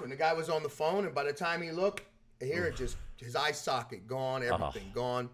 [0.00, 2.04] and the guy was on the phone, and by the time he looked,
[2.40, 5.28] here it just his eye socket gone, everything gone.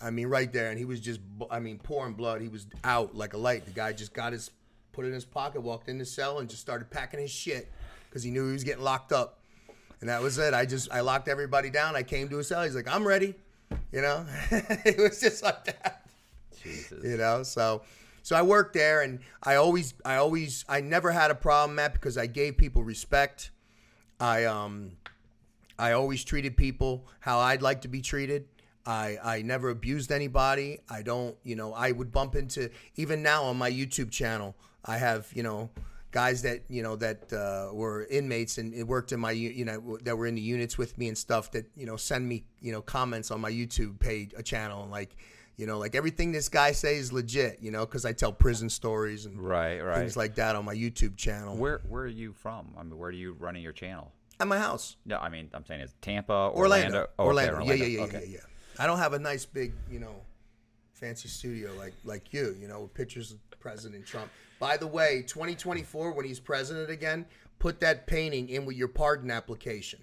[0.00, 1.20] I mean, right there, and he was just,
[1.50, 2.40] I mean, pouring blood.
[2.40, 3.64] He was out like a light.
[3.64, 4.50] The guy just got his,
[4.92, 7.70] put it in his pocket, walked in the cell, and just started packing his shit
[8.14, 9.40] because he knew he was getting locked up.
[10.00, 10.54] And that was it.
[10.54, 11.96] I just I locked everybody down.
[11.96, 12.62] I came to his cell.
[12.62, 13.34] He's like, I'm ready.
[13.90, 16.06] You know, it was just like that.
[16.62, 17.02] Jesus.
[17.02, 17.82] You know, so
[18.22, 21.92] so I worked there, and I always I always I never had a problem, Matt,
[21.94, 23.50] because I gave people respect.
[24.20, 24.92] I um
[25.76, 28.46] I always treated people how I'd like to be treated.
[28.86, 30.78] I, I never abused anybody.
[30.90, 34.54] I don't, you know, I would bump into, even now on my YouTube channel,
[34.84, 35.70] I have, you know,
[36.14, 39.98] guys that, you know, that uh, were inmates and it worked in my, you know,
[40.04, 42.70] that were in the units with me and stuff that, you know, send me, you
[42.70, 44.82] know, comments on my YouTube page, a channel.
[44.82, 45.16] And like,
[45.56, 48.70] you know, like everything this guy says is legit, you know, because I tell prison
[48.70, 49.98] stories and Right, right.
[49.98, 51.56] things like that on my YouTube channel.
[51.56, 52.72] Where where are you from?
[52.78, 54.12] I mean, where are you running your channel?
[54.38, 54.96] At my house.
[55.04, 56.56] No, I mean, I'm saying it's Tampa, Orlando.
[56.58, 57.08] Orlando.
[57.18, 57.74] Oh, okay, Orlando.
[57.74, 58.24] Yeah, yeah, yeah, Okay.
[58.28, 58.82] yeah, yeah.
[58.82, 60.14] I don't have a nice big, you know,
[60.92, 64.30] fancy studio like like you, you know, with pictures of President Trump.
[64.58, 67.26] By the way, 2024 when he's president again,
[67.58, 70.00] put that painting in with your pardon application.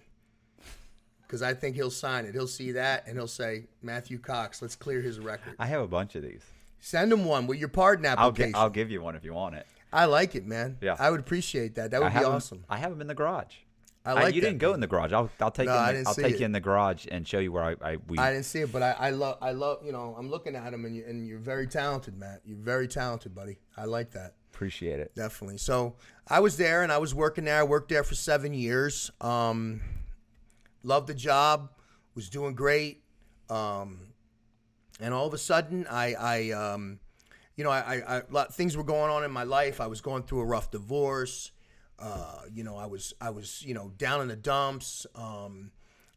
[1.28, 2.34] Cuz I think he'll sign it.
[2.34, 5.88] He'll see that and he'll say, "Matthew Cox, let's clear his record." I have a
[5.88, 6.44] bunch of these.
[6.80, 8.52] Send him one with your pardon I'll application.
[8.54, 9.66] gi- I'll give you one if you want it.
[9.94, 10.78] I like it, man.
[10.82, 10.96] Yeah.
[11.00, 11.92] I would appreciate that.
[11.92, 12.64] That would be awesome.
[12.70, 13.56] I have them in the garage.
[14.04, 14.76] I like you that didn't go thing.
[14.76, 15.14] in the garage.
[15.14, 16.40] I'll I'll take No, you in I the, I'll take it.
[16.40, 18.72] you in the garage and show you where I, I we I didn't see it,
[18.72, 21.28] but I, I love, I love, you know, I'm looking at him, and, you, and
[21.28, 22.42] you're very talented, Matt.
[22.44, 23.60] You're very talented, buddy.
[23.78, 24.34] I like that.
[24.62, 25.16] Appreciate it.
[25.16, 25.58] Definitely.
[25.58, 25.96] So
[26.28, 27.58] I was there and I was working there.
[27.58, 29.10] I worked there for seven years.
[29.20, 29.82] Um,
[30.84, 31.72] loved the job.
[32.14, 33.02] Was doing great.
[33.50, 34.10] Um,
[35.00, 37.00] and all of a sudden, I, I um,
[37.56, 39.82] you know, I, I, I lot, things were going on in my life.
[39.82, 41.52] I was going through a rough divorce.
[41.98, 45.08] Uh, you know, I was, I was, you know, down in the dumps.
[45.16, 45.72] Um,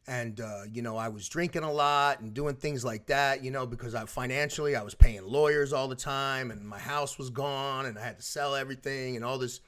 [0.07, 3.42] and uh, you know, I was drinking a lot and doing things like that.
[3.42, 7.18] You know, because I financially, I was paying lawyers all the time, and my house
[7.18, 9.61] was gone, and I had to sell everything, and all this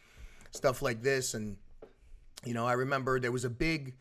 [0.51, 1.35] stuff like this.
[1.35, 1.57] And
[2.45, 3.95] you know, I remember there was a big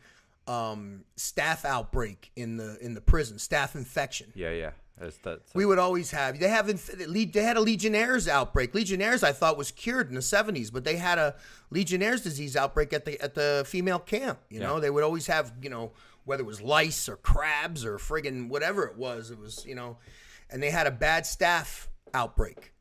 [0.46, 4.32] um, staph outbreak in the in the prison, staph infection.
[4.34, 4.70] Yeah, yeah.
[4.98, 6.40] That's, that's, We would always have.
[6.40, 6.66] They have.
[6.66, 8.74] They had a Legionnaires outbreak.
[8.74, 11.34] Legionnaires, I thought, was cured in the '70s, but they had a
[11.70, 14.38] Legionnaires disease outbreak at the at the female camp.
[14.48, 15.52] You know, they would always have.
[15.60, 15.92] You know,
[16.26, 19.64] whether it was lice or crabs or friggin' whatever it was, it was.
[19.64, 19.96] You know,
[20.50, 22.74] and they had a bad staph outbreak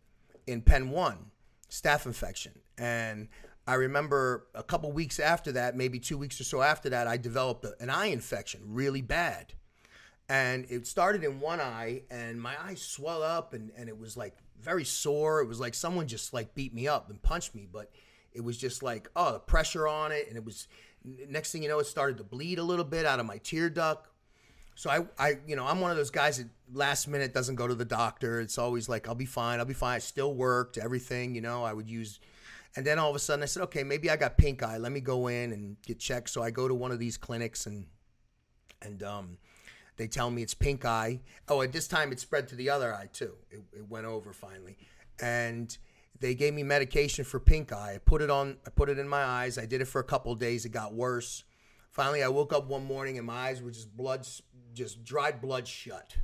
[0.46, 1.32] in Pen One,
[1.70, 3.30] staph infection, and
[3.66, 7.16] I remember a couple weeks after that, maybe two weeks or so after that, I
[7.16, 9.54] developed an eye infection, really bad
[10.30, 14.18] and it started in one eye and my eye swelled up and, and it was
[14.18, 17.68] like very sore it was like someone just like beat me up and punched me
[17.72, 17.91] but
[18.34, 20.68] it was just like oh the pressure on it and it was
[21.30, 23.70] next thing you know it started to bleed a little bit out of my tear
[23.70, 24.10] duct.
[24.76, 27.68] So I, I you know i'm one of those guys that last minute doesn't go
[27.68, 28.41] to the doctor.
[28.41, 29.95] It's always like i'll be fine i'll be fine.
[29.95, 32.20] I still worked everything you know i would use
[32.76, 34.78] and then all of a sudden i said okay maybe i got pink eye.
[34.78, 36.30] Let me go in and get checked.
[36.30, 37.86] So i go to one of these clinics and
[38.82, 39.38] and um,
[39.97, 41.22] they tell me it's pink eye.
[41.47, 43.34] Oh, at this time it spread to the other eye too.
[43.49, 44.78] It, it went over finally,
[45.22, 45.76] and
[46.20, 47.93] they gave me medication for pink eye.
[47.95, 48.57] I put it on.
[48.66, 49.57] I put it in my eyes.
[49.57, 50.66] I did it for a couple days.
[50.66, 51.43] It got worse.
[51.91, 54.28] Finally, I woke up one morning and my eyes were just blood,
[54.74, 56.16] just dried blood shut.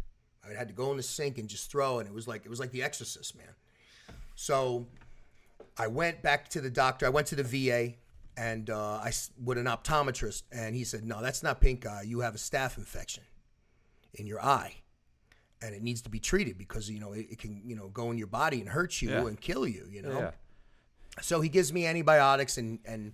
[0.44, 2.50] I had to go in the sink and just throw, and it was like it
[2.50, 3.54] was like The Exorcist, man.
[4.36, 4.88] So
[5.78, 7.06] I went back to the doctor.
[7.06, 7.94] I went to the VA
[8.38, 9.12] and uh, I
[9.44, 12.04] with an optometrist, and he said, "No, that's not pink eye.
[12.06, 13.24] You have a staph infection
[14.14, 14.76] in your eye,
[15.62, 18.12] and it needs to be treated because you know it, it can you know go
[18.12, 19.28] in your body and hurt you Yeah.
[19.28, 19.88] and kill you.
[19.90, 20.32] You know." yeah.
[21.22, 23.12] So he gives me antibiotics and, and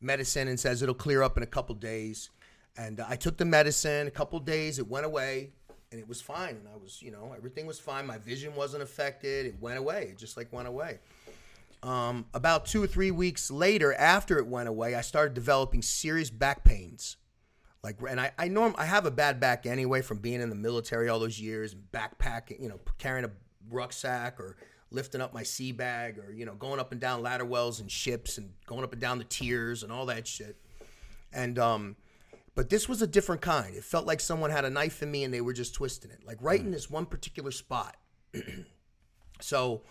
[0.00, 2.30] medicine and says it'll clear up in a couple days.
[2.76, 4.06] And I took the medicine.
[4.06, 5.50] A couple days, it went away,
[5.90, 6.50] and it was fine.
[6.56, 8.06] And I was, you know, everything was fine.
[8.06, 9.46] My vision wasn't affected.
[9.46, 10.08] It went away.
[10.12, 11.00] It just like went away.
[11.82, 16.30] Um, about two or three weeks later, after it went away, I started developing serious
[16.30, 17.16] back pains.
[17.82, 20.56] Like, and I, I norm, I have a bad back anyway from being in the
[20.56, 23.30] military all those years, and backpacking, you know, carrying a
[23.70, 24.56] rucksack or
[24.90, 27.90] lifting up my sea bag or you know going up and down ladder wells and
[27.90, 30.56] ships and going up and down the tiers and all that shit.
[31.32, 31.96] And um,
[32.54, 33.74] but this was a different kind.
[33.74, 36.20] It felt like someone had a knife in me and they were just twisting it,
[36.26, 37.96] like right in this one particular spot.
[39.40, 39.82] so,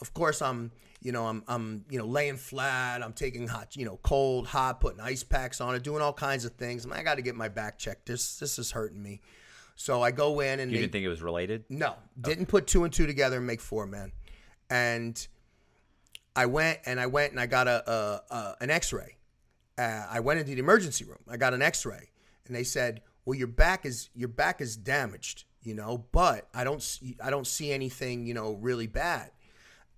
[0.00, 0.70] of course, I'm
[1.02, 3.02] you know I'm I'm you know laying flat.
[3.02, 6.44] I'm taking hot you know cold hot, putting ice packs on it, doing all kinds
[6.44, 6.86] of things.
[6.90, 8.06] I got to get my back checked.
[8.06, 9.20] This this is hurting me.
[9.74, 11.64] So I go in and You they, didn't think it was related?
[11.68, 14.12] no, didn't put two and two together and make four, man.
[14.70, 15.26] And
[16.36, 19.16] I went and I went and I got a, a, a an X-ray.
[19.78, 21.18] Uh, I went into the emergency room.
[21.28, 22.10] I got an X-ray,
[22.46, 26.64] and they said, "Well, your back is your back is damaged, you know, but I
[26.64, 29.30] don't see, I don't see anything, you know, really bad."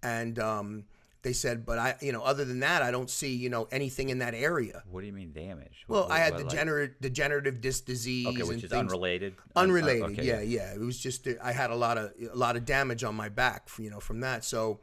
[0.02, 0.84] And um,
[1.24, 4.10] they said, "But I, you know, other than that, I don't see, you know, anything
[4.10, 5.84] in that area." What do you mean damage?
[5.88, 9.34] Well, What- I had what, like- degenerative degenerative disc disease Okay, which is things- unrelated.
[9.56, 12.56] Un- unrelated okay, yeah, yeah it was just i had a lot of a lot
[12.56, 14.80] of damage on my back you know from that so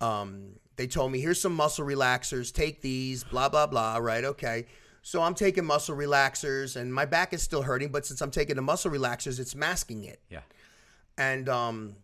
[0.00, 4.66] um they told me here's some muscle relaxers take these blah blah blah right okay
[5.02, 8.56] so i'm taking muscle relaxers and my back is still hurting but since i'm taking
[8.56, 10.40] the muscle relaxers it's masking it Yeah.
[11.16, 11.96] and um,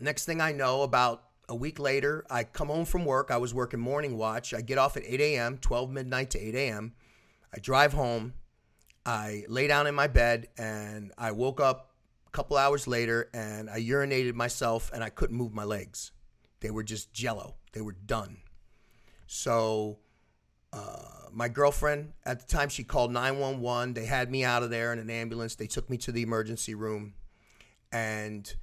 [0.00, 3.30] next thing I know, about a week later, I come home from work.
[3.30, 4.52] I was working morning watch.
[4.52, 6.94] I get off at 8 a.m., 12 midnight to 8 a.m.
[7.54, 8.34] I drive home.
[9.04, 11.92] I lay down in my bed and I woke up
[12.26, 16.10] a couple hours later and I urinated myself and I couldn't move my legs.
[16.60, 18.38] They were just jello, they were done.
[19.28, 19.98] So
[20.72, 24.92] uh, my girlfriend at the time she called 911 they had me out of there
[24.92, 27.14] in an ambulance they took me to the emergency room
[27.92, 28.56] and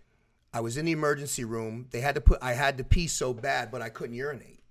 [0.53, 1.87] I was in the emergency room.
[1.91, 4.61] They had to put I had to pee so bad, but I couldn't urinate.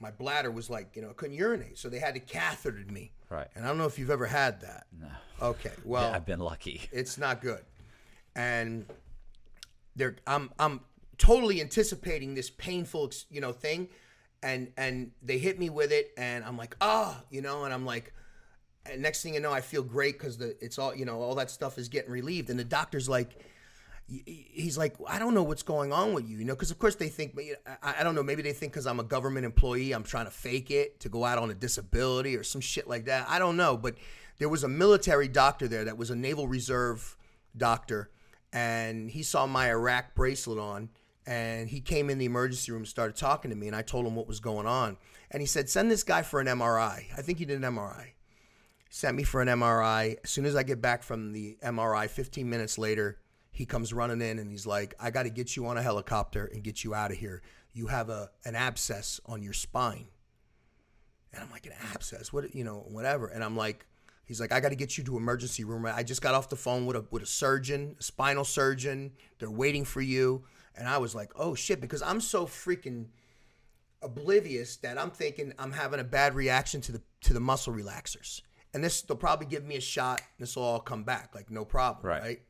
[0.00, 1.78] My bladder was like, you know, I couldn't urinate.
[1.78, 3.12] So they had to cathetered me.
[3.28, 3.46] Right.
[3.54, 4.86] And I don't know if you've ever had that.
[4.98, 5.08] No.
[5.40, 5.72] Okay.
[5.84, 6.82] Well, Yeah, I've been lucky.
[6.92, 7.62] it's not good.
[8.34, 8.86] And
[9.94, 10.80] they're I'm I'm
[11.18, 13.88] totally anticipating this painful, you know, thing
[14.42, 17.84] and and they hit me with it and I'm like, "Ah," you know, and I'm
[17.84, 18.12] like
[18.86, 21.34] and next thing you know, I feel great cuz the it's all, you know, all
[21.36, 23.38] that stuff is getting relieved and the doctor's like
[24.10, 26.96] he's like, I don't know what's going on with you, you know, because of course
[26.96, 27.38] they think,
[27.82, 30.70] I, don't know, maybe they think because I'm a government employee, I'm trying to fake
[30.70, 33.26] it to go out on a disability or some shit like that.
[33.28, 33.94] I don't know, but
[34.38, 37.16] there was a military doctor there that was a Naval Reserve
[37.56, 38.10] doctor,
[38.52, 40.88] and he saw my Iraq bracelet on,
[41.24, 44.16] and he came in the emergency room, started talking to me, and I told him
[44.16, 44.96] what was going on,
[45.30, 47.04] and he said, send this guy for an MRI.
[47.16, 48.12] I think he did an MRI
[48.92, 50.16] sent me for an MRI.
[50.22, 53.18] As soon as I get back from the MRI, 15 minutes later,
[53.60, 56.46] he comes running in and he's like, I got to get you on a helicopter
[56.50, 57.42] and get you out of here.
[57.74, 60.06] You have a an abscess on your spine.
[61.34, 62.32] And I'm like, an abscess?
[62.32, 63.26] What, you know, whatever.
[63.26, 63.84] And I'm like,
[64.24, 65.84] he's like, I got to get you to emergency room.
[65.84, 69.12] I just got off the phone with a with a surgeon, a spinal surgeon.
[69.38, 70.44] They're waiting for you.
[70.74, 73.08] And I was like, oh shit, because I'm so freaking
[74.00, 78.40] oblivious that I'm thinking I'm having a bad reaction to the to the muscle relaxers.
[78.72, 80.22] And this they'll probably give me a shot.
[80.38, 82.22] And this will all come back like no problem, Right.
[82.22, 82.42] right?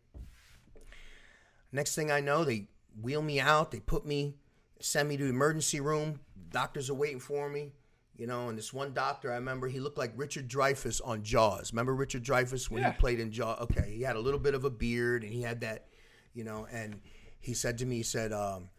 [1.72, 2.68] Next thing I know, they
[3.00, 3.70] wheel me out.
[3.70, 4.36] They put me,
[4.80, 6.20] send me to the emergency room.
[6.50, 7.72] Doctors are waiting for me,
[8.16, 8.48] you know.
[8.48, 11.72] And this one doctor, I remember, he looked like Richard Dreyfuss on Jaws.
[11.72, 12.92] Remember Richard Dreyfuss when Yeah.
[12.92, 13.60] he played in Jaws?
[13.60, 15.86] Okay, he had a little bit of a beard, and he had that,
[16.34, 16.66] you know.
[16.70, 17.00] And
[17.38, 18.70] he said to me, he said, um,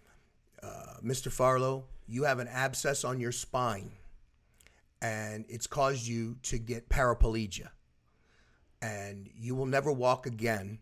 [0.62, 1.32] uh, "Mr.
[1.32, 3.94] Farlow, you have an abscess on your spine,
[5.02, 7.70] and it's caused you to get paraplegia,
[8.82, 10.80] and you will never walk again."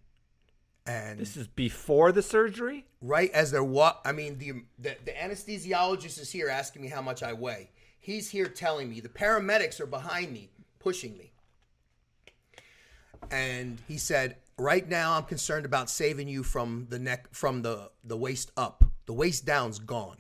[0.85, 2.85] And This is before the surgery?
[3.01, 7.01] right as they're what i mean the, the the anesthesiologist is here asking me how
[7.01, 7.69] much i weigh.
[7.99, 10.49] He's here telling me the paramedics are behind me
[10.79, 11.31] pushing me.
[13.31, 17.91] And he said right now i'm concerned about saving you from the neck from the
[18.03, 18.83] the waist up.
[19.05, 20.17] The waist down's gone.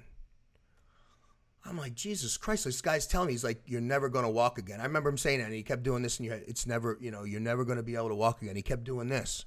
[1.65, 2.65] I'm like jesus christ.
[2.65, 4.79] This guy's telling me he's like you're never going to walk again.
[4.79, 6.97] I remember him saying that and he kept doing this in your head it's never
[7.01, 8.55] you know you're never going to be able to walk again.
[8.55, 9.45] He kept doing this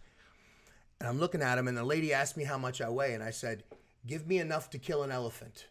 [1.02, 3.24] and I'm looking at him, and the lady asked me how much I weigh, and
[3.24, 3.64] I said,
[4.06, 5.66] "Give me enough to kill an elephant."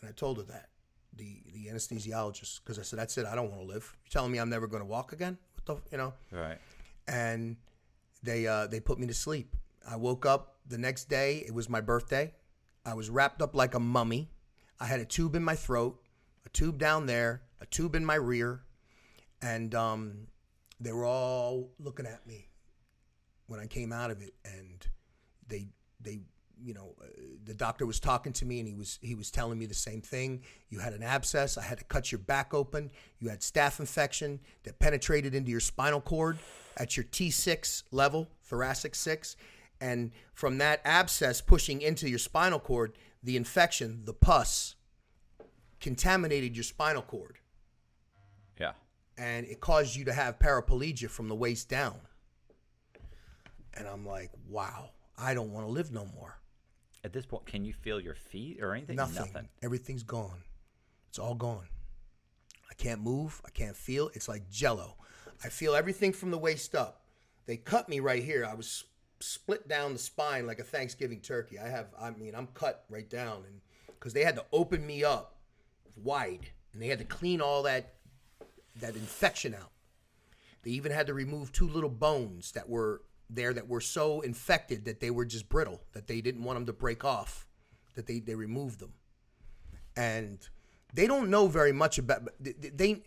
[0.00, 0.70] And I told her that,
[1.12, 3.24] the the anesthesiologist, because I said, "That's it.
[3.24, 3.96] I don't want to live.
[4.02, 5.38] You're telling me I'm never going to walk again?
[5.54, 6.58] What the, you know?" Right.
[7.06, 7.58] And
[8.24, 9.54] they uh, they put me to sleep.
[9.88, 11.44] I woke up the next day.
[11.46, 12.34] It was my birthday.
[12.84, 14.32] I was wrapped up like a mummy.
[14.80, 16.02] I had a tube in my throat,
[16.44, 18.64] a tube down there, a tube in my rear,
[19.40, 20.26] and um,
[20.80, 22.48] they were all looking at me
[23.46, 24.86] when I came out of it, and
[25.46, 25.68] they
[26.00, 26.20] they
[26.62, 27.06] you know uh,
[27.44, 30.00] the doctor was talking to me and he was he was telling me the same
[30.00, 30.42] thing.
[30.70, 31.58] You had an abscess.
[31.58, 32.90] I had to cut your back open.
[33.18, 36.38] You had staph infection that penetrated into your spinal cord
[36.76, 39.36] at your T6 level, thoracic six,
[39.80, 44.76] and from that abscess pushing into your spinal cord, the infection, the pus,
[45.80, 47.38] contaminated your spinal cord
[48.58, 48.72] Yeah.
[49.18, 52.00] and it caused you to have paraplegia from the waist down.
[53.74, 56.38] And I'm like, wow, I don't want to live no more.
[57.04, 58.96] At this point, can you feel your feet or anything?
[58.96, 59.48] Nothing.
[59.62, 60.44] Everything's gone.
[61.08, 61.68] It's all gone.
[62.70, 63.42] I can't move.
[63.44, 64.10] I can't feel.
[64.14, 64.96] It's like jello.
[65.44, 67.04] I feel everything from the waist up.
[67.46, 68.46] They cut me right here.
[68.48, 68.84] I was
[69.20, 71.58] split down the spine like a Thanksgiving turkey.
[71.58, 75.04] I have, I mean, I'm cut right down, and because they had to open me
[75.04, 75.36] up
[75.96, 77.94] wide, and they had to clean all that
[78.80, 79.70] that infection out.
[80.62, 83.02] They even had to remove two little bones that were
[83.34, 86.66] there that were so infected that they were just brittle, that they didn't want them
[86.66, 87.46] to break off,
[87.94, 88.92] that they, they removed them.
[89.96, 90.38] And
[90.94, 93.02] they don't know very much about they,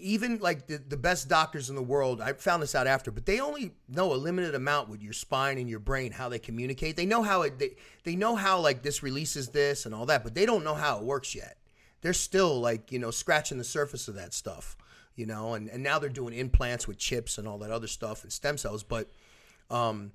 [0.00, 3.26] even like the, the best doctors in the world, I found this out after, but
[3.26, 6.96] they only know a limited amount with your spine and your brain, how they communicate.
[6.96, 10.24] They know how it they, they know how like this releases this and all that,
[10.24, 11.56] but they don't know how it works yet.
[12.00, 14.76] They're still like, you know, scratching the surface of that stuff,
[15.18, 18.22] you know, and, and now they're doing implants with chips and all that other stuff
[18.22, 18.82] and stem cells.
[18.82, 19.10] But
[19.70, 20.12] um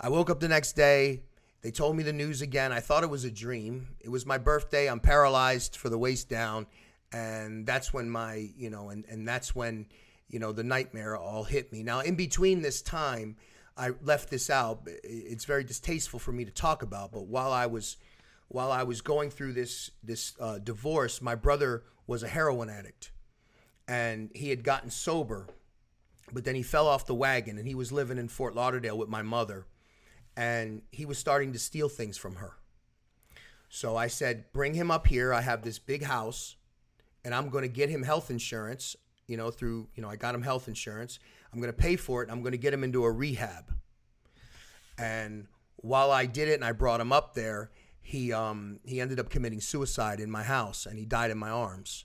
[0.00, 1.22] I woke up the next day.
[1.62, 2.72] They told me the news again.
[2.72, 3.88] I thought it was a dream.
[4.00, 4.88] It was my birthday.
[4.88, 6.66] I'm paralyzed for the waist down.
[7.12, 9.86] And that's when my, you know, and, and that's when,
[10.28, 11.82] you know, the nightmare all hit me.
[11.82, 13.36] Now, in between this time,
[13.76, 14.88] I left this out.
[15.04, 17.96] It's very distasteful for me to talk about, but while I was
[18.48, 23.10] while I was going through this this uh, divorce, my brother was a heroin addict,
[23.86, 25.46] and he had gotten sober,
[26.32, 29.08] but then he fell off the wagon, and he was living in Fort Lauderdale with
[29.08, 29.66] my mother,
[30.36, 32.54] and he was starting to steal things from her.
[33.68, 35.32] So I said, "Bring him up here.
[35.32, 36.56] I have this big house,
[37.24, 38.96] and I'm going to get him health insurance.
[39.26, 41.18] You know, through you know, I got him health insurance.
[41.52, 42.30] I'm going to pay for it.
[42.30, 43.72] I'm going to get him into a rehab."
[44.96, 47.70] And while I did it, and I brought him up there,
[48.00, 51.50] he um he ended up committing suicide in my house, and he died in my
[51.50, 52.04] arms.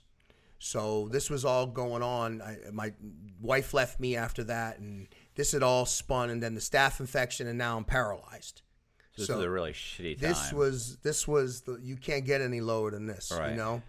[0.62, 2.42] So this was all going on.
[2.42, 2.92] I, my
[3.40, 7.46] wife left me after that, and this had all spun, and then the staph infection,
[7.46, 8.60] and now I'm paralyzed.
[9.16, 10.28] So this was a really shitty time.
[10.28, 13.52] This was this was the you can't get any lower than this, Right.
[13.52, 13.82] you know.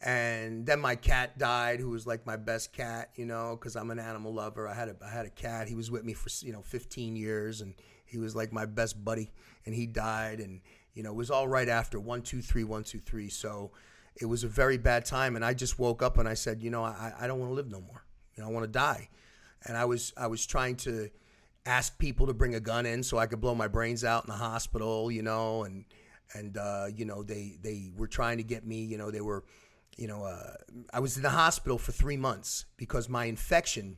[0.00, 3.90] And then my cat died, who was like my best cat, you know, because I'm
[3.90, 4.68] an animal lover.
[4.68, 5.66] I had a I had a cat.
[5.66, 9.04] He was with me for you know 15 years, and he was like my best
[9.04, 9.32] buddy.
[9.66, 10.60] And he died, and
[10.92, 13.28] you know it was all right after one two three one two three.
[13.30, 13.72] So
[14.20, 16.70] it was a very bad time, and I just woke up and I said, you
[16.70, 18.04] know, I I don't want to live no more.
[18.36, 19.08] You know, I want to die.
[19.66, 21.08] And I was I was trying to
[21.66, 24.30] ask people to bring a gun in so I could blow my brains out in
[24.30, 25.84] the hospital, you know, and
[26.34, 29.44] and uh, you know they they were trying to get me, you know, they were,
[29.96, 30.54] you know, uh,
[30.92, 33.96] I was in the hospital for three months because my infection.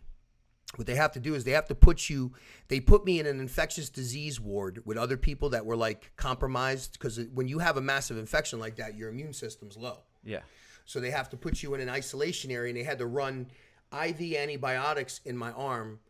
[0.74, 2.32] What they have to do is they have to put you.
[2.68, 6.94] They put me in an infectious disease ward with other people that were like compromised
[6.94, 10.02] because when you have a massive infection like that, your immune system's low.
[10.26, 10.40] Yeah.
[10.84, 13.46] So they have to put you in an isolation area, and they had to run
[13.92, 16.00] IV antibiotics in my arm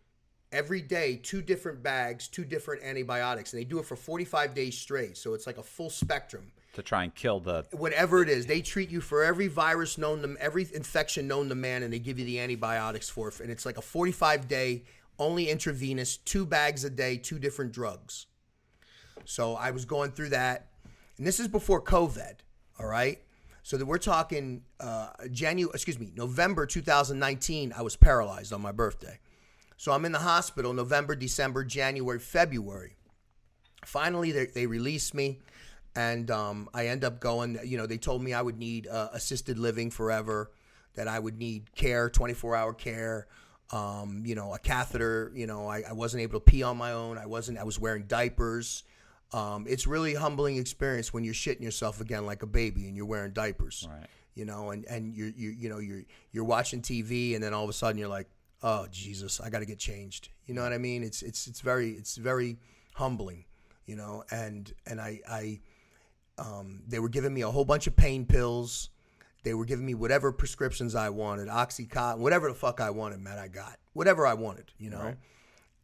[0.52, 4.76] every day, two different bags, two different antibiotics, and they do it for 45 days
[4.76, 5.16] straight.
[5.16, 6.52] So it's like a full spectrum.
[6.74, 10.20] To try and kill the Whatever it is, they treat you for every virus known
[10.22, 13.40] to every infection known to man, and they give you the antibiotics for it.
[13.40, 14.84] And it's like a 45 day,
[15.18, 18.26] only intravenous, two bags a day, two different drugs.
[19.24, 20.68] So I was going through that,
[21.16, 22.34] and this is before COVID.
[22.78, 23.22] All right,
[23.66, 27.74] so that we're talking uh, January, excuse me, November 2019.
[27.76, 29.18] I was paralyzed on my birthday,
[29.76, 32.94] so I'm in the hospital November, December, January, February.
[33.84, 35.40] Finally, they, they released me,
[35.96, 37.58] and um, I end up going.
[37.64, 40.52] You know, they told me I would need uh, assisted living forever,
[40.94, 43.26] that I would need care, 24 hour care.
[43.72, 45.32] Um, you know, a catheter.
[45.34, 47.18] You know, I, I wasn't able to pee on my own.
[47.18, 47.58] I wasn't.
[47.58, 48.84] I was wearing diapers.
[49.33, 52.97] Um, it's really a humbling experience when you're shitting yourself again like a baby and
[52.97, 53.87] you're wearing diapers.
[53.91, 54.07] Right.
[54.35, 57.64] You know, and and you're you you know you're you're watching TV and then all
[57.64, 58.29] of a sudden you're like,
[58.62, 60.29] oh Jesus, I got to get changed.
[60.47, 61.03] You know what I mean?
[61.03, 62.59] It's it's it's very it's very
[62.95, 63.45] humbling.
[63.87, 65.61] You know, and and I I
[66.39, 68.91] um, they were giving me a whole bunch of pain pills.
[69.43, 73.39] They were giving me whatever prescriptions I wanted, OxyContin, whatever the fuck I wanted, man,
[73.39, 73.79] I got.
[73.93, 75.14] Whatever I wanted, you know.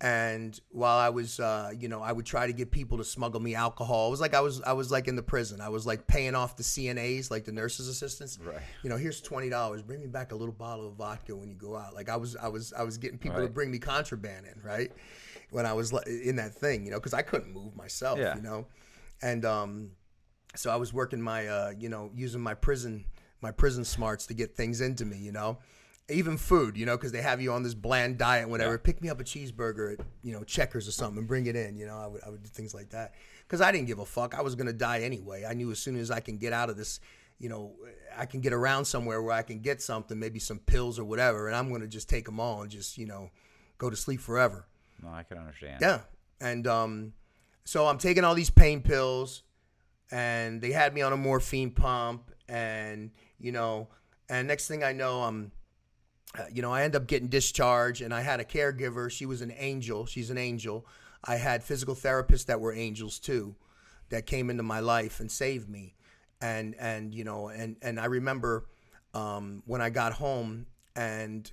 [0.04, 3.38] And while I was, uh, you know, I would try to get people to smuggle
[3.40, 4.08] me alcohol.
[4.08, 5.60] It was like I was, I was like in the prison.
[5.60, 8.36] I was like paying off the CNAs, like the nurses' assistants.
[8.44, 8.56] Right.
[8.82, 9.80] You know, here's twenty dollars.
[9.80, 11.94] Bring me back a little bottle of vodka when you go out.
[11.94, 14.90] Like I was, I was, I was getting people to bring me contraband in, right?
[15.50, 18.34] When I was in that thing, you know, because I couldn't move myself, Yeah.
[18.34, 18.66] you know,
[19.22, 19.90] and um,
[20.56, 23.04] so I was working my, uh, you know, using my prison,
[23.40, 25.58] my prison smarts to get things into me, you know,
[26.08, 28.76] even food, you know, because they have you on this bland diet, whatever.
[28.78, 31.76] Pick me up a cheeseburger at, you know, Checkers or something and bring it in,
[31.76, 31.96] you know.
[31.96, 33.14] I would, I would do things like that
[33.46, 34.34] because I didn't give a fuck.
[34.34, 35.44] I was gonna die anyway.
[35.48, 37.00] I knew as soon as I can get out of this,
[37.38, 37.72] you know,
[38.16, 41.46] I can get around somewhere where I can get something, maybe some pills or whatever,
[41.46, 43.30] and I'm gonna just take them all and just, you know,
[43.78, 44.66] go to sleep forever.
[45.02, 45.78] No, I can understand.
[45.80, 46.00] Yeah.
[46.40, 47.12] And um,
[47.64, 49.42] so I'm taking all these pain pills,
[50.10, 53.88] and they had me on a morphine pump, and you know,
[54.28, 55.52] and next thing I know, I'm,
[56.38, 59.10] uh, you know, I end up getting discharged, and I had a caregiver.
[59.10, 60.06] She was an angel.
[60.06, 60.86] She's an angel.
[61.24, 63.54] I had physical therapists that were angels too,
[64.08, 65.94] that came into my life and saved me,
[66.40, 68.66] and and you know, and and I remember
[69.14, 70.66] um, when I got home
[70.96, 71.50] and.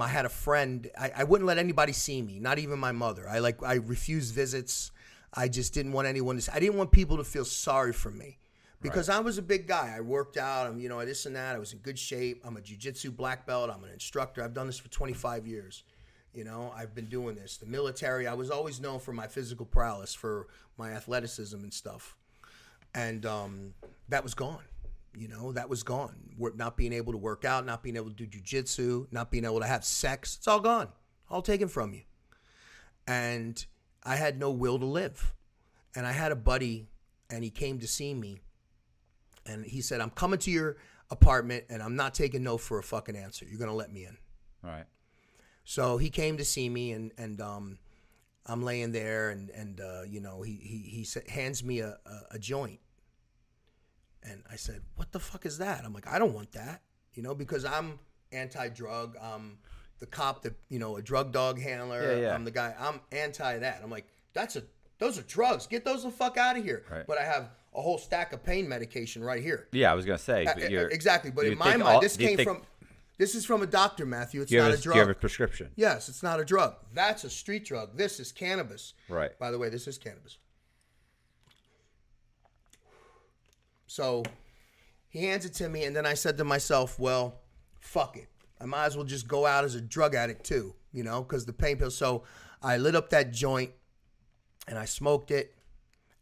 [0.00, 0.88] I had a friend.
[0.96, 3.28] I, I wouldn't let anybody see me, not even my mother.
[3.28, 4.92] I like I refused visits.
[5.34, 6.54] I just didn't want anyone to.
[6.54, 8.38] I didn't want people to feel sorry for me
[8.80, 9.94] because I was a big guy.
[9.96, 10.66] I worked out.
[10.66, 11.54] I'm you know this and that.
[11.54, 12.42] I was in good shape.
[12.44, 13.70] I'm a jujitsu black belt.
[13.70, 14.42] I'm an instructor.
[14.42, 15.84] I've done this for 25 years.
[16.32, 17.56] You know I've been doing this.
[17.56, 18.26] The military.
[18.26, 22.16] I was always known for my physical prowess, for my athleticism and stuff,
[22.94, 23.74] and um,
[24.08, 24.62] that was gone.
[25.16, 26.14] You know, that was gone.
[26.54, 29.60] Not being able to work out, not being able to do jujitsu, not being able
[29.60, 30.36] to have sex.
[30.36, 30.88] It's all gone.
[31.28, 32.02] All taken from you.
[33.06, 33.64] And
[34.04, 35.34] I had no will to live.
[35.96, 36.86] And I had a buddy,
[37.28, 38.40] and he came to see me.
[39.46, 40.76] And he said, I'm coming to your
[41.10, 43.46] apartment, and I'm not taking no for a fucking answer.
[43.48, 44.16] You're going to let me in.
[44.64, 44.86] All right.
[45.64, 47.78] So he came to see me, and and um,
[48.46, 52.20] I'm laying there, and and uh, you know he he he hands me a, a
[52.32, 52.80] a joint,
[54.22, 56.82] and I said, "What the fuck is that?" I'm like, "I don't want that,"
[57.14, 57.98] you know, because I'm
[58.32, 59.16] anti-drug.
[59.22, 59.58] I'm
[59.98, 62.16] the cop that you know a drug dog handler.
[62.16, 62.34] Yeah, yeah.
[62.34, 62.74] I'm the guy.
[62.78, 63.80] I'm anti that.
[63.82, 64.62] I'm like, that's a
[64.98, 65.66] those are drugs.
[65.66, 66.84] Get those the fuck out of here.
[66.90, 67.06] Right.
[67.06, 69.68] But I have a whole stack of pain medication right here.
[69.72, 70.44] Yeah, I was gonna say.
[70.44, 71.30] But you're, exactly.
[71.30, 72.62] But in my mind, all- this came think- from.
[73.18, 74.40] This is from a doctor, Matthew.
[74.40, 74.96] It's not have a drug.
[74.96, 75.70] you have a prescription?
[75.76, 76.76] Yes, it's not a drug.
[76.94, 77.94] That's a street drug.
[77.94, 78.94] This is cannabis.
[79.10, 79.38] Right.
[79.38, 80.38] By the way, this is cannabis.
[83.86, 84.22] So
[85.10, 87.40] he hands it to me, and then I said to myself, well,
[87.78, 88.28] fuck it.
[88.58, 91.44] I might as well just go out as a drug addict too, you know, because
[91.44, 91.90] the pain pill.
[91.90, 92.22] So
[92.62, 93.72] I lit up that joint
[94.66, 95.54] and I smoked it,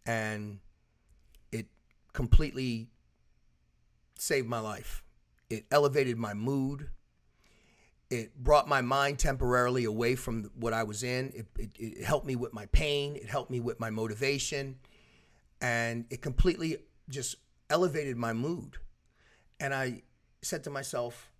[0.06, 0.58] and
[2.22, 2.90] completely
[4.18, 5.02] saved my life.
[5.48, 6.88] It elevated my mood
[8.10, 11.32] it brought my mind temporarily away from what I was in.
[11.34, 13.16] It, it, it helped me with my pain.
[13.16, 14.76] It helped me with my motivation.
[15.60, 17.36] And it completely just
[17.68, 18.78] elevated my mood.
[19.60, 20.02] And I
[20.40, 21.30] said to myself,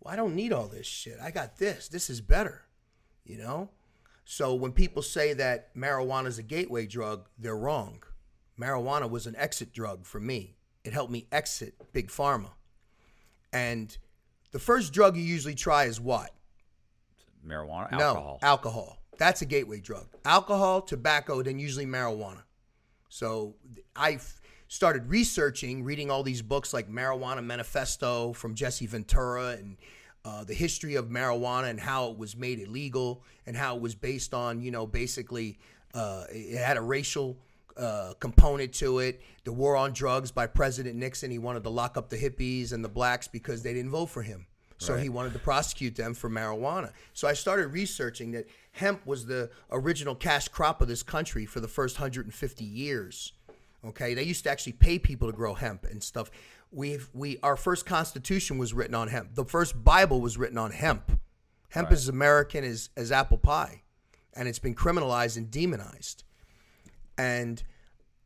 [0.00, 1.18] well, I don't need all this shit.
[1.20, 1.88] I got this.
[1.88, 2.62] This is better,
[3.24, 3.70] you know?
[4.24, 8.02] So when people say that marijuana is a gateway drug, they're wrong.
[8.58, 10.54] Marijuana was an exit drug for me.
[10.84, 12.50] It helped me exit big pharma.
[13.52, 13.96] And
[14.52, 16.30] the first drug you usually try is what?
[17.46, 18.38] Marijuana, No, alcohol.
[18.42, 18.98] alcohol.
[19.18, 20.06] That's a gateway drug.
[20.24, 22.42] Alcohol, tobacco, then usually marijuana.
[23.08, 23.54] So
[23.94, 24.18] I
[24.68, 29.76] started researching, reading all these books like Marijuana Manifesto from Jesse Ventura and
[30.24, 33.94] uh, the history of marijuana and how it was made illegal and how it was
[33.94, 35.58] based on, you know, basically
[35.92, 37.36] uh, it had a racial
[37.76, 39.20] uh, component to it.
[39.44, 41.30] The war on drugs by President Nixon.
[41.30, 44.22] He wanted to lock up the hippies and the blacks because they didn't vote for
[44.22, 44.46] him.
[44.78, 46.92] So he wanted to prosecute them for marijuana.
[47.14, 51.60] So I started researching that hemp was the original cash crop of this country for
[51.60, 53.32] the first 150 years.
[53.84, 56.30] Okay, they used to actually pay people to grow hemp and stuff.
[56.70, 59.34] We've we our first constitution was written on hemp.
[59.34, 61.20] The first Bible was written on hemp.
[61.70, 63.82] Hemp is as American as as apple pie,
[64.34, 66.24] and it's been criminalized and demonized.
[67.16, 67.62] And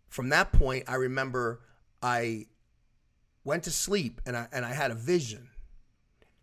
[0.08, 1.60] from that point, I remember
[2.02, 2.46] I
[3.44, 5.48] went to sleep and I and I had a vision,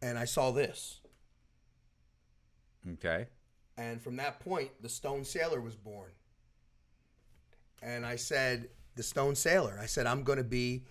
[0.02, 1.02] and I saw this.
[2.94, 3.28] okay.
[3.78, 6.12] And from that point, the Stoned Sailor was born.
[7.82, 9.78] And I said, the Stoned Sailor.
[9.82, 10.86] I said, I'm going to be,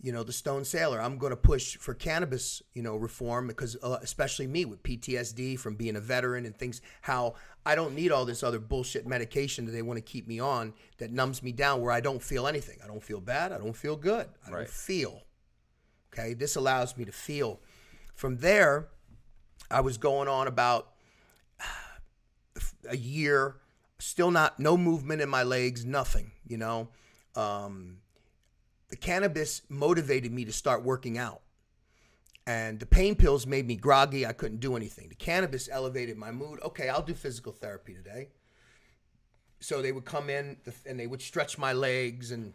[0.00, 1.00] you know, the Stoned Sailor.
[1.00, 5.58] I'm going to push for cannabis, you know, reform because, uh, especially me with PTSD
[5.58, 7.34] from being a veteran and things, how
[7.64, 10.74] I don't need all this other bullshit medication that they want to keep me on
[10.98, 12.78] that numbs me down where I don't feel anything.
[12.84, 13.52] I don't feel bad.
[13.52, 14.28] I don't feel good.
[14.46, 15.22] I don't feel.
[16.12, 16.34] Okay.
[16.34, 17.60] This allows me to feel.
[18.14, 18.88] From there,
[19.70, 20.92] I was going on about
[22.88, 23.56] a year,
[23.98, 26.32] still not no movement in my legs, nothing.
[26.46, 26.88] You know,
[27.34, 27.98] um,
[28.88, 31.42] the cannabis motivated me to start working out.
[32.46, 34.24] And the pain pills made me groggy.
[34.24, 35.08] I couldn't do anything.
[35.08, 36.60] The cannabis elevated my mood.
[36.62, 38.28] Okay, I'll do physical therapy today.
[39.58, 42.52] So they would come in and they would stretch my legs and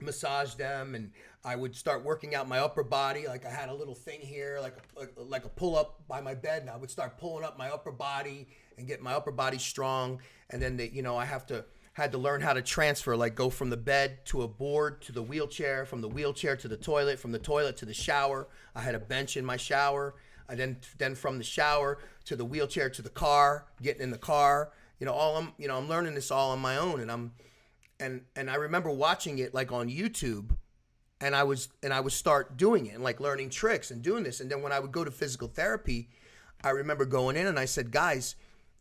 [0.00, 1.12] massage them and
[1.44, 4.58] I would start working out my upper body like I had a little thing here
[4.60, 7.58] like a, like, a pull up by my bed and I would start pulling up
[7.58, 8.48] my upper body
[8.78, 12.12] and get my upper body strong and then they, you know I have to had
[12.12, 15.22] to learn how to transfer like go from the bed to a board to the
[15.22, 18.48] wheelchair from the wheelchair to the toilet from the toilet to the shower.
[18.74, 20.14] I had a bench in my shower.
[20.48, 24.18] I then then from the shower to the wheelchair to the car getting in the
[24.18, 24.72] car.
[24.98, 27.32] You know all I'm you know I'm learning this all on my own and I'm
[28.00, 30.56] and and I remember watching it like on YouTube
[31.20, 34.24] and I was and I would start doing it and like learning tricks and doing
[34.24, 34.40] this.
[34.40, 36.08] And then when I would go to physical therapy
[36.64, 38.34] I remember going in and I said guys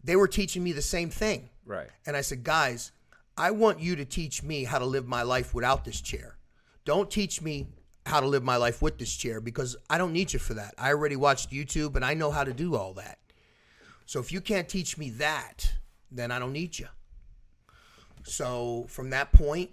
[0.04, 1.50] they were teaching me the same thing.
[1.66, 1.90] Right.
[2.06, 2.92] and I said guys
[3.38, 6.38] I want you to teach me how to live my life without this chair.
[6.86, 7.68] Don't teach me
[8.06, 10.74] how to live my life with this chair because I don't need you for that.
[10.78, 13.20] I already watched YouTube and I know how to do all that.
[14.06, 15.72] So if you can't teach me that
[16.12, 16.88] then I don't need you.
[18.24, 19.72] So from that point,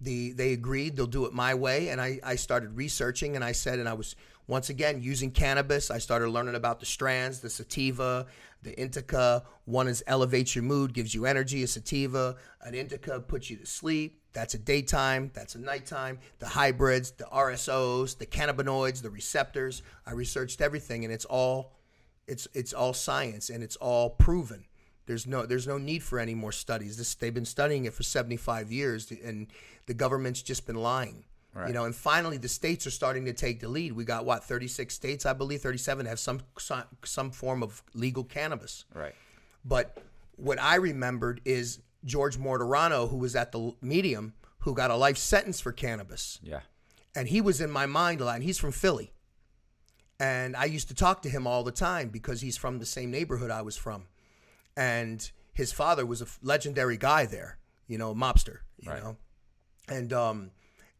[0.00, 3.52] the they agreed they'll do it my way, and I I started researching, and I
[3.52, 4.16] said, and I was
[4.46, 5.90] once again using cannabis.
[5.90, 8.26] I started learning about the strands, the sativa,
[8.64, 9.44] the indica.
[9.66, 11.62] One is elevates your mood, gives you energy.
[11.62, 14.20] A sativa, an indica puts you to sleep.
[14.32, 15.30] That's a daytime.
[15.32, 16.18] That's a nighttime.
[16.40, 19.82] The hybrids, the RSOs, the cannabinoids, the receptors.
[20.06, 21.72] I researched everything, and it's all
[22.26, 24.64] it's it's all science, and it's all proven.
[25.06, 26.96] There's no there's no need for any more studies.
[26.96, 29.46] This they've been studying it for 75 years, and
[29.86, 31.24] the government's just been lying.
[31.54, 31.68] Right.
[31.68, 33.92] You know, and finally the states are starting to take the lead.
[33.92, 36.40] We got what 36 states, I believe, 37 have some
[37.04, 38.84] some, form of legal cannabis.
[38.92, 39.14] Right.
[39.64, 39.96] But
[40.36, 45.16] what I remembered is George Martorano, who was at the Medium, who got a life
[45.16, 46.60] sentence for cannabis Yeah.
[47.14, 48.34] and he was in my mind a lot.
[48.34, 49.12] And he's from Philly,
[50.18, 53.10] and I used to talk to him all the time because he's from the same
[53.10, 54.06] neighborhood I was from,
[54.76, 59.02] and his father was a legendary guy there, you know, a mobster, you Right.
[59.02, 59.16] know,
[59.88, 60.50] and um,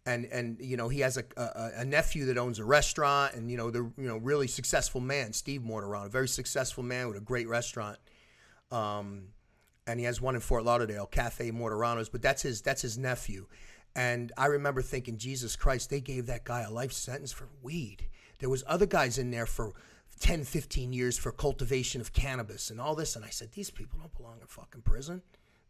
[0.06, 3.50] and and you know he has a, a a nephew that owns a restaurant, and
[3.50, 7.16] you know the you know really successful man, Steve Martorano, a very successful man with
[7.16, 7.98] a great restaurant.
[8.70, 9.28] Um,
[9.86, 13.46] and he has one in Fort Lauderdale, Cafe Martorano's, but that's his that's his nephew.
[13.96, 18.08] And I remember thinking, Jesus Christ, they gave that guy a life sentence for weed.
[18.40, 19.72] There was other guys in there for
[20.20, 23.14] 10, 15 years for cultivation of cannabis and all this.
[23.14, 25.22] And I said, these people don't belong in fucking prison.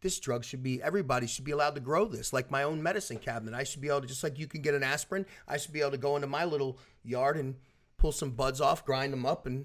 [0.05, 3.17] This drug should be everybody should be allowed to grow this, like my own medicine
[3.17, 3.55] cabinet.
[3.57, 5.25] I should be able to just like you can get an aspirin.
[5.49, 7.55] I should be able to go into my little yard and
[7.97, 9.65] pull some buds off, grind them up, and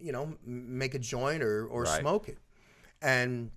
[0.00, 2.00] you know make a joint or or Right.
[2.00, 2.38] smoke it.
[3.02, 3.50] And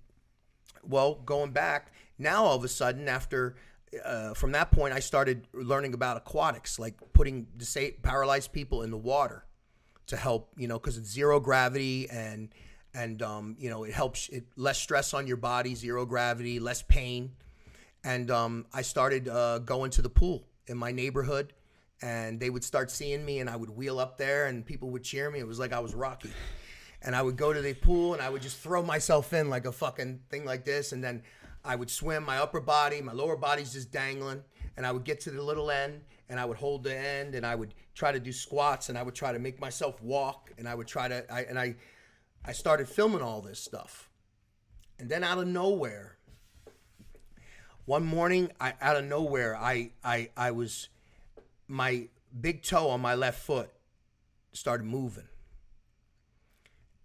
[0.86, 3.56] well, going back now, all of a sudden, after
[4.04, 8.90] uh, from that point, I started learning about aquatics, like putting disa- paralyzed people in
[8.90, 9.46] the water
[10.08, 12.50] to help, you know, because it's zero gravity and
[12.96, 16.82] and um, you know it helps it less stress on your body, zero gravity, less
[16.82, 17.32] pain.
[18.02, 21.52] And um, I started uh, going to the pool in my neighborhood,
[22.02, 25.02] and they would start seeing me, and I would wheel up there, and people would
[25.02, 25.40] cheer me.
[25.40, 26.30] It was like I was Rocky
[27.02, 29.66] and I would go to the pool and I would just throw myself in like
[29.66, 31.22] a fucking thing like this, and then
[31.64, 34.42] I would swim my upper body, my lower body's just dangling,
[34.76, 37.46] and I would get to the little end and I would hold the end and
[37.46, 40.68] I would try to do squats and I would try to make myself walk and
[40.68, 41.76] I would try to I and I
[42.46, 44.08] I started filming all this stuff.
[44.98, 46.16] And then out of nowhere,
[47.84, 50.88] one morning, I out of nowhere, I I I was
[51.68, 52.08] my
[52.40, 53.70] big toe on my left foot
[54.52, 55.28] started moving.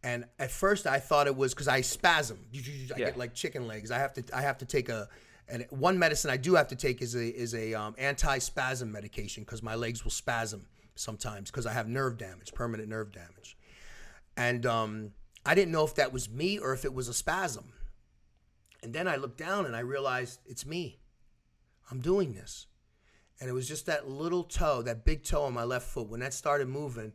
[0.04, 2.40] And at first, I thought it was because I spasm.
[2.54, 2.96] I Yeah.
[2.98, 3.92] get like chicken legs.
[3.92, 4.24] I have to.
[4.34, 5.08] I have to take a.
[5.48, 9.44] And one medicine I do have to take is a is a um, anti-spasm medication
[9.44, 10.66] because my legs will spasm
[10.96, 13.58] sometimes because I have nerve damage, permanent nerve damage.
[14.38, 15.12] And um,
[15.46, 17.74] I didn't know if that was me or if it was a spasm.
[18.84, 21.00] And then I looked down and I realized it's me.
[21.90, 22.68] I'm doing this.
[23.40, 26.08] And it was just that little toe, that big toe on my left foot.
[26.10, 27.14] When that started moving,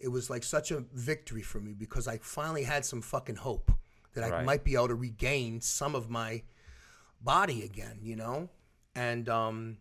[0.00, 3.70] it was like such a victory for me because I finally had some fucking hope
[4.14, 4.44] that I Right.
[4.44, 6.42] might be able to regain some of my
[7.20, 8.48] body again, you know?
[8.94, 9.78] And um,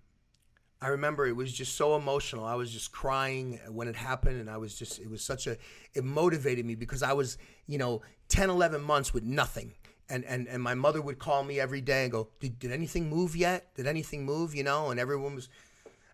[0.81, 2.45] I remember it was just so emotional.
[2.45, 4.39] I was just crying when it happened.
[4.39, 5.57] And I was just, it was such a,
[5.93, 9.73] it motivated me because I was, you know, 10, 11 months with nothing.
[10.09, 13.09] And, and, and my mother would call me every day and go, did, did anything
[13.09, 13.73] move yet?
[13.75, 14.55] Did anything move?
[14.55, 15.49] You know, and everyone was,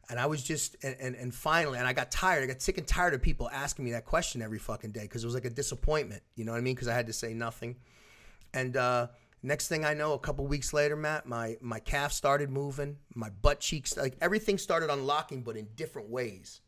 [0.09, 2.43] and I was just, and, and, and finally, and I got tired.
[2.43, 5.23] I got sick and tired of people asking me that question every fucking day because
[5.23, 6.23] it was like a disappointment.
[6.35, 6.75] You know what I mean?
[6.75, 7.75] Because I had to say nothing.
[8.53, 9.07] And uh,
[9.43, 13.29] next thing I know, a couple weeks later, Matt, my my calf started moving, my
[13.29, 16.61] butt cheeks, like everything started unlocking, but in different ways.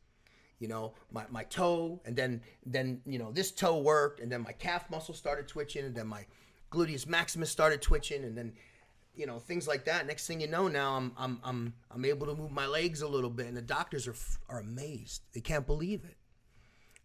[0.60, 4.42] You know, my, my toe, and then then you know this toe worked, and then
[4.42, 6.26] my calf muscle started twitching, and then my
[6.72, 8.54] gluteus maximus started twitching, and then
[9.16, 10.08] you know things like that.
[10.08, 13.08] Next thing you know, now I'm I'm I'm I'm able to move my legs a
[13.08, 14.16] little bit, and the doctors are
[14.50, 15.24] are amazed.
[15.34, 16.16] They can't believe it.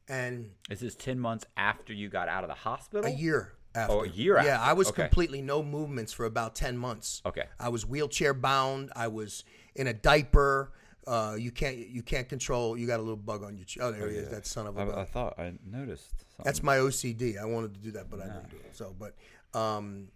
[0.08, 3.04] And this Is ten months after you got out of the hospital?
[3.04, 3.92] a year after.
[3.94, 4.70] Oh, a year Yeah, after.
[4.70, 5.02] I was Okay.
[5.02, 7.22] completely no movements for about ten months.
[7.24, 7.44] Okay.
[7.58, 8.90] I was wheelchair bound.
[8.96, 9.44] I was
[9.74, 10.72] in a diaper.
[11.06, 12.76] Uh, you can't you can't control.
[12.76, 13.64] You got a little bug on your.
[13.64, 14.28] Ch- oh, there he is.
[14.28, 14.98] That son of a.
[14.98, 16.10] I, thought I noticed.
[16.10, 16.44] Something.
[16.44, 17.38] That's my OCD.
[17.40, 18.76] I wanted to do that, but I didn't do it.
[18.76, 19.14] So, but
[19.58, 20.08] um,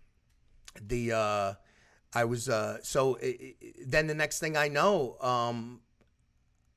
[0.81, 1.55] the uh,
[2.13, 5.81] I was uh, so i i then the next thing I know, um,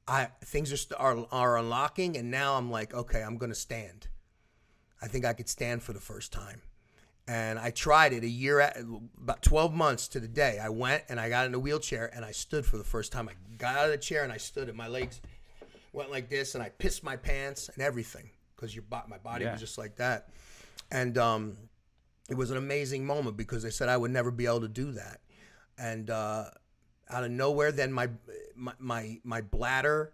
[0.07, 4.07] I things are, are are unlocking, and now I'm like, okay, I'm gonna stand.
[5.01, 6.61] I think I could stand for the first time,
[7.27, 8.77] and I tried it a year, at,
[9.21, 10.59] about 12 months to the day.
[10.61, 13.29] I went and I got in a wheelchair and I stood for the first time.
[13.29, 15.21] I got out of the chair and I stood, and my legs
[15.93, 19.51] went like this, and I pissed my pants and everything because your my body Yeah.
[19.51, 20.29] was just like that,
[20.91, 21.57] and um,
[22.29, 24.91] it was an amazing moment because they said I would never be able to do
[24.93, 25.21] that,
[25.77, 26.45] and uh,
[27.09, 28.09] out of nowhere, then my
[28.55, 30.13] my my, my bladder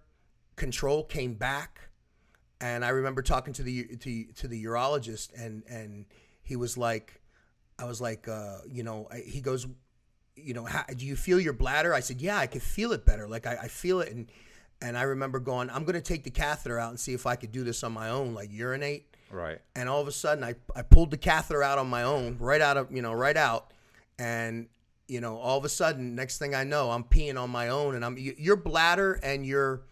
[0.55, 1.89] control came back
[2.63, 6.05] and I remember talking to the to, to the urologist, and and
[6.43, 7.21] he was like,
[7.77, 9.67] I was like, uh, you know, I, he goes,
[10.37, 11.93] you know, how, do you feel your bladder?
[11.93, 13.27] I said, yeah, I could feel it better.
[13.27, 14.31] Like I, I feel it, and
[14.81, 17.51] and I remember going, I'm gonna take the catheter out and see if I could
[17.51, 19.13] do this on my own, like urinate.
[19.29, 19.59] right.
[19.75, 22.61] And all of a sudden, I, I pulled the catheter out on my own, right
[22.61, 23.73] out of you know, right out,
[24.17, 24.67] and
[25.09, 27.95] you know, all of a sudden, next thing I know, I'm peeing on my own,
[27.95, 29.83] and I'm your bladder and your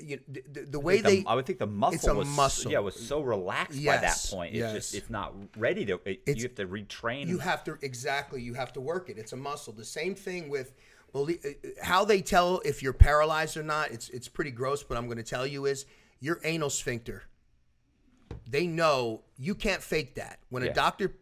[0.00, 2.28] you, the, the, the way think they I would think the muscle it's a was
[2.28, 2.70] muscle.
[2.72, 4.54] yeah was so relaxed by that point.
[4.54, 4.72] It's yes.
[4.74, 6.00] just it's not ready to.
[6.04, 7.26] It, you have to retrain.
[7.28, 8.42] You have to exactly.
[8.42, 9.18] You have to work it.
[9.18, 9.72] It's a muscle.
[9.72, 10.72] The same thing with
[11.12, 13.90] belie- uh, how they tell if you're paralyzed or not.
[13.90, 15.86] It's it's pretty gross, but I'm going to tell you is
[16.20, 17.24] your anal sphincter.
[18.48, 20.38] They know you can't fake that.
[20.48, 20.70] When Yeah.
[20.70, 21.14] a doctor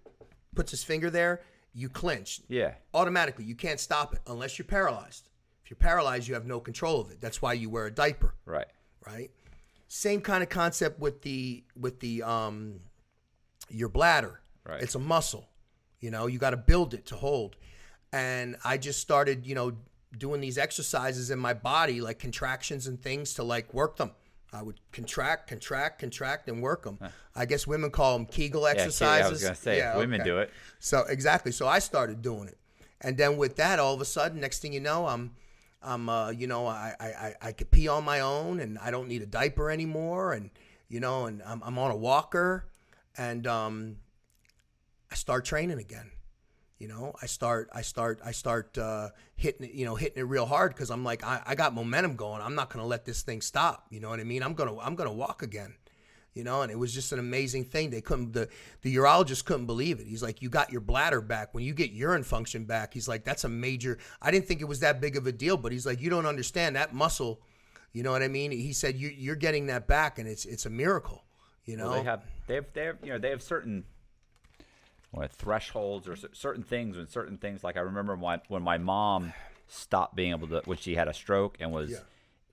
[0.54, 1.42] puts his finger there,
[1.74, 2.40] you clinch.
[2.48, 2.74] yeah.
[2.94, 5.28] Automatically, you can't stop it unless you're paralyzed.
[5.66, 7.20] If you're paralyzed, you have no control of it.
[7.20, 8.68] That's why you wear a diaper Right.
[9.04, 9.32] right?
[9.88, 12.78] Same kind of concept with the with the um
[13.68, 14.40] your bladder.
[14.64, 14.80] Right.
[14.80, 15.48] It's a muscle.
[15.98, 17.56] You know, you got to build it to hold.
[18.12, 19.72] And I just started, you know,
[20.16, 24.12] doing these exercises in my body like contractions and things to like work them.
[24.52, 27.00] I would contract, contract, contract, and work them.
[27.34, 29.26] I guess women call them Kegel Yeah, exercises.
[29.26, 30.30] I was gonna say Yeah, women okay.
[30.30, 30.52] do it.
[30.78, 31.50] So exactly.
[31.50, 32.56] So I started doing it,
[33.00, 35.32] and then with that, all of a sudden, next thing you know, I'm,
[35.87, 39.09] I'm, uh, you know, I, I, I, could pee on my own, and I don't
[39.09, 40.51] need a diaper anymore, and
[40.89, 42.66] you know, and I'm, I'm on a walker,
[43.16, 43.97] and um,
[45.11, 46.11] I start training again.
[46.78, 50.26] You know, I start, I start, I start uh, hitting it, you know, hitting it
[50.26, 52.43] real hard because I'm like, I, I got momentum going.
[52.43, 53.87] I'm not gonna let this thing stop.
[53.91, 54.43] You know what I mean?
[54.43, 55.74] I'm gonna, I'm gonna walk again
[56.37, 57.91] you know and it was just an amazing thing.
[57.91, 58.49] They couldn't the
[58.82, 60.07] the urologist couldn't believe it.
[60.07, 61.55] He's like you got your bladder back.
[61.55, 64.68] When you get urine function back he's like that's a major i didn't think it
[64.68, 67.41] was that big of a deal but he's like you don't understand that muscle
[67.93, 68.51] you know what i mean?
[68.51, 71.24] He said you, you're getting that back and it's it's a miracle
[71.66, 71.91] you know?
[71.91, 73.84] Well, they have they have they have you know they have certain
[75.11, 77.64] what, thresholds or certain things when certain things.
[77.64, 79.32] Like I remember when when my mom
[79.68, 81.99] stopped being able to when she had a stroke and was Yeah.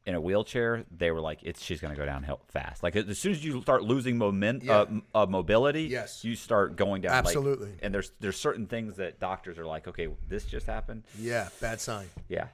[0.06, 3.18] In a wheelchair they were like it's she's going to go downhill fast like as
[3.18, 4.80] soon as you start losing moment Yeah.
[5.14, 6.24] uh, uh, mobility Yes.
[6.26, 7.72] you start going down like- Absolutely.
[7.82, 11.80] and there's there's certain things that doctors are like okay this just happened yeah bad
[11.80, 12.47] sign yeah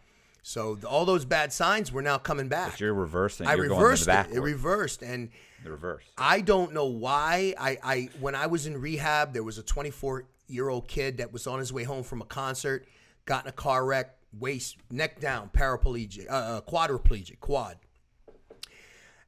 [0.44, 3.64] so the, all those bad signs were now coming back but you're reversing i you're
[3.70, 5.30] reversed it it reversed and
[5.64, 7.54] the reverse I don't know why.
[7.60, 11.34] I, I when I was in rehab, there was a 24 year old kid that
[11.34, 12.88] was on his way home from a concert,
[13.26, 17.78] got in a car wreck, waist neck down, paraplegic, uh, uh, quadriplegic, quad.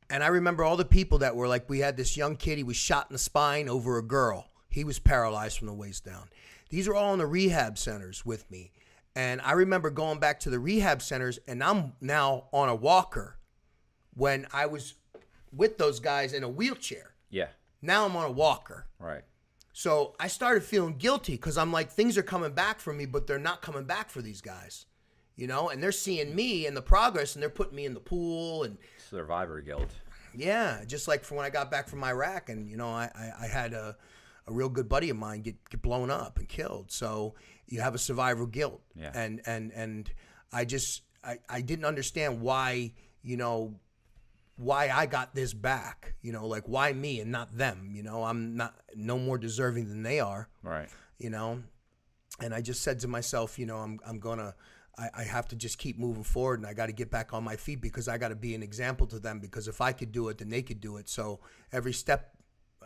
[0.10, 2.64] And I remember all the people that were like, we had this young kid, he
[2.64, 4.48] was shot in the spine over a girl.
[4.69, 6.28] He was paralyzed from the waist down.
[6.69, 8.72] These are all in the rehab centers with me.
[9.15, 13.38] And I remember going back to the rehab centers, and I'm now on a walker
[14.14, 14.95] when I was
[15.53, 17.14] with those guys in a wheelchair.
[17.30, 17.48] yeah
[17.82, 18.88] Now I'm on a walker.
[18.99, 19.23] right
[19.73, 23.28] So I started feeling guilty because I'm like, things are coming back for me, but
[23.28, 24.86] they're not coming back for these guys.
[25.41, 27.99] You know, and they're seeing me and the progress and they're putting me in the
[27.99, 28.77] pool and
[29.09, 29.89] survivor guilt
[30.34, 33.45] yeah, just like from when I got back from Iraq and you know, I, I,
[33.45, 33.95] I had a,
[34.47, 36.91] a real good buddy of mine get, get blown up and killed.
[36.91, 37.35] So
[37.68, 38.81] you have a survivor guilt.
[38.95, 39.11] Yeah.
[39.13, 40.11] And and and
[40.51, 43.80] I just I, I didn't understand why, you know,
[44.57, 46.15] why I got this back.
[46.22, 47.91] You know, like why me and not them.
[47.93, 50.49] You know, I'm not no more deserving than they are.
[50.63, 50.89] right
[51.19, 51.61] you know.
[52.39, 54.55] And I just said to myself, you know, I'm I'm gonna.
[54.97, 57.43] I, I have to just keep moving forward and I got to get back on
[57.43, 60.11] my feet because I got to be an example to them because if I could
[60.11, 61.09] do it, then they could do it.
[61.09, 61.39] So
[61.72, 62.35] every step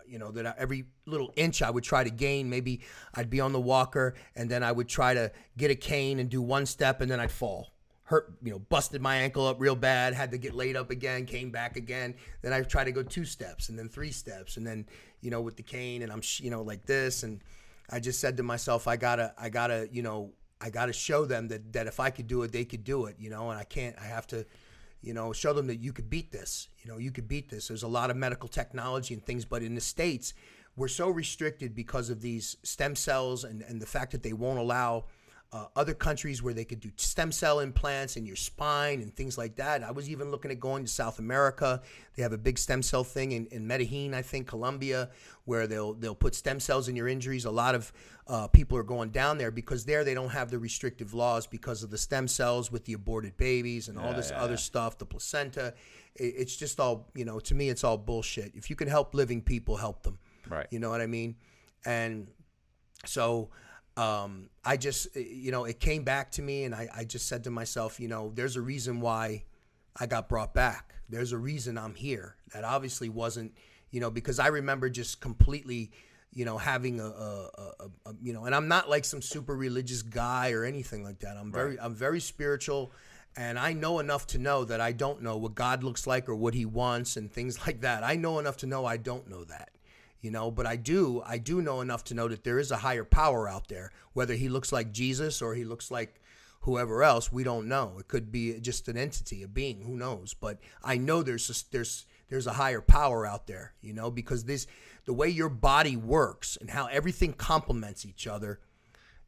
[0.08, 2.50] you know that I, every little inch I would try to gain.
[2.50, 2.82] Maybe
[3.14, 6.30] I'd be on the walker and then I would try to get a cane and
[6.30, 7.72] do one step and then I'd fall.
[8.04, 10.14] Hurt, you know, busted my ankle up real bad.
[10.14, 11.26] Had to get laid up again.
[11.26, 12.14] Came back again.
[12.44, 14.86] Then I tried to go two steps and then three steps and then
[15.22, 17.42] you know with the cane and I'm you know like this and
[17.90, 21.48] I just said to myself I gotta I gotta you know I gotta show them
[21.50, 23.64] that that if I could do it they could do it you know and I
[23.64, 24.46] can't I have to
[25.02, 27.68] you know show them that you could beat this you know you could beat this.
[27.68, 30.34] There's a lot of medical technology and things but in the states
[30.76, 34.60] we're so restricted because of these stem cells and, and the fact that they won't
[34.60, 35.06] allow
[35.56, 39.38] uh, other countries where they could do stem cell implants in your spine and things
[39.38, 39.84] like that.
[39.84, 41.82] I was even looking at going to South America.
[42.16, 45.12] They have a big stem cell thing in, in Medellin, I think, Colombia,
[45.46, 47.46] where they'll they'll put stem cells in your injuries.
[47.46, 47.94] A lot of
[48.28, 51.84] uh, people are going down there because there they don't have the restrictive laws because
[51.84, 54.58] of the stem cells with the aborted babies and all this yeah, other yeah.
[54.58, 55.74] stuff, the placenta.
[56.16, 57.40] It, it's just all you know.
[57.40, 58.52] To me, it's all bullshit.
[58.56, 60.20] If you can help living people, help them.
[60.50, 60.68] Right.
[60.70, 61.38] You know what I mean?
[61.86, 62.28] And
[63.06, 63.52] so
[63.98, 67.46] um, I just, you know, it came back to me, and I, I just said
[67.46, 69.44] to myself, you know, there's a reason why
[69.98, 70.96] I got brought back.
[71.08, 72.36] There's a reason I'm here.
[72.54, 73.54] That obviously wasn't,
[73.92, 75.92] you know, because I remember just completely,
[76.34, 79.56] you know, having a, a, a, a you know, and I'm not like some super
[79.56, 81.38] religious guy or anything like that.
[81.38, 82.92] I'm very, I'm very spiritual.
[83.38, 86.36] And I know enough to know that I don't know what God looks like or
[86.36, 88.04] what He wants and things like that.
[88.04, 89.70] I know enough to know I don't know that
[90.26, 92.78] you know but i do i do know enough to know that there is a
[92.78, 93.92] higher power out there.
[94.14, 96.20] Whether he looks like jesus or he looks like
[96.62, 97.98] whoever else we don't know.
[98.00, 100.34] It could be just an entity a being who knows?
[100.34, 104.46] But i know there's a, there's there's a higher power out there you know because
[104.46, 104.66] this
[105.06, 108.60] the way your body works and how everything complements each other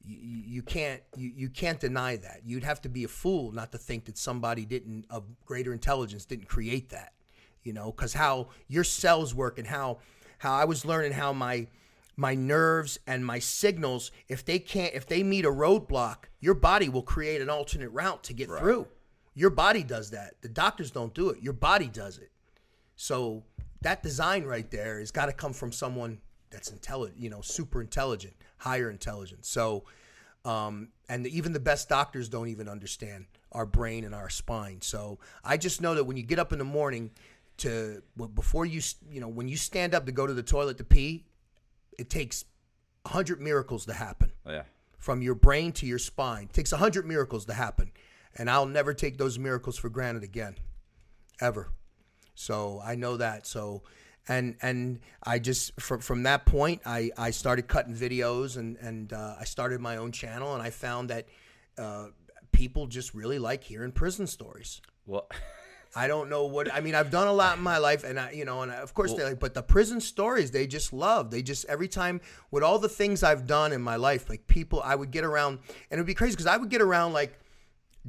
[0.03, 0.17] you,
[0.55, 2.41] you can't you, you can't deny that.
[2.43, 6.25] You'd have to be a fool not to think that somebody didn't of greater intelligence
[6.25, 7.13] didn't create that
[7.67, 9.99] you know because how your cells work and how
[10.39, 11.67] how I was learning how my
[12.15, 16.89] my nerves and my signals if they can't if they meet a roadblock your body
[16.89, 18.87] will create an alternate route to get through.
[19.33, 20.33] Your body does that.
[20.41, 21.43] The doctors don't do it.
[21.43, 22.31] Your body does it.
[22.95, 23.43] So
[23.81, 26.19] that design right there has got to come from someone
[26.49, 29.83] that's intelligent you know super intelligent higher intelligence so
[30.45, 34.81] um, and even the best doctors don't even understand our brain and our spine.
[34.81, 37.11] So i just know that when you get up in the morning
[37.57, 38.01] to
[38.35, 38.81] before you
[39.11, 41.25] you know when you stand up to go to the toilet to pee
[41.97, 42.45] it takes
[43.05, 44.31] a 100 miracles to happen.
[44.45, 44.63] Yeah.
[44.97, 46.43] from your brain to your spine.
[46.45, 47.91] It takes 100 miracles to happen.
[48.35, 50.55] And i'll never take those miracles for granted again.
[51.41, 51.69] Ever.
[52.35, 53.47] So i know that.
[53.47, 53.83] So
[54.27, 59.13] and and i just from from that point i i started cutting videos and and
[59.13, 61.29] uh, i started my own channel and i found that
[61.77, 62.07] uh,
[62.51, 64.81] people just really like hearing prison stories.
[65.05, 65.29] Well,
[65.97, 66.93] I don't know what I mean.
[66.93, 69.15] I've done a lot in my life, and I, you know, and I, of course
[69.15, 71.31] they like, but the prison stories they just love.
[71.31, 72.21] They just every time
[72.51, 75.57] with all the things I've done in my life, like people, I would get around,
[75.89, 77.39] and it'd be crazy because I would get around like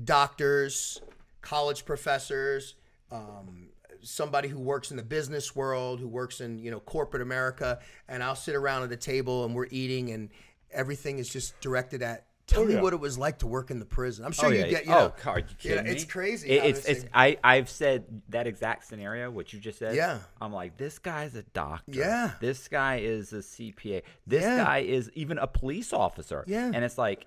[0.05, 1.01] doctors,
[1.41, 2.75] college professors,
[3.11, 3.71] um,
[4.03, 8.23] somebody who works in the business world, who works in you know corporate America, and
[8.23, 10.29] I'll sit around at a table and we're eating, and
[10.71, 12.27] everything is just directed at.
[12.49, 14.25] Tell me what it was like to work in the prison.
[14.25, 14.67] I'm sure oh, you yeah.
[14.69, 14.87] get.
[14.87, 16.49] You oh, know, God, you you know, kidding it's crazy.
[16.49, 19.95] It- it's it's I I've said that exact scenario what you just said.
[19.95, 20.19] Yeah.
[20.41, 21.93] I'm like this guy's a doctor.
[21.93, 22.33] Yeah.
[22.41, 24.03] This guy is a CPA.
[24.27, 24.65] This Yeah.
[24.65, 26.43] guy is even a police officer.
[26.47, 26.71] Yeah.
[26.75, 27.27] And it's like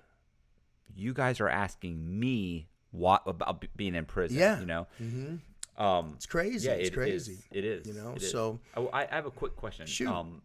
[0.94, 4.38] you guys are asking me what about being in prison.
[4.38, 4.58] Yeah.
[4.60, 4.86] You know.
[5.00, 5.82] Mm-hmm.
[5.82, 6.68] Um, It's crazy.
[6.68, 7.32] Yeah, it's it crazy.
[7.32, 7.44] is.
[7.50, 7.86] It is.
[7.86, 8.30] You know, is.
[8.30, 9.86] so- Oh, I, I have a quick question.
[9.86, 10.08] Shoot.
[10.08, 10.42] Um,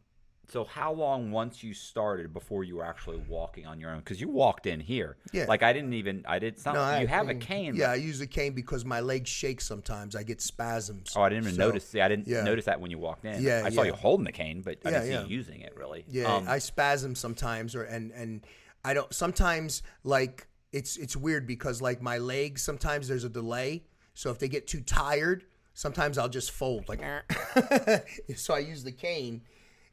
[0.49, 3.99] so how long once you started before you were actually walking on your own?
[3.99, 5.18] Because you walked in here.
[5.34, 5.45] Yeah.
[5.48, 6.24] Like I didn't even.
[6.28, 6.82] I did something.
[6.82, 7.76] I- you have a cane.
[7.76, 10.15] Yeah, I use a cane because my legs shake sometimes.
[10.15, 11.14] I get spasms.
[11.18, 11.88] Oh, I didn't even So, notice.
[11.88, 12.44] See, I didn't yeah.
[12.44, 13.41] notice that when you walked in.
[13.44, 13.88] Yeah, I saw yeah.
[13.90, 16.06] you holding the cane, but I didn't see you using it really.
[16.10, 18.45] Yeah, Um, I spasm sometimes, or and and
[18.86, 19.14] I don't.
[19.14, 22.61] Sometimes like it's it's weird because like my legs.
[22.61, 23.84] Sometimes there's a delay,
[24.14, 25.44] so if they get too tired,
[25.74, 27.02] sometimes I'll just fold like.
[28.38, 29.41] so I use the cane.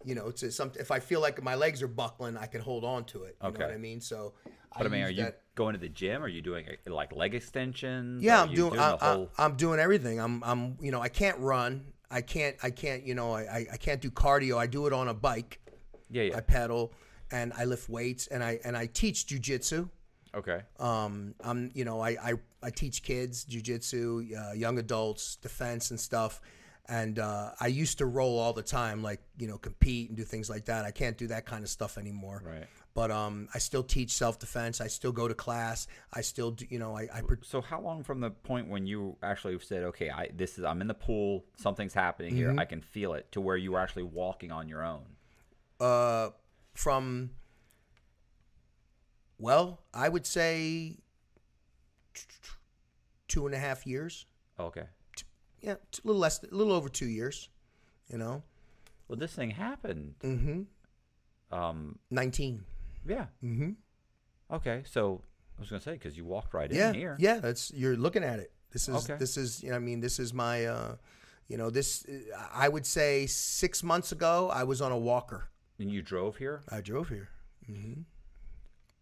[0.04, 0.72] You know, to some.
[0.78, 3.36] If I feel like my legs are buckling, I can hold on to it.
[3.42, 3.64] You know Okay.
[3.64, 4.00] what I mean?
[4.00, 4.34] So.
[4.76, 6.22] but I mean, are you that- going to the gym?
[6.22, 8.22] Are you doing like leg extensions?
[8.22, 8.78] Yeah, I'm you doing.
[8.80, 9.30] I, whole.
[9.38, 10.18] I, am doing everything.
[10.20, 10.42] I'm.
[10.44, 10.76] I'm.
[10.80, 11.86] You know, I can't run.
[12.10, 12.56] I can't.
[12.62, 13.04] I can't.
[13.06, 13.42] You know, I.
[13.42, 14.58] I- I can't do cardio.
[14.58, 15.60] I do it on a bike.
[16.10, 16.36] yeah, yeah.
[16.36, 16.92] I pedal,
[17.30, 19.88] and I lift weights, and I and I teach jujitsu.
[20.34, 20.60] okay.
[20.78, 21.70] Um, I'm.
[21.74, 22.32] You know, I I,
[22.62, 26.40] I teach kids jujitsu, uh, young adults, defense and stuff.
[26.86, 30.22] And uh, I used to roll all the time, like you know, compete and do
[30.24, 30.84] things like that.
[30.84, 32.42] I can't do that kind of stuff anymore.
[32.44, 32.66] Right.
[32.92, 34.82] But um, I still teach self defense.
[34.82, 35.86] I still go to class.
[36.12, 38.86] I still, do, you know, I, I pro- So how long from the point when
[38.86, 42.50] you actually said, "Okay, I this is I'm in the pool, something's happening Mm-hmm.
[42.50, 45.04] here, I can feel it," to where you were actually walking on your own?
[45.80, 46.28] uh,
[46.74, 47.30] from
[49.38, 50.98] well, I would say
[53.28, 54.26] two and a half years.
[54.60, 54.84] Okay.
[55.64, 57.48] Yeah, a little less, a little over two years.
[58.08, 58.42] You know,
[59.08, 60.14] Well, this thing happened.
[60.22, 60.62] mm-hmm.
[61.58, 61.98] Um.
[62.10, 62.64] nineteen.
[63.06, 63.26] Yeah.
[63.42, 63.70] Mm-hmm.
[64.50, 64.82] Okay.
[64.86, 65.22] So
[65.56, 67.16] I was gonna say because you walked right Yeah, in here.
[67.18, 67.38] yeah.
[67.40, 68.52] That's you're looking at it.
[68.72, 69.16] This is Okay.
[69.18, 69.62] this is.
[69.62, 70.66] You know, I mean, this is my.
[70.66, 70.96] uh
[71.48, 72.04] You know, this.
[72.52, 75.44] I would say six months ago, I was on a walker.
[75.78, 76.62] And you drove here.
[76.70, 77.28] I drove here.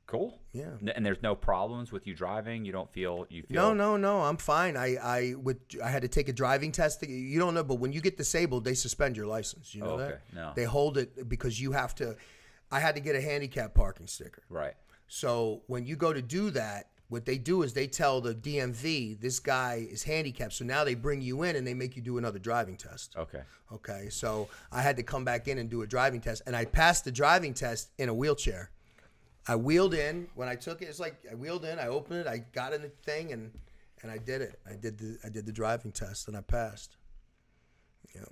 [0.07, 0.39] Cool.
[0.53, 0.71] Yeah.
[0.95, 2.65] And there's no problems with you driving.
[2.65, 3.55] You don't feel you feel.
[3.55, 4.21] No, no, no.
[4.23, 4.77] I'm fine.
[4.77, 5.59] I, I would.
[5.83, 7.03] I had to take a driving test.
[7.07, 9.75] You don't know, but when you get disabled, they suspend your license.
[9.75, 10.21] You know Oh, that?
[10.35, 10.53] No.
[10.55, 12.17] They hold it because you have to.
[12.71, 14.43] I had to get a handicap parking sticker.
[14.51, 14.75] Right.
[15.09, 19.21] So when you go to do that, what they do is they tell the DMV
[19.21, 20.55] this guy is handicapped.
[20.55, 23.15] So now they bring you in and they make you do another driving test.
[23.17, 23.43] Okay.
[23.73, 24.09] Okay.
[24.11, 27.05] So I had to come back in and do a driving test, and I passed
[27.05, 28.71] the driving test in a wheelchair.
[29.49, 30.87] I wheeled in when I took it.
[30.87, 33.51] It's like I wheeled in, I opened it, I got in the thing, and
[34.03, 34.61] and I did it.
[34.69, 36.97] I did the I did the driving test, and I passed.
[38.15, 38.23] Yeah,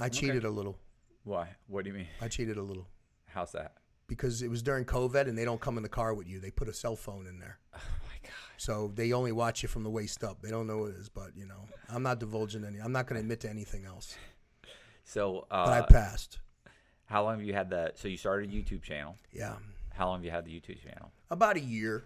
[0.00, 0.78] I cheated a little.
[1.24, 1.48] Why?
[1.66, 2.08] What do you mean?
[2.20, 2.86] I cheated a little
[3.26, 3.74] How's that?
[4.06, 6.40] because it was during COVID, and they don't come in the car with you.
[6.40, 7.58] They put a cell phone in there.
[7.74, 8.32] Oh my god.
[8.56, 10.40] So they only watch you from the waist up.
[10.42, 12.78] They don't know what it is, but you know, I'm not divulging any.
[12.78, 14.16] I'm not going to admit to anything else.
[15.04, 16.38] So, But I uh, passed.
[17.06, 17.92] how long have you had the?
[17.94, 19.16] So you started a YouTube channel.
[19.32, 19.56] Yeah.
[19.98, 21.10] How long have you had the YouTube channel?
[21.28, 22.04] about a year.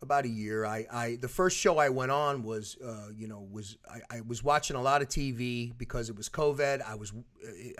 [0.00, 0.64] About a year.
[0.64, 4.20] I i the first show i went on was uh you know was i, I
[4.20, 6.82] was watching a lot of tv because it was covid.
[6.82, 7.12] I was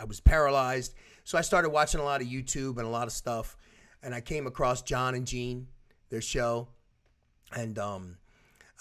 [0.01, 0.95] i was paralyzed.
[1.25, 3.57] So i started watching a lot of youtube and a lot of stuff.
[4.03, 5.69] And i came across john and jean
[6.11, 6.69] their show.
[7.57, 8.17] And um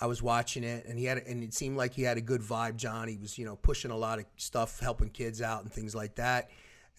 [0.03, 2.41] I was watching it, and he had, and it seemed like he had a good
[2.41, 2.75] vibe.
[2.75, 5.93] John, he was, you know, pushing a lot of stuff, helping kids out and things
[5.93, 6.49] like that.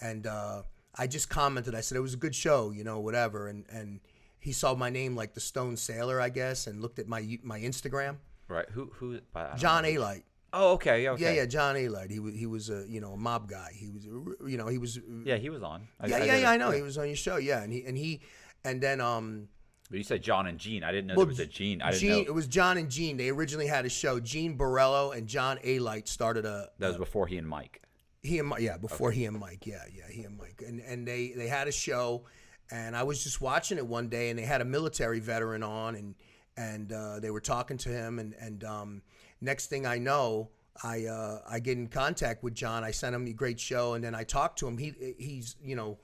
[0.00, 0.62] And uh,
[0.96, 1.74] I just commented.
[1.74, 3.48] I said it was a good show, you know, whatever.
[3.48, 4.00] And and
[4.38, 7.60] he saw my name like the Stoned Sailor, I guess, and looked at my my
[7.60, 8.16] Instagram.
[8.48, 8.68] Right.
[8.70, 8.90] Who?
[8.94, 9.20] Who?
[9.56, 9.84] John.
[9.84, 10.24] Alite.
[10.52, 11.08] Oh, okay.
[11.08, 11.22] Okay.
[11.22, 12.10] Yeah, yeah, John Alite.
[12.10, 13.70] He was he was a you know a mob guy.
[13.74, 15.88] He was you know he was Yeah, he was on.
[15.98, 16.50] I, yeah I yeah yeah.
[16.50, 18.20] I know he was on your show yeah and he and he
[18.64, 19.48] and then um
[19.88, 20.84] But you said John and Gene.
[20.84, 21.80] I didn't know Well, there was a Gene.
[21.80, 23.16] I didn't Gene, know it was John and Gene.
[23.16, 24.20] They originally had a show.
[24.20, 27.80] Gene Borrello and John Alite started a that was before he and Mike.
[28.22, 30.62] He and Mike, yeah before he and Mike yeah yeah he and Mike.
[30.66, 32.22] And and they they had a show
[32.70, 35.96] and I was just watching it one day and they had a military veteran on
[35.96, 36.14] and
[36.56, 39.02] and uh, they were talking to him and and um,
[39.40, 40.50] next thing I know
[40.82, 44.04] I uh, I get in contact with John I sent him a great show and
[44.04, 44.78] then I talked to him.
[44.78, 45.98] He he's you know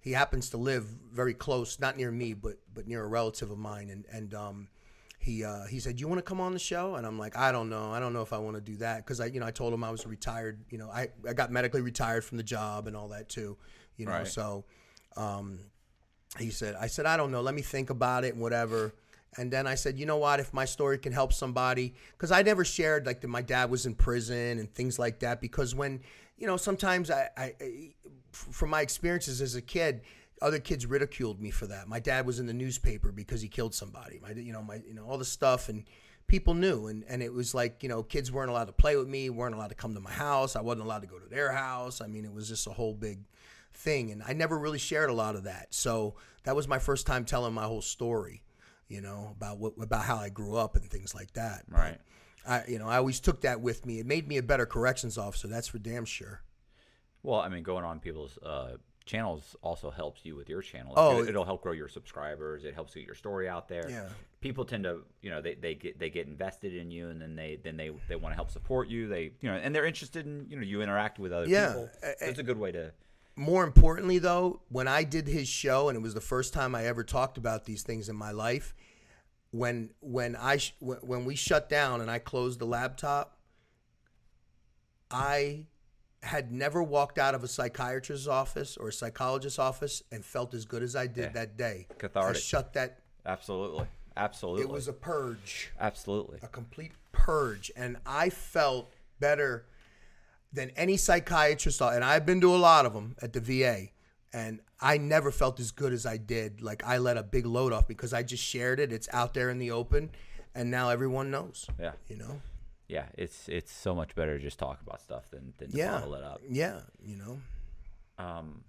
[0.00, 3.58] he happens to live very close not near me but but near a relative of
[3.58, 4.68] mine and and um,
[5.26, 7.50] he uh, he said, "You want to come on the show?" And I'm like, "I
[7.50, 7.90] don't know.
[7.90, 9.74] I don't know if I want to do that because I, you know, I told
[9.74, 10.60] him I was retired.
[10.70, 13.56] You know, I, I got medically retired from the job and all that too.
[13.96, 14.28] You know, Right.
[14.28, 14.64] so
[15.16, 15.58] um,
[16.38, 17.40] he said, I said, I don't know.
[17.40, 18.94] Let me think about it and whatever.
[19.36, 20.38] And then I said, you know what?
[20.38, 23.84] If my story can help somebody, because I never shared like that my dad was
[23.84, 25.40] in prison and things like that.
[25.40, 26.00] Because when,
[26.38, 27.94] you know, sometimes I, I, I
[28.30, 30.02] from my experiences as a kid,
[30.42, 31.88] other kids ridiculed me for that.
[31.88, 34.20] My dad was in the newspaper because he killed somebody.
[34.22, 35.84] My, you know, my, you know, all the stuff and
[36.26, 36.88] people knew.
[36.88, 39.54] And, and it was like, you know, kids weren't allowed to play with me, weren't
[39.54, 40.56] allowed to come to my house.
[40.56, 42.00] I wasn't allowed to go to their house.
[42.00, 43.20] I mean, it was just a whole big
[43.72, 44.10] thing.
[44.10, 45.68] And I never really shared a lot of that.
[45.72, 48.42] So that was my first time telling my whole story,
[48.88, 51.64] you know, about what, about how I grew up and things like that.
[51.68, 52.00] But Right.
[52.46, 53.98] I, you know, I always took that with me.
[53.98, 55.48] It made me a better corrections officer.
[55.48, 56.42] That's for damn sure.
[57.22, 58.76] Well, I mean, going on people's uh,
[59.06, 60.92] channels also helps you with your channel.
[60.96, 62.64] Oh, It, will help grow your subscribers.
[62.64, 63.88] It helps get your story out there.
[63.88, 64.08] Yeah.
[64.40, 67.34] People tend to, you know, they, they get they get invested in you, and then
[67.36, 69.08] they then they they want to help support you.
[69.08, 71.90] They, you know, and they're interested in, you know, you interact with other Yeah, people.
[72.02, 72.92] So it's a good way to.
[73.36, 76.86] more importantly though when i did his show and it was the first time i
[76.86, 78.74] ever talked about these things in my life
[79.50, 83.38] when when i when when we shut down and i closed the laptop
[85.10, 85.66] i
[86.22, 90.64] had never walked out of a psychiatrist's office or a psychologist's office and felt as
[90.64, 91.28] good as i did Yeah.
[91.30, 92.36] that day Cathartic.
[92.36, 93.86] i shut that Absolutely.
[94.16, 94.62] Absolutely.
[94.62, 96.38] it was a purge absolutely.
[96.42, 98.90] a complete purge and i felt
[99.20, 99.66] better
[100.52, 103.88] than any psychiatrist and i've been to a lot of them at the va
[104.32, 107.72] and i never felt as good as i did like i let a big load
[107.72, 110.10] off because i just shared it it's out there in the open
[110.54, 111.92] and now everyone knows Yeah.
[112.08, 112.40] you know
[112.88, 113.06] Yeah.
[113.16, 116.14] It's it's so much better to just talk about stuff than than to yeah bottle
[116.14, 116.40] it up.
[116.48, 117.38] yeah you know
[118.18, 118.64] Um,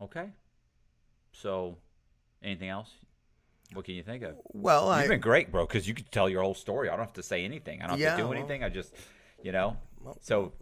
[0.00, 0.30] okay.
[1.32, 1.76] So,
[2.42, 2.90] Anything else?
[3.72, 4.34] What can you think of?
[4.52, 6.88] Well, I You've been great, bro, because you could tell your whole story.
[6.90, 7.80] I don't have to say anything.
[7.80, 8.62] I don't have Yeah, to do well- anything.
[8.62, 8.92] I just,
[9.42, 9.78] you know.
[10.20, 10.52] So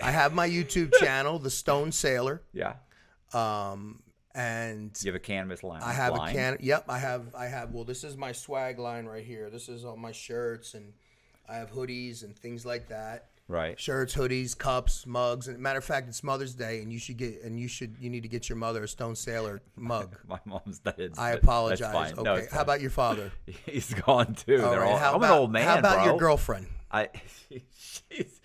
[0.00, 2.74] I have my YouTube channel, The Stoned Sailor, yeah,
[3.32, 4.02] um,
[4.34, 5.82] and you have a canvas line.
[5.82, 6.30] I have line.
[6.30, 6.56] a can.
[6.60, 7.34] Yep, I have.
[7.34, 7.70] I have.
[7.72, 9.48] Well, this is my swag line right here.
[9.48, 10.92] This is all my shirts, and
[11.52, 13.26] I have hoodies and things like that.
[13.48, 13.78] Right.
[13.78, 15.48] Shirts, hoodies, cups, mugs.
[15.48, 18.08] And matter of fact, it's Mother's Day, and you should get and you should you
[18.08, 20.16] need to get your mother a Stoned Sailor mug.
[20.26, 21.12] My mom's dead.
[21.18, 22.12] I apologize.
[22.12, 22.22] Okay.
[22.22, 22.60] No, how fine.
[22.60, 23.30] about your father?
[23.66, 24.62] He's gone too.
[24.62, 26.04] All They're right, all, how I'm about, an old man, How about bro.
[26.06, 26.66] your girlfriend?
[26.90, 27.08] I
[27.76, 28.40] she's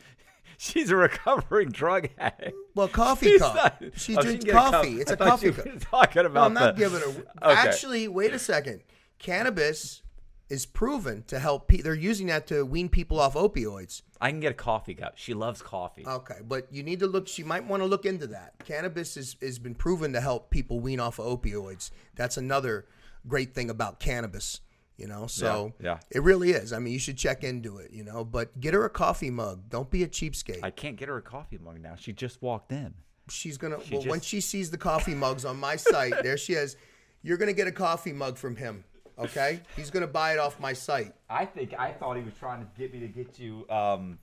[0.57, 2.57] she's a recovering drug addict.
[2.75, 3.55] Well, coffee She's cup.
[3.55, 4.91] not- she oh, drinks a coffee.
[4.93, 5.01] cup.
[5.01, 5.65] It's I a coffee cup.
[5.79, 7.07] Talking about No, I'm not the- giving her.
[7.07, 7.23] Okay.
[7.59, 8.81] Actually, wait a second.
[9.19, 10.01] Cannabis
[10.49, 11.67] is proven to help.
[11.67, 14.01] Pe- they're using that to wean people off opioids.
[14.21, 15.13] I can get a coffee cup.
[15.17, 16.05] She loves coffee.
[16.07, 17.27] Okay, but you need to look.
[17.27, 18.53] She might want to look into that.
[18.65, 21.91] Cannabis is has been proven to help people wean off of opioids.
[22.15, 22.85] That's another
[23.27, 24.61] great thing about cannabis.
[24.97, 25.99] You know, so Yeah, yeah.
[26.09, 26.73] it really is.
[26.73, 27.91] I mean, you should check into it.
[27.91, 29.69] You know, but get her a coffee mug.
[29.69, 30.63] Don't be a cheapskate.
[30.63, 31.93] I can't get her a coffee mug now.
[31.97, 32.95] She just walked in.
[33.29, 33.77] She's gonna.
[33.91, 36.77] well, when she sees the coffee mugs on my site, there she is.
[37.21, 38.85] You're gonna get a coffee mug from him.
[39.19, 41.13] Okay, he's gonna buy it off my site.
[41.29, 43.65] I think I thought he was trying to get me to get you.
[43.69, 44.19] Um,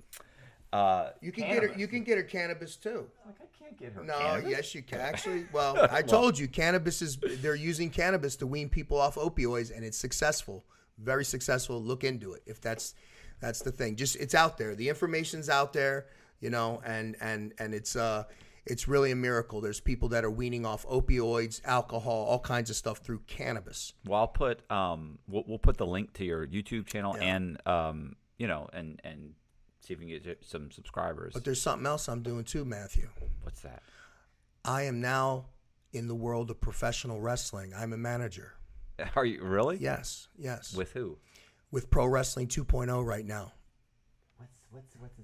[0.72, 1.72] uh, You can get her.
[1.76, 3.06] You can get her cannabis too.
[3.26, 4.04] Like I can't get her.
[4.04, 4.50] No, cannabis.
[4.50, 5.00] yes, you can.
[5.00, 7.16] Actually, well, I told you, cannabis is.
[7.40, 10.64] They're using cannabis to wean people off opioids, and it's successful.
[10.98, 11.82] Very successful.
[11.82, 12.94] Look into it if that's
[13.40, 13.96] that's the thing.
[13.96, 14.74] Just it's out there.
[14.76, 16.06] The information's out there,
[16.40, 18.24] you know, and and and it's uh
[18.66, 19.60] it's really a miracle.
[19.60, 23.92] There's people that are weaning off opioids, alcohol, all kinds of stuff through cannabis.
[24.06, 28.16] Well, I'll put um, we'll, we'll put the link to your YouTube channel and um,
[28.38, 29.34] you know, and and
[29.80, 31.34] see if we can get some subscribers.
[31.34, 33.08] But there's something else I'm doing too, Matthew.
[33.42, 33.82] What's that?
[34.64, 35.46] I am now
[35.92, 37.72] in the world of professional wrestling.
[37.76, 38.54] I'm a manager.
[39.16, 39.76] Are you really?
[39.78, 40.74] Yes, yes.
[40.74, 41.18] With who?
[41.74, 43.52] with Pro Wrestling 2.0 right now.
[44.36, 45.23] What's what's what's his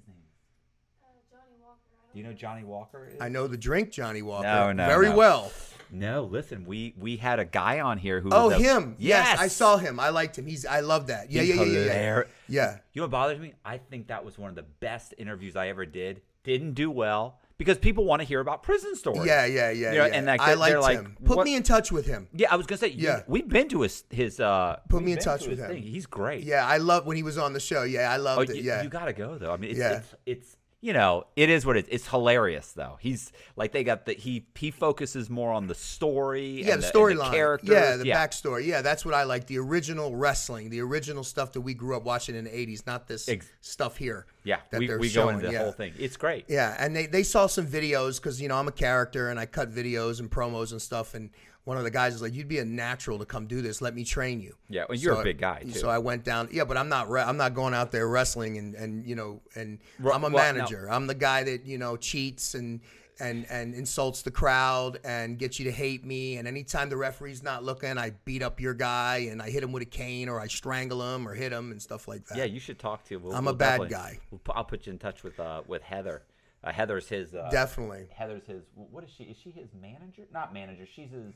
[2.13, 3.07] Do you know Johnny Walker?
[3.13, 3.21] Is?
[3.21, 5.15] I know the drink Johnny Walker No, no, very no.
[5.15, 5.51] well.
[5.93, 8.29] No, listen, we we had a guy on here who.
[8.31, 8.95] Oh, was a- him.
[8.97, 9.27] Yes.
[9.27, 9.99] Yes, I saw him.
[9.99, 10.45] I liked him.
[10.45, 11.31] He's I love that.
[11.31, 12.77] Yeah, He's yeah, yeah, yeah, yeah.
[12.93, 13.53] You know what bothers me?
[13.65, 16.21] I think that was one of the best interviews I ever did.
[16.43, 19.25] Didn't do well because people want to hear about prison stories.
[19.25, 20.13] Yeah, yeah, yeah, You know, yeah.
[20.15, 21.17] and like, I liked like, him.
[21.23, 22.27] Put what- me in touch with him.
[22.33, 22.87] Yeah, I was gonna say.
[22.87, 23.21] you- Yeah.
[23.27, 24.39] we've been to his his.
[24.39, 25.67] uh Put me in touch to with him.
[25.71, 25.83] thing.
[25.83, 26.43] He's great.
[26.43, 27.83] Yeah, I love when he was on the show.
[27.83, 28.63] Yeah, I Oh, loved you, it.
[28.63, 28.81] Yeah.
[28.81, 29.51] you gotta go though.
[29.53, 29.97] I mean, it's, Yeah.
[29.97, 31.89] it's it's you know, it is what it is.
[31.91, 32.97] It's hilarious though.
[32.99, 36.63] He's like they got the he he focuses more on the story.
[36.63, 37.59] yeah, and the and storyline.
[37.61, 38.65] Yeah, the backstory.
[38.65, 39.45] Yeah, that's what I like.
[39.45, 43.07] The original wrestling, the original stuff that we grew up watching in the 80s, not
[43.07, 44.25] this Ex- stuff here.
[44.43, 45.59] Yeah, that we, they're we go into the yeah.
[45.59, 45.93] whole thing.
[45.99, 46.45] It's great.
[46.47, 49.45] Yeah, and they, they saw some videos because you know I'm a character and I
[49.45, 51.13] cut videos and promos and stuff.
[51.13, 51.29] And
[51.63, 53.81] one of the guys was like, "You'd be a natural to come do this.
[53.81, 55.71] Let me train you." Yeah, well, you're a big guy, too.
[55.71, 56.49] So I went down.
[56.51, 57.09] Yeah, but I'm not.
[57.09, 60.29] Re- I'm not going out there wrestling and and you know and I'm a well,
[60.29, 60.37] no.
[60.37, 60.87] manager.
[60.89, 62.81] I'm the guy that you know cheats and.
[63.19, 66.37] And, and insults the crowd and gets you to hate me.
[66.37, 69.71] And anytime the referee's not looking, I beat up your guy and I hit him
[69.71, 72.37] with a cane or I strangle him or hit him and stuff like that.
[72.39, 73.17] Yeah, you should talk to.
[73.17, 74.17] We'll, I'm we'll a bad guy.
[74.31, 76.23] We'll, I'll put you in touch with uh, with Heather.
[76.63, 77.35] Uh, Heather's his.
[77.35, 78.07] Uh, Definitely.
[78.11, 78.63] Heather's his.
[78.73, 79.25] What is she?
[79.25, 80.23] Is she his manager?
[80.33, 80.87] Not manager.
[80.91, 81.33] She's his.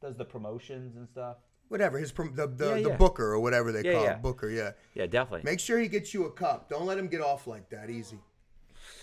[0.00, 1.36] Does the promotions and stuff.
[1.68, 2.96] Whatever his prom- the the, Yeah, the yeah.
[2.96, 4.14] booker or whatever they Yeah, call yeah.
[4.16, 4.48] it, booker.
[4.50, 4.72] Yeah.
[4.94, 5.42] Yeah, definitely.
[5.48, 6.68] Make sure he gets you a cup.
[6.68, 7.90] Don't let him get off like that.
[7.90, 8.18] Easy.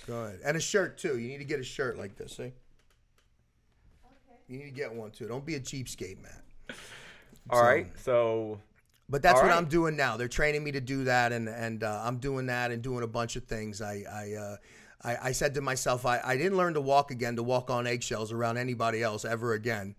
[0.05, 0.39] Go ahead.
[0.43, 1.17] And a shirt too.
[1.17, 2.35] You need to get a shirt like this.
[2.37, 2.51] See.
[4.47, 5.27] You need to get one too.
[5.27, 6.41] Don't be a cheapskate, man.
[7.49, 7.87] All right.
[7.99, 8.59] So
[9.09, 9.57] But that's All what right.
[9.57, 10.17] I'm doing now.
[10.17, 13.07] They're training me to do that, and and uh, I'm doing that and doing a
[13.07, 13.81] bunch of things.
[13.81, 14.55] I I, uh,
[15.03, 17.87] I I said to myself, I, I didn't learn to walk again to walk on
[17.87, 19.95] eggshells around anybody else ever again.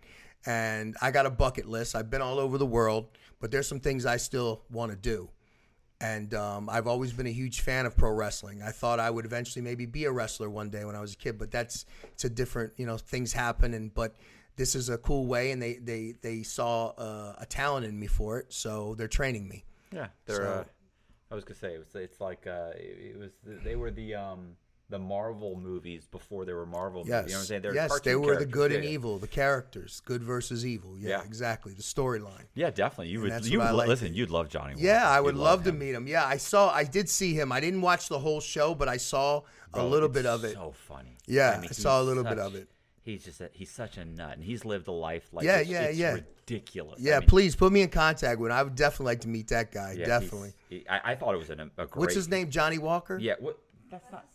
[0.47, 1.95] And I got a bucket list.
[1.95, 3.09] I've been all over the world,
[3.41, 5.31] but there's some things I still want to do.
[6.01, 8.63] And um, I've always been a huge fan of pro wrestling.
[8.63, 11.17] I thought I would eventually maybe be a wrestler one day when I was a
[11.17, 13.75] kid, but that's it's a different, you know, things happen.
[13.75, 14.15] And but
[14.55, 18.07] this is a cool way, and they they they saw uh, a talent in me
[18.07, 19.65] for it, so they're training me.
[19.93, 20.37] yeah, they're.
[20.37, 20.65] So- uh,
[21.31, 21.95] I was gonna say it was.
[21.95, 23.33] It's like uh, it, it was.
[23.45, 24.57] They were the um
[24.91, 27.05] the Marvel movies before they were Marvel.
[27.07, 27.27] Yes, movies.
[27.27, 27.63] You know what I'm saying?
[27.63, 28.91] They're yes, they were the good Yeah, and yeah.
[28.93, 30.97] evil, the characters, good versus evil.
[30.99, 31.25] Yeah, Yeah.
[31.25, 31.75] exactly.
[31.75, 32.45] The storyline.
[32.55, 33.09] Yeah, definitely.
[33.09, 33.45] You would.
[33.47, 33.89] You would like.
[33.89, 34.15] listen.
[34.15, 34.75] You'd love Johnny.
[34.75, 34.87] Walker.
[34.87, 35.09] Yeah.
[35.09, 36.07] I would You'd love to meet him.
[36.07, 37.53] Yeah, I saw, I did see him.
[37.53, 39.43] I didn't watch the whole show, but I saw a
[39.75, 40.55] Bro, little bit of it.
[40.55, 41.19] So funny.
[41.27, 42.69] Yeah, I he's saw a little bit of it.
[43.03, 45.71] He's just a, he's such a nut, and he's lived a life like Yeah, it's,
[45.71, 46.13] yeah, it's yeah.
[46.47, 46.99] ridiculous.
[47.01, 48.57] I Yeah, mean, please put me in contact with him.
[48.57, 49.97] I would definitely like to meet that guy.
[49.99, 50.53] yeah, definitely.
[50.69, 51.97] he- I, I thought it was an, a great.
[51.97, 52.51] What's his name?
[52.51, 53.19] Johnny Walker.
[53.19, 53.35] Yeah.
[53.39, 53.59] What?
[53.91, 54.27] That's not.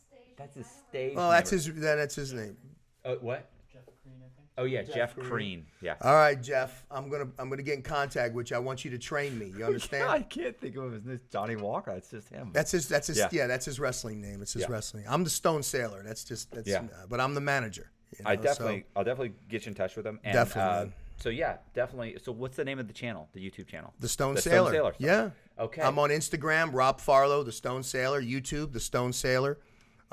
[0.44, 1.14] That's his stage.
[1.16, 1.66] Oh, that's his.
[1.74, 2.58] Then that's his name.
[3.06, 3.50] Uh, what?
[3.72, 4.48] Jeff Crean, I think.
[4.58, 5.66] Oh yeah, Jeff, Crean.
[5.82, 5.96] Yeah.
[6.02, 6.86] All right, Jeff.
[6.92, 8.58] I'm gonna I'm gonna get in contact with you.
[8.58, 9.54] I want you to train me.
[9.58, 10.10] You understand?
[10.10, 11.20] I can't think of his name.
[11.32, 11.94] Johnny Walker.
[11.94, 12.52] That's just him.
[12.54, 12.88] That's his.
[12.90, 13.18] That's his.
[13.18, 13.30] Yeah.
[13.32, 13.48] Yeah.
[13.48, 14.42] that's his wrestling name.
[14.42, 14.68] It's his Yeah.
[14.72, 15.06] wrestling.
[15.08, 16.04] I'm the Stoned Sailor.
[16.06, 16.52] That's just.
[16.52, 16.68] That's.
[16.68, 16.80] Yeah.
[16.82, 17.92] uh, but I'm the manager.
[18.12, 20.20] you I know, so- definitely, I'll definitely get you in touch with him.
[20.24, 22.18] And, Definitely, Uh, so yeah, definitely.
[22.22, 23.30] So what's the name of the channel?
[23.34, 23.94] The YouTube channel?
[24.00, 24.72] the Stone The Sailor.
[24.74, 25.32] Stoned Sailor.
[25.58, 25.64] Yeah.
[25.64, 25.82] Okay.
[25.82, 26.72] I'm on Instagram.
[26.74, 28.22] Rob Farlow, the Stoned Sailor.
[28.22, 29.58] YouTube, the Stoned Sailor.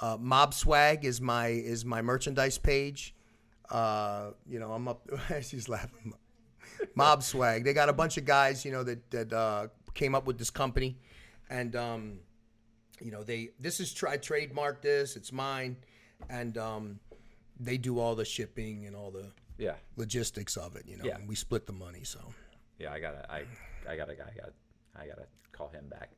[0.01, 3.15] Uh, Mob Swag is my is my merchandise page.
[3.71, 5.07] Uh, you know, I'm up.
[5.43, 6.15] She's laughing.
[6.95, 7.65] Mob Swag.
[7.65, 10.51] They got a bunch of guys, you know, that that uh, came up with this
[10.51, 10.97] company,
[11.51, 12.21] and um,
[13.01, 15.17] you know, they this is try trademark this.
[15.17, 15.77] It's mine,
[16.31, 16.99] and um,
[17.59, 19.27] they do all the shipping and all the
[19.59, 19.75] Yeah.
[19.97, 20.85] logistics of it.
[20.89, 21.17] You know, Yeah.
[21.17, 22.05] and we split the money.
[22.05, 22.21] So
[22.79, 22.93] Yeah.
[22.93, 23.45] I gotta, I,
[23.89, 24.53] I gotta, I gotta,
[24.97, 26.11] I gotta call him back.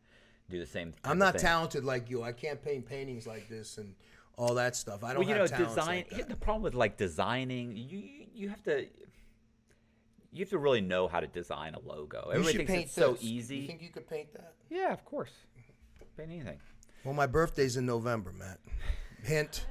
[0.53, 0.93] Do the same.
[1.03, 2.23] I'm not talented like you.
[2.23, 3.95] I can't paint paintings like this and
[4.37, 5.03] all that stuff.
[5.03, 6.05] I don't Well, you know, design.
[6.13, 8.03] like the problem with like designing, you
[8.35, 8.87] you- have to.
[10.31, 12.29] You have to really know how to design a logo.
[12.31, 13.57] Everybody thinks paint it's so easy.
[13.59, 14.53] You think you could paint that?
[14.71, 15.31] yeah, of course.
[16.19, 16.59] Paint anything.
[17.05, 18.59] Well, my birthday's in November, Matt.
[19.23, 19.67] Hint.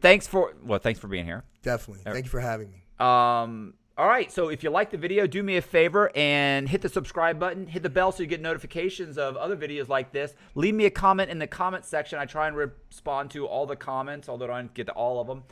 [0.00, 1.44] Thanks for well, thanks for being here.
[1.62, 2.02] Definitely.
[2.04, 2.82] Thank you for having me.
[2.98, 4.30] Um, all right.
[4.30, 7.66] So if you like the video, do me a favor and hit the subscribe button,
[7.66, 10.34] hit the bell so you get notifications of other videos like this.
[10.54, 12.16] Leave me a comment in the comment section.
[12.16, 15.26] I try and respond to all the comments, although I don't get to all of
[15.26, 15.42] them.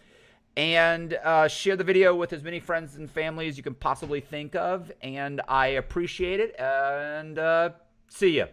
[0.57, 4.21] And uh, share the video with as many friends and family as you can possibly
[4.21, 4.93] think of.
[5.03, 6.55] And I appreciate it.
[6.59, 7.71] And uh,
[8.09, 8.47] see ya.